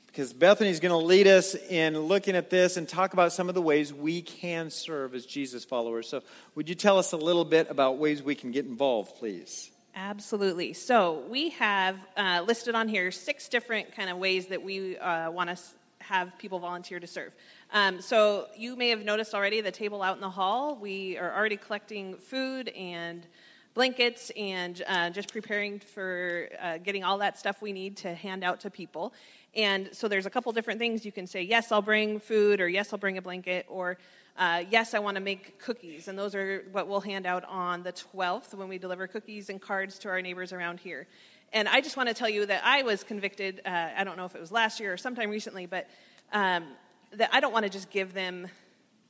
because 0.08 0.32
Bethany's 0.32 0.80
going 0.80 0.90
to 0.90 1.06
lead 1.06 1.28
us 1.28 1.54
in 1.54 1.96
looking 1.96 2.34
at 2.34 2.50
this 2.50 2.76
and 2.76 2.88
talk 2.88 3.12
about 3.12 3.32
some 3.32 3.48
of 3.48 3.54
the 3.54 3.62
ways 3.62 3.94
we 3.94 4.20
can 4.20 4.70
serve 4.70 5.14
as 5.14 5.24
Jesus 5.24 5.64
followers. 5.64 6.08
So, 6.08 6.22
would 6.56 6.68
you 6.68 6.74
tell 6.74 6.98
us 6.98 7.12
a 7.12 7.16
little 7.16 7.44
bit 7.44 7.70
about 7.70 7.98
ways 7.98 8.22
we 8.22 8.34
can 8.34 8.50
get 8.50 8.66
involved, 8.66 9.14
please? 9.16 9.70
Absolutely. 9.94 10.74
So 10.74 11.24
we 11.28 11.50
have 11.50 11.98
uh, 12.16 12.44
listed 12.46 12.76
on 12.76 12.88
here 12.88 13.10
six 13.10 13.48
different 13.48 13.94
kind 13.96 14.08
of 14.08 14.18
ways 14.18 14.46
that 14.46 14.62
we 14.62 14.96
uh, 14.96 15.30
want 15.30 15.50
to 15.50 15.58
have 15.98 16.38
people 16.38 16.60
volunteer 16.60 17.00
to 17.00 17.06
serve. 17.06 17.32
Um, 17.72 18.00
so 18.00 18.46
you 18.56 18.76
may 18.76 18.90
have 18.90 19.04
noticed 19.04 19.34
already 19.34 19.60
the 19.60 19.72
table 19.72 20.02
out 20.02 20.14
in 20.14 20.20
the 20.20 20.30
hall. 20.30 20.76
We 20.76 21.18
are 21.18 21.34
already 21.36 21.56
collecting 21.56 22.16
food 22.16 22.68
and 22.68 23.26
blankets 23.74 24.30
and 24.36 24.82
uh, 24.86 25.10
just 25.10 25.32
preparing 25.32 25.80
for 25.80 26.48
uh, 26.60 26.78
getting 26.78 27.04
all 27.04 27.18
that 27.18 27.38
stuff 27.38 27.60
we 27.60 27.72
need 27.72 27.96
to 27.98 28.14
hand 28.14 28.44
out 28.44 28.60
to 28.60 28.70
people. 28.70 29.12
And 29.56 29.88
so 29.92 30.08
there's 30.08 30.26
a 30.26 30.30
couple 30.30 30.52
different 30.52 30.78
things. 30.78 31.04
You 31.04 31.12
can 31.12 31.26
say, 31.26 31.42
yes, 31.42 31.72
I'll 31.72 31.82
bring 31.82 32.20
food, 32.20 32.60
or 32.60 32.68
yes, 32.68 32.92
I'll 32.92 32.98
bring 32.98 33.18
a 33.18 33.22
blanket, 33.22 33.66
or 33.68 33.98
Uh, 34.38 34.62
yes, 34.70 34.94
I 34.94 35.00
want 35.00 35.16
to 35.16 35.20
make 35.20 35.58
cookies, 35.58 36.06
and 36.06 36.16
those 36.16 36.32
are 36.32 36.62
what 36.70 36.86
we'll 36.86 37.00
hand 37.00 37.26
out 37.26 37.44
on 37.46 37.82
the 37.82 37.92
12th 37.92 38.54
when 38.54 38.68
we 38.68 38.78
deliver 38.78 39.08
cookies 39.08 39.50
and 39.50 39.60
cards 39.60 39.98
to 39.98 40.08
our 40.08 40.22
neighbors 40.22 40.52
around 40.52 40.78
here. 40.78 41.08
And 41.52 41.66
I 41.66 41.80
just 41.80 41.96
want 41.96 42.08
to 42.08 42.14
tell 42.14 42.28
you 42.28 42.46
that 42.46 42.62
I 42.64 42.84
was 42.84 43.02
convicted, 43.02 43.62
uh, 43.66 43.88
I 43.96 44.04
don't 44.04 44.16
know 44.16 44.26
if 44.26 44.36
it 44.36 44.40
was 44.40 44.52
last 44.52 44.78
year 44.78 44.92
or 44.92 44.96
sometime 44.96 45.28
recently, 45.28 45.66
but 45.66 45.88
um, 46.32 46.66
that 47.14 47.30
I 47.32 47.40
don't 47.40 47.52
want 47.52 47.64
to 47.64 47.68
just 47.68 47.90
give 47.90 48.14
them 48.14 48.46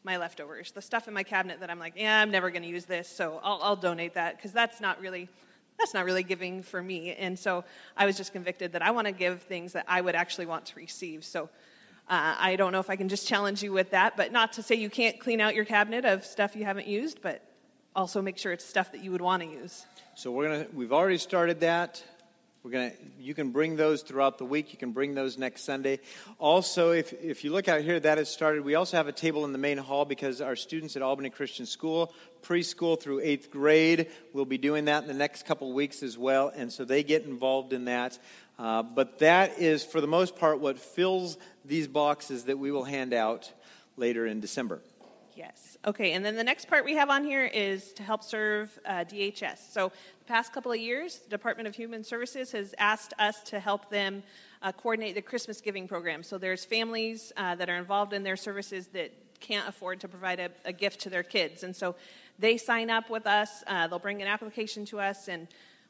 my 0.03 0.17
leftovers, 0.17 0.71
the 0.71 0.81
stuff 0.81 1.09
in 1.09 1.13
my 1.13 1.25
cabinet 1.25 1.61
that 1.61 1.69
I'm 1.69 1.79
like, 1.79 1.93
yeah, 1.95 2.23
I'm 2.23 2.31
never 2.31 2.51
going 2.51 2.63
to 2.63 2.69
use 2.69 2.87
this, 2.87 3.07
so 3.07 3.39
I'll, 3.43 3.61
I'll 3.63 3.77
donate 3.77 4.15
that 4.15 4.37
because 4.37 4.53
that's 4.53 4.81
not 4.81 4.99
really 4.99 5.29
that's 5.79 5.95
not 5.95 6.05
really 6.05 6.23
giving 6.23 6.63
for 6.63 6.83
me. 6.83 7.13
And 7.15 7.39
so 7.39 7.65
I 7.97 8.07
was 8.07 8.17
just 8.17 8.33
convicted 8.33 8.73
that 8.73 8.83
I 8.83 8.91
want 8.91 9.07
to 9.07 9.13
give 9.13 9.43
things 9.43 9.73
that 9.73 9.85
I 9.89 10.01
would 10.01 10.15
actually 10.15 10.47
want 10.47 10.67
to 10.67 10.77
receive. 10.77 11.25
So 11.25 11.45
uh, 12.09 12.35
I 12.39 12.57
don't 12.57 12.73
know 12.73 12.81
if 12.81 12.91
I 12.91 12.97
can 12.97 13.09
just 13.09 13.29
challenge 13.29 13.63
you 13.63 13.73
with 13.73 13.91
that, 13.91 14.17
but 14.17 14.33
not 14.33 14.55
to 14.55 14.63
say 14.63 14.75
you 14.75 14.91
can't 14.91 15.21
clean 15.21 15.41
out 15.41 15.55
your 15.55 15.65
cabinet 15.65 16.05
of 16.05 16.25
stuff 16.25 16.57
you 16.57 16.65
haven't 16.65 16.87
used, 16.87 17.23
but 17.23 17.43
also 17.95 18.23
make 18.23 18.39
sure 18.39 18.53
it's 18.53 18.65
stuff 18.65 18.93
that 18.93 19.05
you 19.05 19.13
would 19.13 19.21
want 19.21 19.43
to 19.43 19.49
use. 19.49 19.87
So 20.15 20.31
we're 20.33 20.49
gonna 20.49 20.67
we've 20.73 20.93
already 20.93 21.19
started 21.19 21.61
that. 21.61 22.03
We're 22.69 22.73
gonna 22.73 22.93
you 23.19 23.33
can 23.33 23.51
bring 23.51 23.77
those 23.77 24.03
throughout 24.03 24.37
the 24.37 24.45
week. 24.45 24.75
You 24.75 24.79
can 24.79 24.93
bring 24.93 25.15
those 25.15 25.39
next 25.39 25.65
Sunday. 25.65 26.01
Also, 26.39 26.91
if 26.91 27.15
if 27.15 27.43
you 27.43 27.51
look 27.51 27.67
out 27.67 27.81
here, 27.81 27.99
that 27.99 28.19
has 28.19 28.29
started. 28.29 28.63
We 28.63 28.75
also 28.75 28.99
have 28.99 29.09
a 29.09 29.13
table 29.13 29.47
in 29.47 29.53
the 29.53 29.59
main 29.59 29.79
hall 29.79 30.05
because 30.05 30.43
our 30.43 30.55
students 30.55 30.95
at 30.95 31.01
Albany 31.01 31.31
Christian 31.31 31.65
School, 31.65 32.13
preschool 32.43 33.01
through 33.01 33.21
eighth 33.21 33.51
grade, 33.51 34.11
will 34.35 34.45
be 34.45 34.59
doing 34.59 34.85
that 34.85 35.01
in 35.01 35.09
the 35.09 35.15
next 35.15 35.47
couple 35.47 35.73
weeks 35.73 36.03
as 36.03 36.19
well, 36.19 36.53
and 36.55 36.71
so 36.71 36.85
they 36.85 37.03
get 37.03 37.25
involved 37.25 37.73
in 37.73 37.87
that. 37.87 38.19
Uh, 38.59 38.83
but 38.83 39.19
that 39.21 39.59
is, 39.59 39.83
for 39.83 40.03
the 40.03 40.07
most 40.07 40.37
part, 40.37 40.61
what 40.61 40.79
fills 40.79 41.39
these 41.65 41.89
boxes 41.89 42.45
that 42.45 42.59
we 42.59 42.71
will 42.71 42.85
hand 42.85 43.15
out 43.15 43.51
later 43.97 44.27
in 44.27 44.41
December. 44.41 44.83
Yes. 45.39 45.79
Okay, 45.87 46.15
and 46.15 46.25
then 46.25 46.35
the 46.35 46.43
next 46.43 46.67
part 46.67 46.85
we 46.85 46.97
have 46.97 47.11
on 47.11 47.23
here 47.23 47.45
is 47.45 47.93
to 47.93 48.03
help 48.03 48.25
serve 48.25 48.77
uh, 48.85 49.05
DHS. 49.05 49.71
So, 49.71 49.93
the 50.19 50.25
past 50.25 50.53
couple 50.53 50.73
of 50.73 50.79
years, 50.79 51.19
the 51.19 51.31
Department 51.31 51.69
of 51.69 51.77
Human 51.77 52.03
Services 52.03 52.51
has 52.51 52.75
asked 52.77 53.15
us 53.21 53.41
to 53.45 53.61
help 53.61 53.89
them 53.89 54.25
uh, 54.63 54.73
coordinate 54.73 55.15
the 55.15 55.23
Christmas 55.23 55.61
giving 55.61 55.87
program. 55.87 56.25
So, 56.25 56.39
there's 56.39 56.65
families 56.65 57.33
uh, 57.37 57.55
that 57.55 57.71
are 57.71 57.77
involved 57.77 58.15
in 58.15 58.25
their 58.25 58.35
services 58.35 58.89
that 58.89 59.13
can't 59.39 59.69
afford 59.69 60.01
to 60.01 60.09
provide 60.09 60.41
a, 60.41 60.51
a, 60.65 60.73
gift 60.73 61.03
to 61.03 61.09
their 61.09 61.23
kids. 61.23 61.63
And 61.63 61.77
so, 61.77 61.95
they 62.41 62.57
sign 62.57 62.91
up 62.91 63.09
with 63.09 63.29
us, 63.29 63.63
uh, 63.69 63.87
they'll 63.87 64.01
bring 64.01 64.21
an 64.21 64.27
application 64.27 64.85
to 64.87 64.99
us, 64.99 65.29
and 65.29 65.47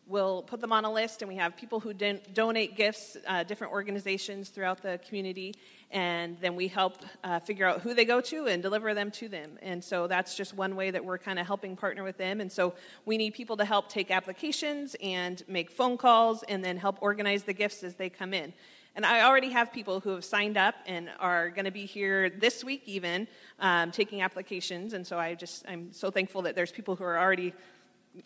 we'll 0.09 0.43
put 0.43 0.61
them 0.61 0.73
on 0.73 0.85
a 0.85 0.93
list, 0.93 1.23
and 1.23 1.29
we 1.29 1.37
have 1.37 1.57
people 1.57 1.81
who 1.81 1.93
don- 1.93 2.21
donate 2.33 2.77
gifts, 2.77 3.17
uh, 3.27 3.45
different 3.45 3.73
organizations 3.73 4.49
throughout 4.49 4.83
the 4.83 4.99
community, 5.07 5.55
and 5.91 6.37
then 6.41 6.57
we 6.57 6.69
help 6.69 7.05
uh, 7.25 7.39
figure 7.39 7.67
out 7.67 7.81
who 7.83 7.95
they 7.95 8.05
go 8.05 8.21
to 8.21 8.47
and 8.47 8.63
deliver 8.63 8.95
them 8.95 9.11
to 9.11 9.29
them. 9.29 9.59
And 9.63 9.83
so 9.83 10.07
that's 10.07 10.35
just 10.35 10.55
one 10.55 10.77
way 10.77 10.91
that 10.91 11.05
we're 11.05 11.19
kind 11.19 11.39
of 11.39 11.47
helping 11.47 11.77
partner 11.77 12.05
with 12.05 12.19
them. 12.19 12.41
And 12.41 12.51
so 12.51 12.75
we 13.07 13.17
need 13.17 13.35
people 13.35 13.57
to 13.59 13.65
help 13.65 13.89
take 13.89 14.11
applications 14.11 14.97
and 15.03 15.43
make 15.49 15.71
phone 15.71 15.97
calls 15.97 16.43
and 16.43 16.65
then 16.65 16.77
help 16.77 16.99
organize 17.01 17.45
the 17.45 17.55
gifts 17.55 17.83
as 17.83 17.95
they 17.95 18.11
come 18.11 18.35
in. 18.35 18.53
And 18.97 19.07
I 19.07 19.23
already 19.23 19.51
have 19.51 19.73
people 19.73 20.01
who 20.01 20.11
have 20.11 20.25
signed 20.25 20.57
up 20.57 20.75
and 20.85 21.09
are 21.21 21.51
going 21.51 21.67
to 21.67 21.71
be 21.71 21.87
here 21.87 22.31
this 22.31 22.65
week, 22.65 22.83
even 22.87 23.29
um, 23.61 23.93
taking 23.93 24.23
applications. 24.23 24.93
And 24.93 25.07
so 25.07 25.19
I 25.19 25.35
just 25.35 25.65
I'm 25.69 25.93
so 25.93 26.11
thankful 26.11 26.43
that 26.43 26.57
there's 26.57 26.73
people 26.73 26.97
who 26.97 27.05
are 27.05 27.19
already 27.19 27.55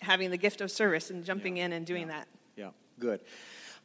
having 0.01 0.31
the 0.31 0.37
gift 0.37 0.61
of 0.61 0.71
service 0.71 1.11
and 1.11 1.25
jumping 1.25 1.57
yeah. 1.57 1.67
in 1.67 1.73
and 1.73 1.87
doing 1.87 2.09
yeah. 2.09 2.15
that. 2.15 2.29
Yeah, 2.57 2.71
good. 2.99 3.21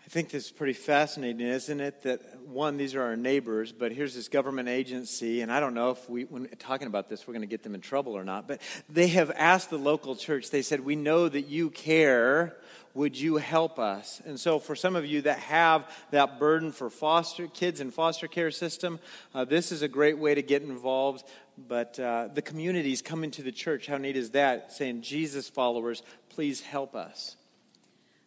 I 0.07 0.09
think 0.09 0.29
this 0.29 0.45
is 0.45 0.51
pretty 0.51 0.71
fascinating, 0.71 1.45
isn't 1.45 1.81
it? 1.81 2.03
That 2.03 2.39
one, 2.45 2.77
these 2.77 2.95
are 2.95 3.01
our 3.01 3.17
neighbors, 3.17 3.73
but 3.73 3.91
here's 3.91 4.15
this 4.15 4.29
government 4.29 4.69
agency, 4.69 5.41
and 5.41 5.51
I 5.51 5.59
don't 5.59 5.73
know 5.73 5.89
if 5.89 6.09
we, 6.09 6.23
when 6.23 6.47
talking 6.59 6.87
about 6.87 7.09
this, 7.09 7.27
we're 7.27 7.33
going 7.33 7.41
to 7.41 7.47
get 7.47 7.61
them 7.61 7.75
in 7.75 7.81
trouble 7.81 8.15
or 8.15 8.23
not, 8.23 8.47
but 8.47 8.61
they 8.87 9.07
have 9.07 9.31
asked 9.31 9.69
the 9.69 9.77
local 9.77 10.15
church, 10.15 10.49
they 10.49 10.61
said, 10.61 10.85
We 10.85 10.95
know 10.95 11.27
that 11.27 11.49
you 11.49 11.69
care. 11.69 12.55
Would 12.93 13.19
you 13.19 13.35
help 13.35 13.77
us? 13.79 14.21
And 14.25 14.39
so, 14.39 14.59
for 14.59 14.75
some 14.75 14.95
of 14.95 15.05
you 15.05 15.21
that 15.23 15.39
have 15.39 15.93
that 16.11 16.39
burden 16.39 16.71
for 16.71 16.89
foster 16.89 17.47
kids 17.47 17.81
in 17.81 17.91
foster 17.91 18.27
care 18.27 18.49
system, 18.49 18.99
uh, 19.35 19.43
this 19.43 19.71
is 19.73 19.81
a 19.81 19.87
great 19.87 20.17
way 20.17 20.33
to 20.33 20.41
get 20.41 20.63
involved. 20.63 21.23
But 21.57 21.99
uh, 21.99 22.29
the 22.33 22.41
communities 22.41 23.01
coming 23.01 23.31
to 23.31 23.41
the 23.41 23.51
church, 23.51 23.87
how 23.87 23.97
neat 23.97 24.15
is 24.15 24.31
that? 24.31 24.71
Saying, 24.71 25.01
Jesus 25.01 25.49
followers, 25.49 26.03
please 26.29 26.61
help 26.61 26.95
us. 26.95 27.35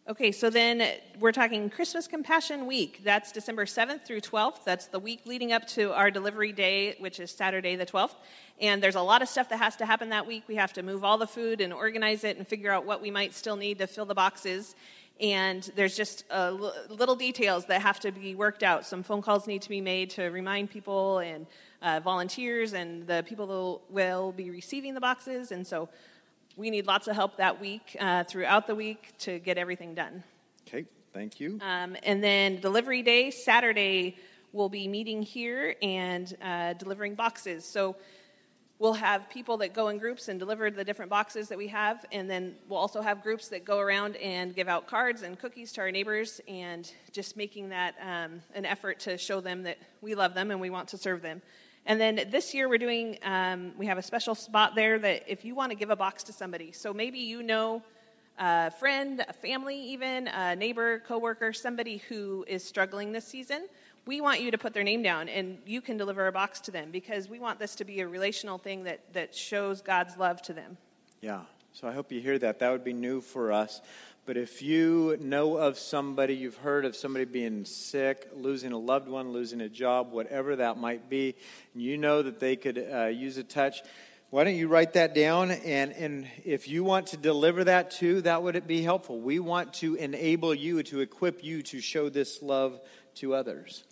Okay, 0.09 0.31
so 0.31 0.49
then 0.49 0.85
we're 1.19 1.31
talking 1.31 1.69
Christmas 1.69 2.07
Compassion 2.07 2.65
Week. 2.65 3.01
That's 3.03 3.31
December 3.31 3.65
7th 3.65 4.03
through 4.03 4.21
12th. 4.21 4.65
That's 4.65 4.87
the 4.87 4.99
week 4.99 5.21
leading 5.25 5.53
up 5.53 5.67
to 5.69 5.93
our 5.93 6.09
delivery 6.09 6.51
day, 6.51 6.95
which 6.99 7.19
is 7.19 7.31
Saturday 7.31 7.75
the 7.75 7.85
12th. 7.85 8.15
And 8.59 8.81
there's 8.81 8.95
a 8.95 9.01
lot 9.01 9.21
of 9.21 9.29
stuff 9.29 9.47
that 9.49 9.59
has 9.59 9.75
to 9.77 9.85
happen 9.85 10.09
that 10.09 10.25
week. 10.25 10.43
We 10.47 10.55
have 10.55 10.73
to 10.73 10.83
move 10.83 11.03
all 11.03 11.17
the 11.17 11.27
food 11.27 11.61
and 11.61 11.71
organize 11.71 12.23
it 12.23 12.37
and 12.37 12.47
figure 12.47 12.71
out 12.71 12.83
what 12.83 13.01
we 13.01 13.11
might 13.11 13.33
still 13.33 13.55
need 13.55 13.77
to 13.77 13.87
fill 13.87 14.05
the 14.05 14.15
boxes. 14.15 14.75
And 15.21 15.71
there's 15.75 15.95
just 15.95 16.25
uh, 16.31 16.49
little 16.89 17.15
details 17.15 17.67
that 17.67 17.83
have 17.83 17.99
to 17.99 18.11
be 18.11 18.33
worked 18.33 18.63
out. 18.63 18.85
Some 18.85 19.03
phone 19.03 19.21
calls 19.21 19.45
need 19.45 19.61
to 19.61 19.69
be 19.69 19.81
made 19.81 20.09
to 20.11 20.23
remind 20.23 20.71
people 20.71 21.19
and 21.19 21.45
uh, 21.81 21.99
volunteers 22.03 22.73
and 22.73 23.07
the 23.07 23.23
people 23.27 23.47
who 23.47 23.93
will 23.93 24.31
be 24.31 24.49
receiving 24.49 24.93
the 24.93 25.01
boxes. 25.01 25.51
And 25.51 25.65
so 25.65 25.89
we 26.55 26.69
need 26.69 26.85
lots 26.85 27.07
of 27.07 27.15
help 27.15 27.37
that 27.37 27.59
week, 27.61 27.95
uh, 27.99 28.23
throughout 28.23 28.67
the 28.67 28.75
week, 28.75 29.13
to 29.19 29.39
get 29.39 29.57
everything 29.57 29.95
done. 29.95 30.23
Okay, 30.67 30.85
thank 31.13 31.39
you. 31.39 31.59
Um, 31.61 31.95
and 32.03 32.23
then 32.23 32.59
delivery 32.59 33.01
day, 33.01 33.31
Saturday, 33.31 34.17
we'll 34.53 34.69
be 34.69 34.87
meeting 34.87 35.21
here 35.21 35.75
and 35.81 36.35
uh, 36.41 36.73
delivering 36.73 37.15
boxes. 37.15 37.65
So 37.65 37.95
we'll 38.79 38.93
have 38.93 39.29
people 39.29 39.57
that 39.57 39.73
go 39.73 39.87
in 39.89 39.97
groups 39.97 40.27
and 40.27 40.39
deliver 40.39 40.69
the 40.71 40.83
different 40.83 41.09
boxes 41.09 41.49
that 41.49 41.57
we 41.57 41.67
have, 41.67 42.03
and 42.11 42.29
then 42.29 42.55
we'll 42.67 42.79
also 42.79 43.01
have 43.01 43.21
groups 43.21 43.47
that 43.49 43.63
go 43.63 43.79
around 43.79 44.15
and 44.17 44.55
give 44.55 44.67
out 44.67 44.87
cards 44.87 45.21
and 45.21 45.39
cookies 45.39 45.71
to 45.73 45.81
our 45.81 45.91
neighbors, 45.91 46.41
and 46.47 46.91
just 47.11 47.37
making 47.37 47.69
that 47.69 47.95
um, 48.01 48.41
an 48.55 48.65
effort 48.65 48.99
to 48.99 49.17
show 49.17 49.39
them 49.39 49.63
that 49.63 49.77
we 50.01 50.15
love 50.15 50.33
them 50.33 50.51
and 50.51 50.59
we 50.59 50.69
want 50.69 50.89
to 50.89 50.97
serve 50.97 51.21
them. 51.21 51.41
And 51.85 51.99
then 51.99 52.27
this 52.29 52.53
year 52.53 52.69
we're 52.69 52.77
doing, 52.77 53.17
um, 53.23 53.73
we 53.77 53.87
have 53.87 53.97
a 53.97 54.01
special 54.01 54.35
spot 54.35 54.75
there 54.75 54.99
that 54.99 55.23
if 55.27 55.43
you 55.43 55.55
want 55.55 55.71
to 55.71 55.75
give 55.75 55.89
a 55.89 55.95
box 55.95 56.23
to 56.23 56.33
somebody, 56.33 56.71
so 56.71 56.93
maybe 56.93 57.19
you 57.19 57.41
know 57.41 57.81
a 58.37 58.71
friend, 58.71 59.25
a 59.27 59.33
family, 59.33 59.77
even 59.77 60.27
a 60.27 60.55
neighbor, 60.55 60.99
coworker, 60.99 61.53
somebody 61.53 61.97
who 62.09 62.45
is 62.47 62.63
struggling 62.63 63.11
this 63.11 63.25
season, 63.25 63.67
we 64.05 64.21
want 64.21 64.41
you 64.41 64.51
to 64.51 64.57
put 64.57 64.73
their 64.73 64.83
name 64.83 65.03
down 65.03 65.29
and 65.29 65.57
you 65.65 65.81
can 65.81 65.97
deliver 65.97 66.27
a 66.27 66.31
box 66.31 66.59
to 66.61 66.71
them 66.71 66.91
because 66.91 67.29
we 67.29 67.39
want 67.39 67.59
this 67.59 67.75
to 67.75 67.85
be 67.85 68.01
a 68.01 68.07
relational 68.07 68.57
thing 68.57 68.83
that, 68.83 69.01
that 69.13 69.35
shows 69.35 69.81
God's 69.81 70.17
love 70.17 70.41
to 70.43 70.53
them. 70.53 70.77
Yeah, 71.21 71.41
so 71.73 71.87
I 71.87 71.93
hope 71.93 72.11
you 72.11 72.19
hear 72.19 72.37
that. 72.39 72.59
That 72.59 72.71
would 72.71 72.83
be 72.83 72.93
new 72.93 73.21
for 73.21 73.51
us. 73.51 73.81
But 74.25 74.37
if 74.37 74.61
you 74.61 75.17
know 75.19 75.57
of 75.57 75.79
somebody, 75.79 76.35
you've 76.35 76.57
heard 76.57 76.85
of 76.85 76.95
somebody 76.95 77.25
being 77.25 77.65
sick, 77.65 78.29
losing 78.33 78.71
a 78.71 78.77
loved 78.77 79.07
one, 79.07 79.31
losing 79.31 79.61
a 79.61 79.69
job, 79.69 80.11
whatever 80.11 80.57
that 80.57 80.77
might 80.77 81.09
be, 81.09 81.35
and 81.73 81.81
you 81.81 81.97
know 81.97 82.21
that 82.21 82.39
they 82.39 82.55
could 82.55 82.77
uh, 82.77 83.05
use 83.07 83.37
a 83.37 83.43
touch, 83.43 83.81
why 84.31 84.45
don't 84.45 84.55
you 84.55 84.69
write 84.69 84.93
that 84.93 85.13
down? 85.13 85.51
And, 85.51 85.91
and 85.91 86.27
if 86.45 86.69
you 86.69 86.85
want 86.85 87.07
to 87.07 87.17
deliver 87.17 87.65
that 87.65 87.91
too, 87.91 88.21
that 88.21 88.41
would 88.41 88.55
it 88.55 88.65
be 88.65 88.81
helpful. 88.81 89.19
We 89.19 89.39
want 89.39 89.73
to 89.75 89.95
enable 89.95 90.53
you, 90.53 90.83
to 90.83 91.01
equip 91.01 91.43
you 91.43 91.61
to 91.63 91.81
show 91.81 92.07
this 92.07 92.41
love 92.41 92.79
to 93.15 93.33
others. 93.33 93.83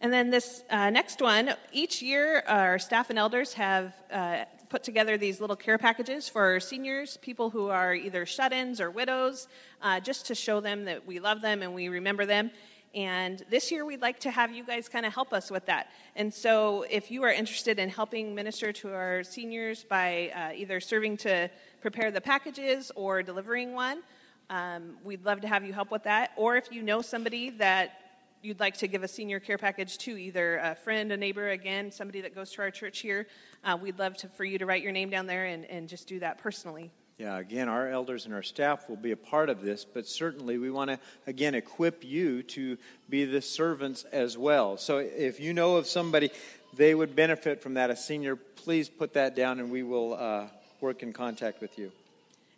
And 0.00 0.12
then 0.12 0.30
this 0.30 0.62
uh, 0.70 0.90
next 0.90 1.20
one, 1.20 1.54
each 1.72 2.02
year 2.02 2.44
our 2.46 2.78
staff 2.78 3.10
and 3.10 3.18
elders 3.18 3.54
have 3.54 3.94
uh, 4.12 4.44
put 4.74 4.82
together 4.82 5.16
these 5.16 5.40
little 5.40 5.54
care 5.54 5.78
packages 5.78 6.28
for 6.28 6.58
seniors, 6.58 7.16
people 7.18 7.48
who 7.48 7.68
are 7.68 7.94
either 7.94 8.26
shut 8.26 8.52
ins 8.52 8.80
or 8.80 8.90
widows, 8.90 9.46
uh, 9.80 10.00
just 10.00 10.26
to 10.26 10.34
show 10.34 10.58
them 10.58 10.84
that 10.84 11.06
we 11.06 11.20
love 11.20 11.40
them 11.40 11.62
and 11.62 11.72
we 11.72 11.86
remember 11.86 12.26
them. 12.26 12.50
And 12.92 13.40
this 13.48 13.70
year, 13.70 13.84
we'd 13.84 14.02
like 14.02 14.18
to 14.20 14.32
have 14.32 14.50
you 14.50 14.64
guys 14.64 14.88
kind 14.88 15.06
of 15.06 15.14
help 15.14 15.32
us 15.32 15.48
with 15.48 15.64
that. 15.66 15.92
And 16.16 16.34
so, 16.34 16.84
if 16.90 17.08
you 17.12 17.22
are 17.22 17.30
interested 17.30 17.78
in 17.78 17.88
helping 17.88 18.34
minister 18.34 18.72
to 18.72 18.92
our 18.92 19.22
seniors 19.22 19.84
by 19.84 20.32
uh, 20.34 20.56
either 20.56 20.80
serving 20.80 21.18
to 21.18 21.48
prepare 21.80 22.10
the 22.10 22.20
packages 22.20 22.90
or 22.96 23.22
delivering 23.22 23.74
one, 23.74 24.02
um, 24.50 24.96
we'd 25.04 25.24
love 25.24 25.40
to 25.42 25.46
have 25.46 25.64
you 25.64 25.72
help 25.72 25.92
with 25.92 26.02
that. 26.02 26.32
Or 26.34 26.56
if 26.56 26.72
you 26.72 26.82
know 26.82 27.00
somebody 27.00 27.50
that 27.50 28.03
you'd 28.44 28.60
like 28.60 28.76
to 28.76 28.86
give 28.86 29.02
a 29.02 29.08
senior 29.08 29.40
care 29.40 29.56
package 29.56 29.96
to, 29.98 30.16
either 30.18 30.58
a 30.58 30.74
friend, 30.74 31.10
a 31.12 31.16
neighbor, 31.16 31.50
again, 31.50 31.90
somebody 31.90 32.20
that 32.20 32.34
goes 32.34 32.52
to 32.52 32.62
our 32.62 32.70
church 32.70 32.98
here, 32.98 33.26
uh, 33.64 33.76
we'd 33.80 33.98
love 33.98 34.16
to, 34.18 34.28
for 34.28 34.44
you 34.44 34.58
to 34.58 34.66
write 34.66 34.82
your 34.82 34.92
name 34.92 35.08
down 35.08 35.26
there 35.26 35.46
and, 35.46 35.64
and 35.66 35.88
just 35.88 36.06
do 36.06 36.20
that 36.20 36.38
personally. 36.38 36.90
Yeah, 37.16 37.38
again, 37.38 37.68
our 37.68 37.88
elders 37.88 38.26
and 38.26 38.34
our 38.34 38.42
staff 38.42 38.88
will 38.88 38.96
be 38.96 39.12
a 39.12 39.16
part 39.16 39.48
of 39.48 39.62
this, 39.62 39.84
but 39.84 40.06
certainly 40.06 40.58
we 40.58 40.70
want 40.70 40.90
to, 40.90 40.98
again, 41.26 41.54
equip 41.54 42.04
you 42.04 42.42
to 42.42 42.76
be 43.08 43.24
the 43.24 43.40
servants 43.40 44.04
as 44.12 44.36
well. 44.36 44.76
So 44.76 44.98
if 44.98 45.40
you 45.40 45.52
know 45.52 45.76
of 45.76 45.86
somebody, 45.86 46.30
they 46.76 46.94
would 46.94 47.14
benefit 47.14 47.62
from 47.62 47.74
that, 47.74 47.88
a 47.88 47.96
senior, 47.96 48.36
please 48.36 48.88
put 48.88 49.14
that 49.14 49.36
down 49.36 49.60
and 49.60 49.70
we 49.70 49.84
will 49.84 50.14
uh, 50.14 50.46
work 50.80 51.02
in 51.02 51.12
contact 51.12 51.60
with 51.60 51.78
you. 51.78 51.92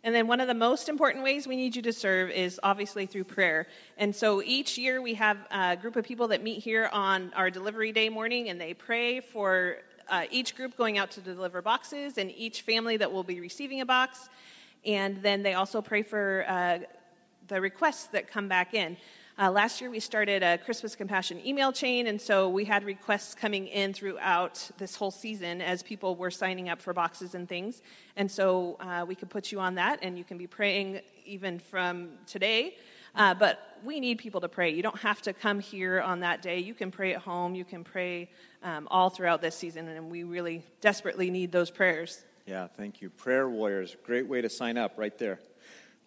And 0.07 0.15
then 0.15 0.25
one 0.25 0.39
of 0.39 0.47
the 0.47 0.53
most 0.53 0.87
important 0.87 1.21
ways 1.21 1.47
we 1.47 1.57
need 1.57 1.75
you 1.75 1.81
to 1.81 1.91
serve 1.91 2.29
is 2.29 2.61
obviously 2.63 3.07
through 3.07 3.25
prayer. 3.25 3.67
And 3.97 4.15
so 4.15 4.41
each 4.41 4.77
year 4.77 5.01
we 5.01 5.15
have 5.15 5.37
a 5.51 5.75
group 5.75 5.97
of 5.97 6.05
people 6.05 6.29
that 6.29 6.41
meet 6.41 6.63
here 6.63 6.89
on 6.93 7.33
our 7.35 7.49
delivery 7.49 7.91
day 7.91 8.07
morning 8.07 8.47
and 8.47 8.61
they 8.61 8.73
pray 8.73 9.19
for 9.19 9.79
uh, 10.07 10.23
each 10.31 10.55
group 10.55 10.77
going 10.77 10.97
out 10.97 11.11
to 11.11 11.19
deliver 11.19 11.61
boxes 11.61 12.17
and 12.17 12.31
each 12.31 12.61
family 12.61 12.95
that 12.95 13.11
will 13.11 13.25
be 13.25 13.41
receiving 13.41 13.81
a 13.81 13.85
box. 13.85 14.29
And 14.85 15.21
then 15.21 15.43
they 15.43 15.55
also 15.55 15.81
pray 15.81 16.03
for 16.03 16.45
uh, 16.47 16.79
the 17.49 17.59
requests 17.59 18.05
that 18.05 18.31
come 18.31 18.47
back 18.47 18.73
in. 18.73 18.95
Uh, 19.39 19.51
last 19.51 19.79
year, 19.79 19.91
we 19.91 19.99
started 19.99 20.41
a 20.41 20.57
Christmas 20.57 20.95
Compassion 20.95 21.39
email 21.45 21.71
chain, 21.71 22.07
and 22.07 22.19
so 22.19 22.49
we 22.49 22.65
had 22.65 22.83
requests 22.83 23.35
coming 23.35 23.67
in 23.67 23.93
throughout 23.93 24.67
this 24.79 24.95
whole 24.95 25.11
season 25.11 25.61
as 25.61 25.83
people 25.83 26.15
were 26.15 26.31
signing 26.31 26.69
up 26.69 26.81
for 26.81 26.91
boxes 26.91 27.35
and 27.35 27.47
things. 27.47 27.83
And 28.15 28.31
so 28.31 28.77
uh, 28.79 29.05
we 29.07 29.13
could 29.13 29.29
put 29.29 29.51
you 29.51 29.59
on 29.59 29.75
that, 29.75 29.99
and 30.01 30.17
you 30.17 30.23
can 30.23 30.39
be 30.39 30.47
praying 30.47 31.01
even 31.23 31.59
from 31.59 32.13
today. 32.25 32.77
Uh, 33.13 33.35
but 33.35 33.77
we 33.83 33.99
need 33.99 34.17
people 34.17 34.41
to 34.41 34.49
pray. 34.49 34.71
You 34.71 34.81
don't 34.81 34.97
have 35.01 35.21
to 35.21 35.33
come 35.33 35.59
here 35.59 36.01
on 36.01 36.21
that 36.21 36.41
day. 36.41 36.57
You 36.57 36.73
can 36.73 36.89
pray 36.89 37.13
at 37.13 37.21
home. 37.21 37.53
You 37.53 37.63
can 37.63 37.83
pray 37.83 38.31
um, 38.63 38.87
all 38.89 39.11
throughout 39.11 39.43
this 39.43 39.53
season, 39.53 39.87
and 39.87 40.09
we 40.09 40.23
really 40.23 40.63
desperately 40.81 41.29
need 41.29 41.51
those 41.51 41.69
prayers. 41.69 42.23
Yeah, 42.47 42.65
thank 42.65 43.01
you. 43.03 43.11
Prayer 43.11 43.47
Warriors, 43.47 43.95
great 44.03 44.25
way 44.27 44.41
to 44.41 44.49
sign 44.49 44.77
up 44.77 44.93
right 44.97 45.15
there. 45.19 45.39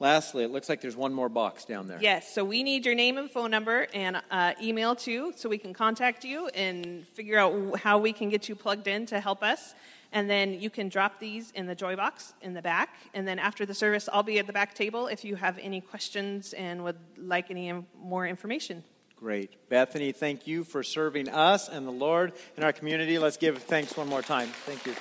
Lastly, 0.00 0.44
it 0.44 0.50
looks 0.50 0.70
like 0.70 0.80
there's 0.80 0.96
one 0.96 1.12
more 1.12 1.28
box 1.28 1.66
down 1.66 1.86
there. 1.86 1.98
Yes, 2.00 2.34
so 2.34 2.42
we 2.42 2.62
need 2.62 2.86
your 2.86 2.94
name 2.94 3.18
and 3.18 3.30
phone 3.30 3.50
number 3.50 3.86
and 3.92 4.20
uh, 4.30 4.54
email 4.60 4.96
too, 4.96 5.34
so 5.36 5.48
we 5.48 5.58
can 5.58 5.74
contact 5.74 6.24
you 6.24 6.48
and 6.48 7.06
figure 7.08 7.38
out 7.38 7.78
how 7.78 7.98
we 7.98 8.14
can 8.14 8.30
get 8.30 8.48
you 8.48 8.56
plugged 8.56 8.88
in 8.88 9.04
to 9.06 9.20
help 9.20 9.42
us. 9.42 9.74
And 10.12 10.28
then 10.28 10.58
you 10.58 10.70
can 10.70 10.88
drop 10.88 11.20
these 11.20 11.50
in 11.52 11.66
the 11.66 11.74
joy 11.74 11.96
box 11.96 12.32
in 12.40 12.54
the 12.54 12.62
back. 12.62 12.96
And 13.14 13.28
then 13.28 13.38
after 13.38 13.66
the 13.66 13.74
service, 13.74 14.08
I'll 14.10 14.22
be 14.22 14.38
at 14.38 14.46
the 14.46 14.52
back 14.54 14.74
table 14.74 15.06
if 15.06 15.24
you 15.24 15.36
have 15.36 15.58
any 15.58 15.82
questions 15.82 16.54
and 16.54 16.82
would 16.82 16.98
like 17.18 17.50
any 17.50 17.72
more 18.02 18.26
information. 18.26 18.82
Great. 19.16 19.68
Bethany, 19.68 20.12
thank 20.12 20.46
you 20.46 20.64
for 20.64 20.82
serving 20.82 21.28
us 21.28 21.68
and 21.68 21.86
the 21.86 21.92
Lord 21.92 22.32
in 22.56 22.64
our 22.64 22.72
community. 22.72 23.18
Let's 23.18 23.36
give 23.36 23.58
thanks 23.58 23.94
one 23.96 24.08
more 24.08 24.22
time. 24.22 24.48
Thank 24.48 24.86
you. 24.86 24.94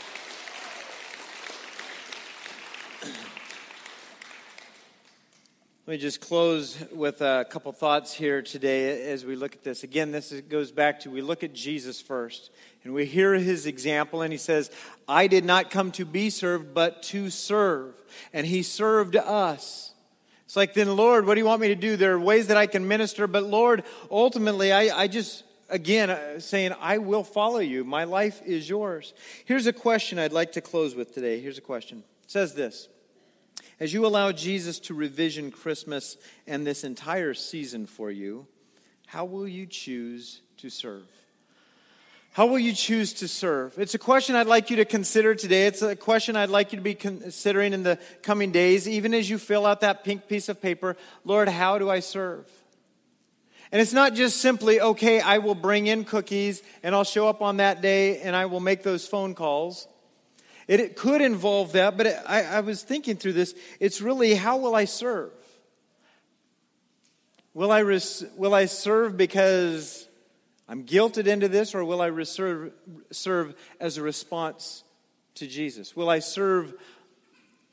Let 5.89 5.93
me 5.93 6.01
just 6.01 6.21
close 6.21 6.77
with 6.91 7.19
a 7.21 7.47
couple 7.49 7.71
thoughts 7.71 8.13
here 8.13 8.43
today 8.43 9.09
as 9.09 9.25
we 9.25 9.35
look 9.35 9.55
at 9.55 9.63
this. 9.63 9.81
Again, 9.81 10.11
this 10.11 10.31
goes 10.47 10.71
back 10.71 10.99
to 10.99 11.09
we 11.09 11.23
look 11.23 11.43
at 11.43 11.51
Jesus 11.51 11.99
first 11.99 12.51
and 12.83 12.93
we 12.93 13.07
hear 13.07 13.33
his 13.33 13.65
example, 13.65 14.21
and 14.21 14.31
he 14.31 14.37
says, 14.37 14.69
I 15.07 15.25
did 15.25 15.43
not 15.43 15.71
come 15.71 15.91
to 15.93 16.05
be 16.05 16.29
served, 16.29 16.75
but 16.75 17.01
to 17.05 17.31
serve. 17.31 17.95
And 18.33 18.45
he 18.45 18.61
served 18.61 19.15
us. 19.15 19.95
It's 20.45 20.55
like, 20.55 20.75
then, 20.75 20.95
Lord, 20.95 21.25
what 21.25 21.33
do 21.33 21.39
you 21.39 21.47
want 21.47 21.59
me 21.59 21.69
to 21.69 21.75
do? 21.75 21.97
There 21.97 22.13
are 22.13 22.19
ways 22.19 22.45
that 22.49 22.57
I 22.57 22.67
can 22.67 22.87
minister, 22.87 23.25
but 23.25 23.45
Lord, 23.45 23.83
ultimately, 24.11 24.71
I, 24.71 24.95
I 24.95 25.07
just, 25.07 25.43
again, 25.71 26.11
uh, 26.11 26.39
saying, 26.39 26.75
I 26.79 26.99
will 26.99 27.23
follow 27.23 27.57
you. 27.57 27.83
My 27.83 28.03
life 28.03 28.43
is 28.45 28.69
yours. 28.69 29.15
Here's 29.43 29.65
a 29.65 29.73
question 29.73 30.19
I'd 30.19 30.33
like 30.33 30.51
to 30.51 30.61
close 30.61 30.93
with 30.93 31.15
today. 31.15 31.41
Here's 31.41 31.57
a 31.57 31.61
question. 31.61 32.03
It 32.25 32.29
says 32.29 32.53
this 32.53 32.89
as 33.79 33.93
you 33.93 34.05
allow 34.05 34.31
Jesus 34.31 34.79
to 34.81 34.93
revision 34.93 35.51
Christmas 35.51 36.17
and 36.45 36.65
this 36.67 36.83
entire 36.83 37.33
season 37.33 37.85
for 37.85 38.11
you, 38.11 38.47
how 39.07 39.25
will 39.25 39.47
you 39.47 39.65
choose 39.65 40.41
to 40.57 40.69
serve? 40.69 41.07
How 42.33 42.45
will 42.45 42.59
you 42.59 42.73
choose 42.73 43.13
to 43.13 43.27
serve? 43.27 43.77
It's 43.79 43.95
a 43.95 43.99
question 43.99 44.35
I'd 44.35 44.47
like 44.47 44.69
you 44.69 44.77
to 44.77 44.85
consider 44.85 45.33
today. 45.33 45.65
It's 45.65 45.81
a 45.81 45.95
question 45.95 46.35
I'd 46.35 46.49
like 46.49 46.71
you 46.71 46.77
to 46.77 46.83
be 46.83 46.93
considering 46.93 47.73
in 47.73 47.83
the 47.83 47.97
coming 48.21 48.51
days, 48.51 48.87
even 48.87 49.13
as 49.13 49.29
you 49.29 49.37
fill 49.37 49.65
out 49.65 49.81
that 49.81 50.03
pink 50.03 50.27
piece 50.27 50.47
of 50.47 50.61
paper. 50.61 50.95
Lord, 51.25 51.49
how 51.49 51.79
do 51.79 51.89
I 51.89 52.01
serve? 52.01 52.47
And 53.71 53.81
it's 53.81 53.93
not 53.93 54.13
just 54.13 54.37
simply, 54.37 54.79
okay, 54.79 55.19
I 55.21 55.39
will 55.39 55.55
bring 55.55 55.87
in 55.87 56.03
cookies 56.03 56.61
and 56.81 56.95
I'll 56.95 57.03
show 57.03 57.27
up 57.27 57.41
on 57.41 57.57
that 57.57 57.81
day 57.81 58.19
and 58.21 58.35
I 58.35 58.45
will 58.45 58.59
make 58.59 58.83
those 58.83 59.07
phone 59.07 59.35
calls. 59.35 59.87
It, 60.69 60.79
it 60.79 60.95
could 60.95 61.21
involve 61.21 61.71
that, 61.71 61.97
but 61.97 62.05
it, 62.05 62.15
I, 62.27 62.43
I 62.43 62.59
was 62.59 62.83
thinking 62.83 63.17
through 63.17 63.33
this. 63.33 63.55
It's 63.79 64.01
really 64.01 64.35
how 64.35 64.57
will 64.57 64.75
I 64.75 64.85
serve? 64.85 65.31
Will 67.55 67.71
I, 67.71 67.79
res, 67.79 68.23
will 68.37 68.53
I 68.53 68.65
serve 68.67 69.17
because 69.17 70.07
I'm 70.67 70.83
guilted 70.83 71.25
into 71.25 71.47
this, 71.47 71.73
or 71.73 71.83
will 71.83 72.03
I 72.03 72.05
reserve, 72.05 72.71
serve 73.09 73.55
as 73.79 73.97
a 73.97 74.03
response 74.03 74.83
to 75.35 75.47
Jesus? 75.47 75.95
Will 75.95 76.07
I 76.07 76.19
serve 76.19 76.75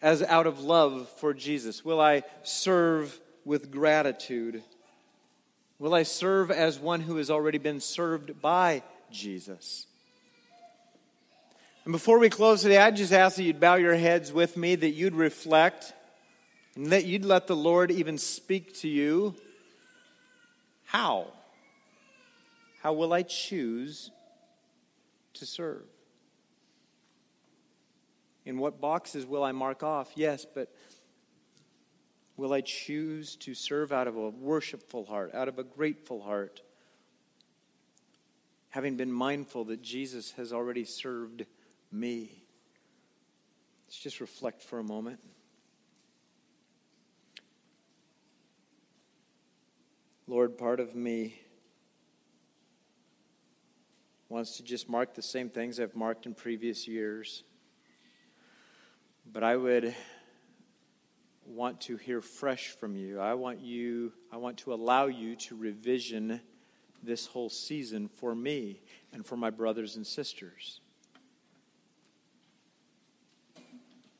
as 0.00 0.22
out 0.22 0.46
of 0.46 0.60
love 0.60 1.10
for 1.18 1.34
Jesus? 1.34 1.84
Will 1.84 2.00
I 2.00 2.22
serve 2.44 3.20
with 3.44 3.70
gratitude? 3.70 4.62
Will 5.78 5.92
I 5.92 6.04
serve 6.04 6.50
as 6.50 6.78
one 6.78 7.02
who 7.02 7.18
has 7.18 7.30
already 7.30 7.58
been 7.58 7.80
served 7.80 8.40
by 8.40 8.82
Jesus? 9.10 9.86
And 11.86 11.92
before 11.92 12.18
we 12.18 12.28
close 12.28 12.62
today, 12.62 12.78
I 12.78 12.90
just 12.90 13.12
ask 13.12 13.36
that 13.36 13.44
you'd 13.44 13.60
bow 13.60 13.76
your 13.76 13.94
heads 13.94 14.32
with 14.32 14.56
me, 14.56 14.74
that 14.74 14.90
you'd 14.90 15.14
reflect, 15.14 15.92
and 16.74 16.86
that 16.86 17.04
you'd 17.04 17.24
let 17.24 17.46
the 17.46 17.54
Lord 17.54 17.92
even 17.92 18.18
speak 18.18 18.74
to 18.80 18.88
you. 18.88 19.36
How? 20.86 21.28
How 22.82 22.92
will 22.92 23.12
I 23.12 23.22
choose 23.22 24.10
to 25.34 25.46
serve? 25.46 25.84
In 28.44 28.58
what 28.58 28.80
boxes 28.80 29.24
will 29.24 29.44
I 29.44 29.52
mark 29.52 29.84
off? 29.84 30.10
Yes, 30.16 30.44
but 30.44 30.74
will 32.36 32.52
I 32.52 32.62
choose 32.62 33.36
to 33.36 33.54
serve 33.54 33.92
out 33.92 34.08
of 34.08 34.16
a 34.16 34.30
worshipful 34.30 35.04
heart, 35.04 35.36
out 35.36 35.46
of 35.46 35.60
a 35.60 35.62
grateful 35.62 36.20
heart, 36.20 36.62
having 38.70 38.96
been 38.96 39.12
mindful 39.12 39.66
that 39.66 39.82
Jesus 39.82 40.32
has 40.32 40.52
already 40.52 40.84
served 40.84 41.46
me. 41.98 42.30
Let's 43.86 43.98
just 43.98 44.20
reflect 44.20 44.62
for 44.62 44.78
a 44.78 44.84
moment. 44.84 45.20
Lord, 50.28 50.58
part 50.58 50.80
of 50.80 50.94
me 50.94 51.40
wants 54.28 54.56
to 54.56 54.64
just 54.64 54.88
mark 54.88 55.14
the 55.14 55.22
same 55.22 55.48
things 55.48 55.78
I've 55.78 55.94
marked 55.94 56.26
in 56.26 56.34
previous 56.34 56.88
years. 56.88 57.44
But 59.32 59.44
I 59.44 59.56
would 59.56 59.94
want 61.46 61.80
to 61.82 61.96
hear 61.96 62.20
fresh 62.20 62.70
from 62.70 62.96
you. 62.96 63.20
I 63.20 63.34
want 63.34 63.60
you 63.60 64.12
I 64.32 64.36
want 64.36 64.58
to 64.58 64.74
allow 64.74 65.06
you 65.06 65.36
to 65.36 65.56
revision 65.56 66.40
this 67.02 67.26
whole 67.26 67.48
season 67.48 68.08
for 68.08 68.34
me 68.34 68.80
and 69.12 69.24
for 69.24 69.36
my 69.36 69.50
brothers 69.50 69.94
and 69.96 70.06
sisters. 70.06 70.80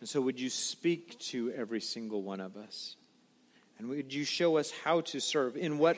And 0.01 0.09
so, 0.09 0.21
would 0.21 0.39
you 0.39 0.51
speak 0.51 1.19
to 1.21 1.53
every 1.53 1.81
single 1.81 2.23
one 2.23 2.41
of 2.41 2.57
us? 2.57 2.97
And 3.79 3.89
would 3.89 4.13
you 4.13 4.25
show 4.25 4.57
us 4.57 4.71
how 4.71 5.03
to 5.03 5.21
serve, 5.21 5.57
in 5.57 5.79
what 5.79 5.97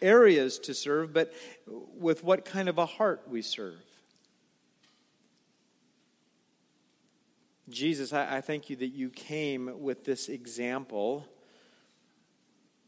areas 0.00 0.58
to 0.60 0.74
serve, 0.74 1.12
but 1.12 1.32
with 1.66 2.24
what 2.24 2.44
kind 2.44 2.68
of 2.68 2.78
a 2.78 2.86
heart 2.86 3.22
we 3.28 3.42
serve? 3.42 3.74
Jesus, 7.68 8.12
I, 8.12 8.36
I 8.36 8.40
thank 8.40 8.70
you 8.70 8.76
that 8.76 8.88
you 8.88 9.10
came 9.10 9.82
with 9.82 10.04
this 10.04 10.28
example. 10.28 11.26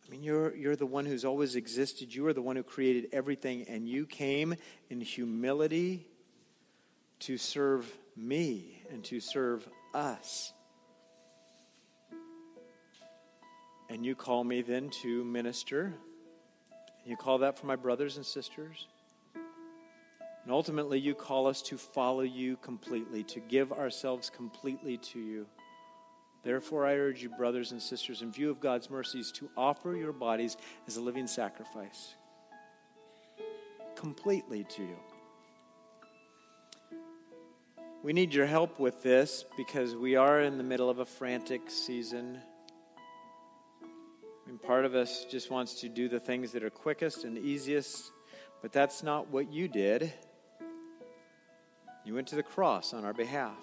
I 0.07 0.11
mean, 0.11 0.23
you're, 0.23 0.55
you're 0.57 0.77
the 0.77 0.87
one 0.87 1.05
who's 1.05 1.25
always 1.25 1.55
existed. 1.55 2.15
You 2.15 2.27
are 2.27 2.33
the 2.33 2.43
one 2.43 2.57
who 2.57 2.63
created 2.63 3.09
everything, 3.13 3.67
and 3.69 3.87
you 3.87 4.07
came 4.07 4.55
in 4.89 5.01
humility 5.01 6.07
to 7.21 7.37
serve 7.37 7.93
me 8.17 8.83
and 8.91 9.05
to 9.05 9.21
serve 9.21 9.69
us. 9.95 10.53
And 13.89 14.05
you 14.05 14.15
call 14.15 14.45
me 14.45 14.63
then 14.63 14.91
to 15.03 15.25
minister. 15.25 15.95
You 17.05 17.17
call 17.17 17.39
that 17.39 17.59
for 17.59 17.67
my 17.67 17.77
brothers 17.77 18.17
and 18.17 18.25
sisters. 18.25 18.87
And 19.35 20.53
ultimately, 20.53 20.99
you 20.99 21.15
call 21.15 21.47
us 21.47 21.61
to 21.63 21.77
follow 21.77 22.23
you 22.23 22.57
completely, 22.59 23.25
to 23.25 23.41
give 23.41 23.73
ourselves 23.73 24.31
completely 24.31 24.97
to 24.99 25.19
you. 25.19 25.47
Therefore, 26.43 26.87
I 26.87 26.95
urge 26.95 27.23
you, 27.23 27.29
brothers 27.29 27.73
and 27.73 27.83
sisters, 27.83 28.23
in 28.23 28.33
view 28.33 28.51
of 28.51 28.61
God's 28.61 28.89
mercies, 28.89 29.31
to 29.33 29.51
offer 29.57 29.95
your 29.95 30.13
bodies 30.13 30.57
as 30.87 30.97
a 30.97 31.03
living 31.03 31.27
sacrifice 31.27 32.15
completely 34.01 34.65
to 34.65 34.83
you. 34.83 34.97
We 38.03 38.15
need 38.15 38.33
your 38.33 38.47
help 38.47 38.79
with 38.79 39.03
this 39.03 39.45
because 39.59 39.95
we 39.95 40.17
are 40.17 40.41
in 40.41 40.57
the 40.57 40.65
middle 40.65 40.89
of 40.89 41.01
a 41.01 41.05
frantic 41.05 41.69
season. 41.69 42.41
And 44.49 44.61
part 44.61 44.87
of 44.87 44.95
us 44.95 45.27
just 45.31 45.51
wants 45.51 45.83
to 45.83 45.89
do 45.91 46.09
the 46.09 46.19
things 46.19 46.53
that 46.53 46.65
are 46.65 46.71
quickest 46.71 47.25
and 47.25 47.37
easiest, 47.37 48.11
but 48.63 48.73
that's 48.73 49.03
not 49.03 49.29
what 49.29 49.53
you 49.53 49.69
did. 49.69 50.15
You 52.07 52.15
went 52.15 52.29
to 52.29 52.37
the 52.37 52.43
cross 52.43 52.95
on 52.95 53.05
our 53.05 53.13
behalf. 53.13 53.59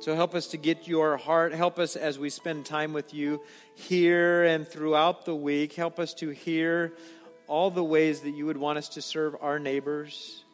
So 0.00 0.14
help 0.14 0.36
us 0.36 0.46
to 0.48 0.56
get 0.56 0.86
your 0.86 1.16
heart. 1.16 1.52
Help 1.52 1.80
us 1.80 1.96
as 1.96 2.20
we 2.20 2.30
spend 2.30 2.66
time 2.66 2.92
with 2.92 3.12
you 3.12 3.42
here 3.74 4.44
and 4.44 4.66
throughout 4.66 5.24
the 5.24 5.34
week. 5.34 5.74
Help 5.74 5.98
us 5.98 6.14
to 6.14 6.28
hear 6.28 6.94
all 7.50 7.68
the 7.68 7.82
ways 7.82 8.20
that 8.20 8.30
you 8.30 8.46
would 8.46 8.56
want 8.56 8.78
us 8.78 8.90
to 8.90 9.02
serve 9.02 9.34
our 9.40 9.58
neighbors, 9.58 10.44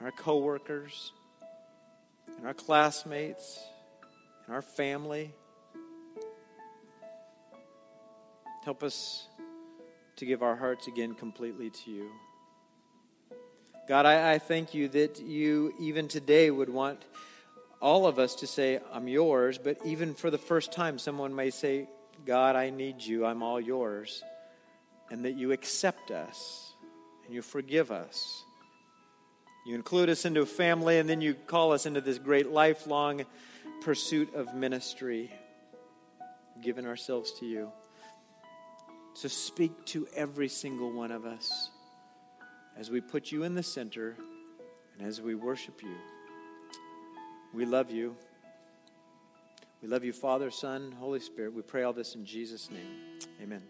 our 0.00 0.10
coworkers, 0.10 1.12
and 2.38 2.46
our 2.46 2.54
classmates, 2.54 3.60
and 4.46 4.54
our 4.54 4.62
family. 4.62 5.34
Help 8.64 8.82
us 8.82 9.26
to 10.16 10.24
give 10.24 10.42
our 10.42 10.56
hearts 10.56 10.86
again 10.86 11.12
completely 11.12 11.68
to 11.68 11.90
you. 11.90 12.10
God, 13.86 14.06
I, 14.06 14.32
I 14.32 14.38
thank 14.38 14.72
you 14.72 14.88
that 14.88 15.20
you, 15.20 15.74
even 15.78 16.08
today, 16.08 16.50
would 16.50 16.70
want 16.70 17.04
all 17.78 18.06
of 18.06 18.18
us 18.18 18.36
to 18.36 18.46
say, 18.46 18.80
I'm 18.90 19.06
yours, 19.06 19.58
but 19.58 19.76
even 19.84 20.14
for 20.14 20.30
the 20.30 20.38
first 20.38 20.72
time, 20.72 20.98
someone 20.98 21.34
may 21.34 21.50
say, 21.50 21.90
God, 22.24 22.56
I 22.56 22.70
need 22.70 23.02
you, 23.02 23.26
I'm 23.26 23.42
all 23.42 23.60
yours, 23.60 24.22
and 25.10 25.24
that 25.24 25.36
you 25.36 25.52
accept 25.52 26.10
us 26.10 26.74
and 27.24 27.34
you 27.34 27.42
forgive 27.42 27.90
us. 27.90 28.44
You 29.66 29.74
include 29.74 30.08
us 30.08 30.24
into 30.24 30.40
a 30.40 30.46
family, 30.46 30.98
and 30.98 31.08
then 31.08 31.20
you 31.20 31.34
call 31.34 31.72
us 31.72 31.84
into 31.84 32.00
this 32.00 32.18
great 32.18 32.50
lifelong 32.50 33.26
pursuit 33.82 34.34
of 34.34 34.54
ministry, 34.54 35.30
giving 36.62 36.86
ourselves 36.86 37.32
to 37.40 37.46
you. 37.46 37.70
So 39.12 39.28
speak 39.28 39.84
to 39.86 40.08
every 40.16 40.48
single 40.48 40.90
one 40.90 41.10
of 41.10 41.26
us 41.26 41.70
as 42.76 42.90
we 42.90 43.00
put 43.00 43.30
you 43.30 43.42
in 43.42 43.54
the 43.54 43.62
center 43.62 44.16
and 44.98 45.06
as 45.06 45.20
we 45.20 45.34
worship 45.34 45.82
you. 45.82 45.94
We 47.52 47.66
love 47.66 47.90
you. 47.90 48.16
We 49.82 49.88
love 49.88 50.04
you, 50.04 50.12
Father, 50.12 50.50
Son, 50.50 50.92
Holy 50.98 51.20
Spirit. 51.20 51.52
We 51.52 51.62
pray 51.62 51.82
all 51.82 51.92
this 51.92 52.14
in 52.14 52.24
Jesus' 52.24 52.70
name. 52.70 53.20
Amen. 53.42 53.62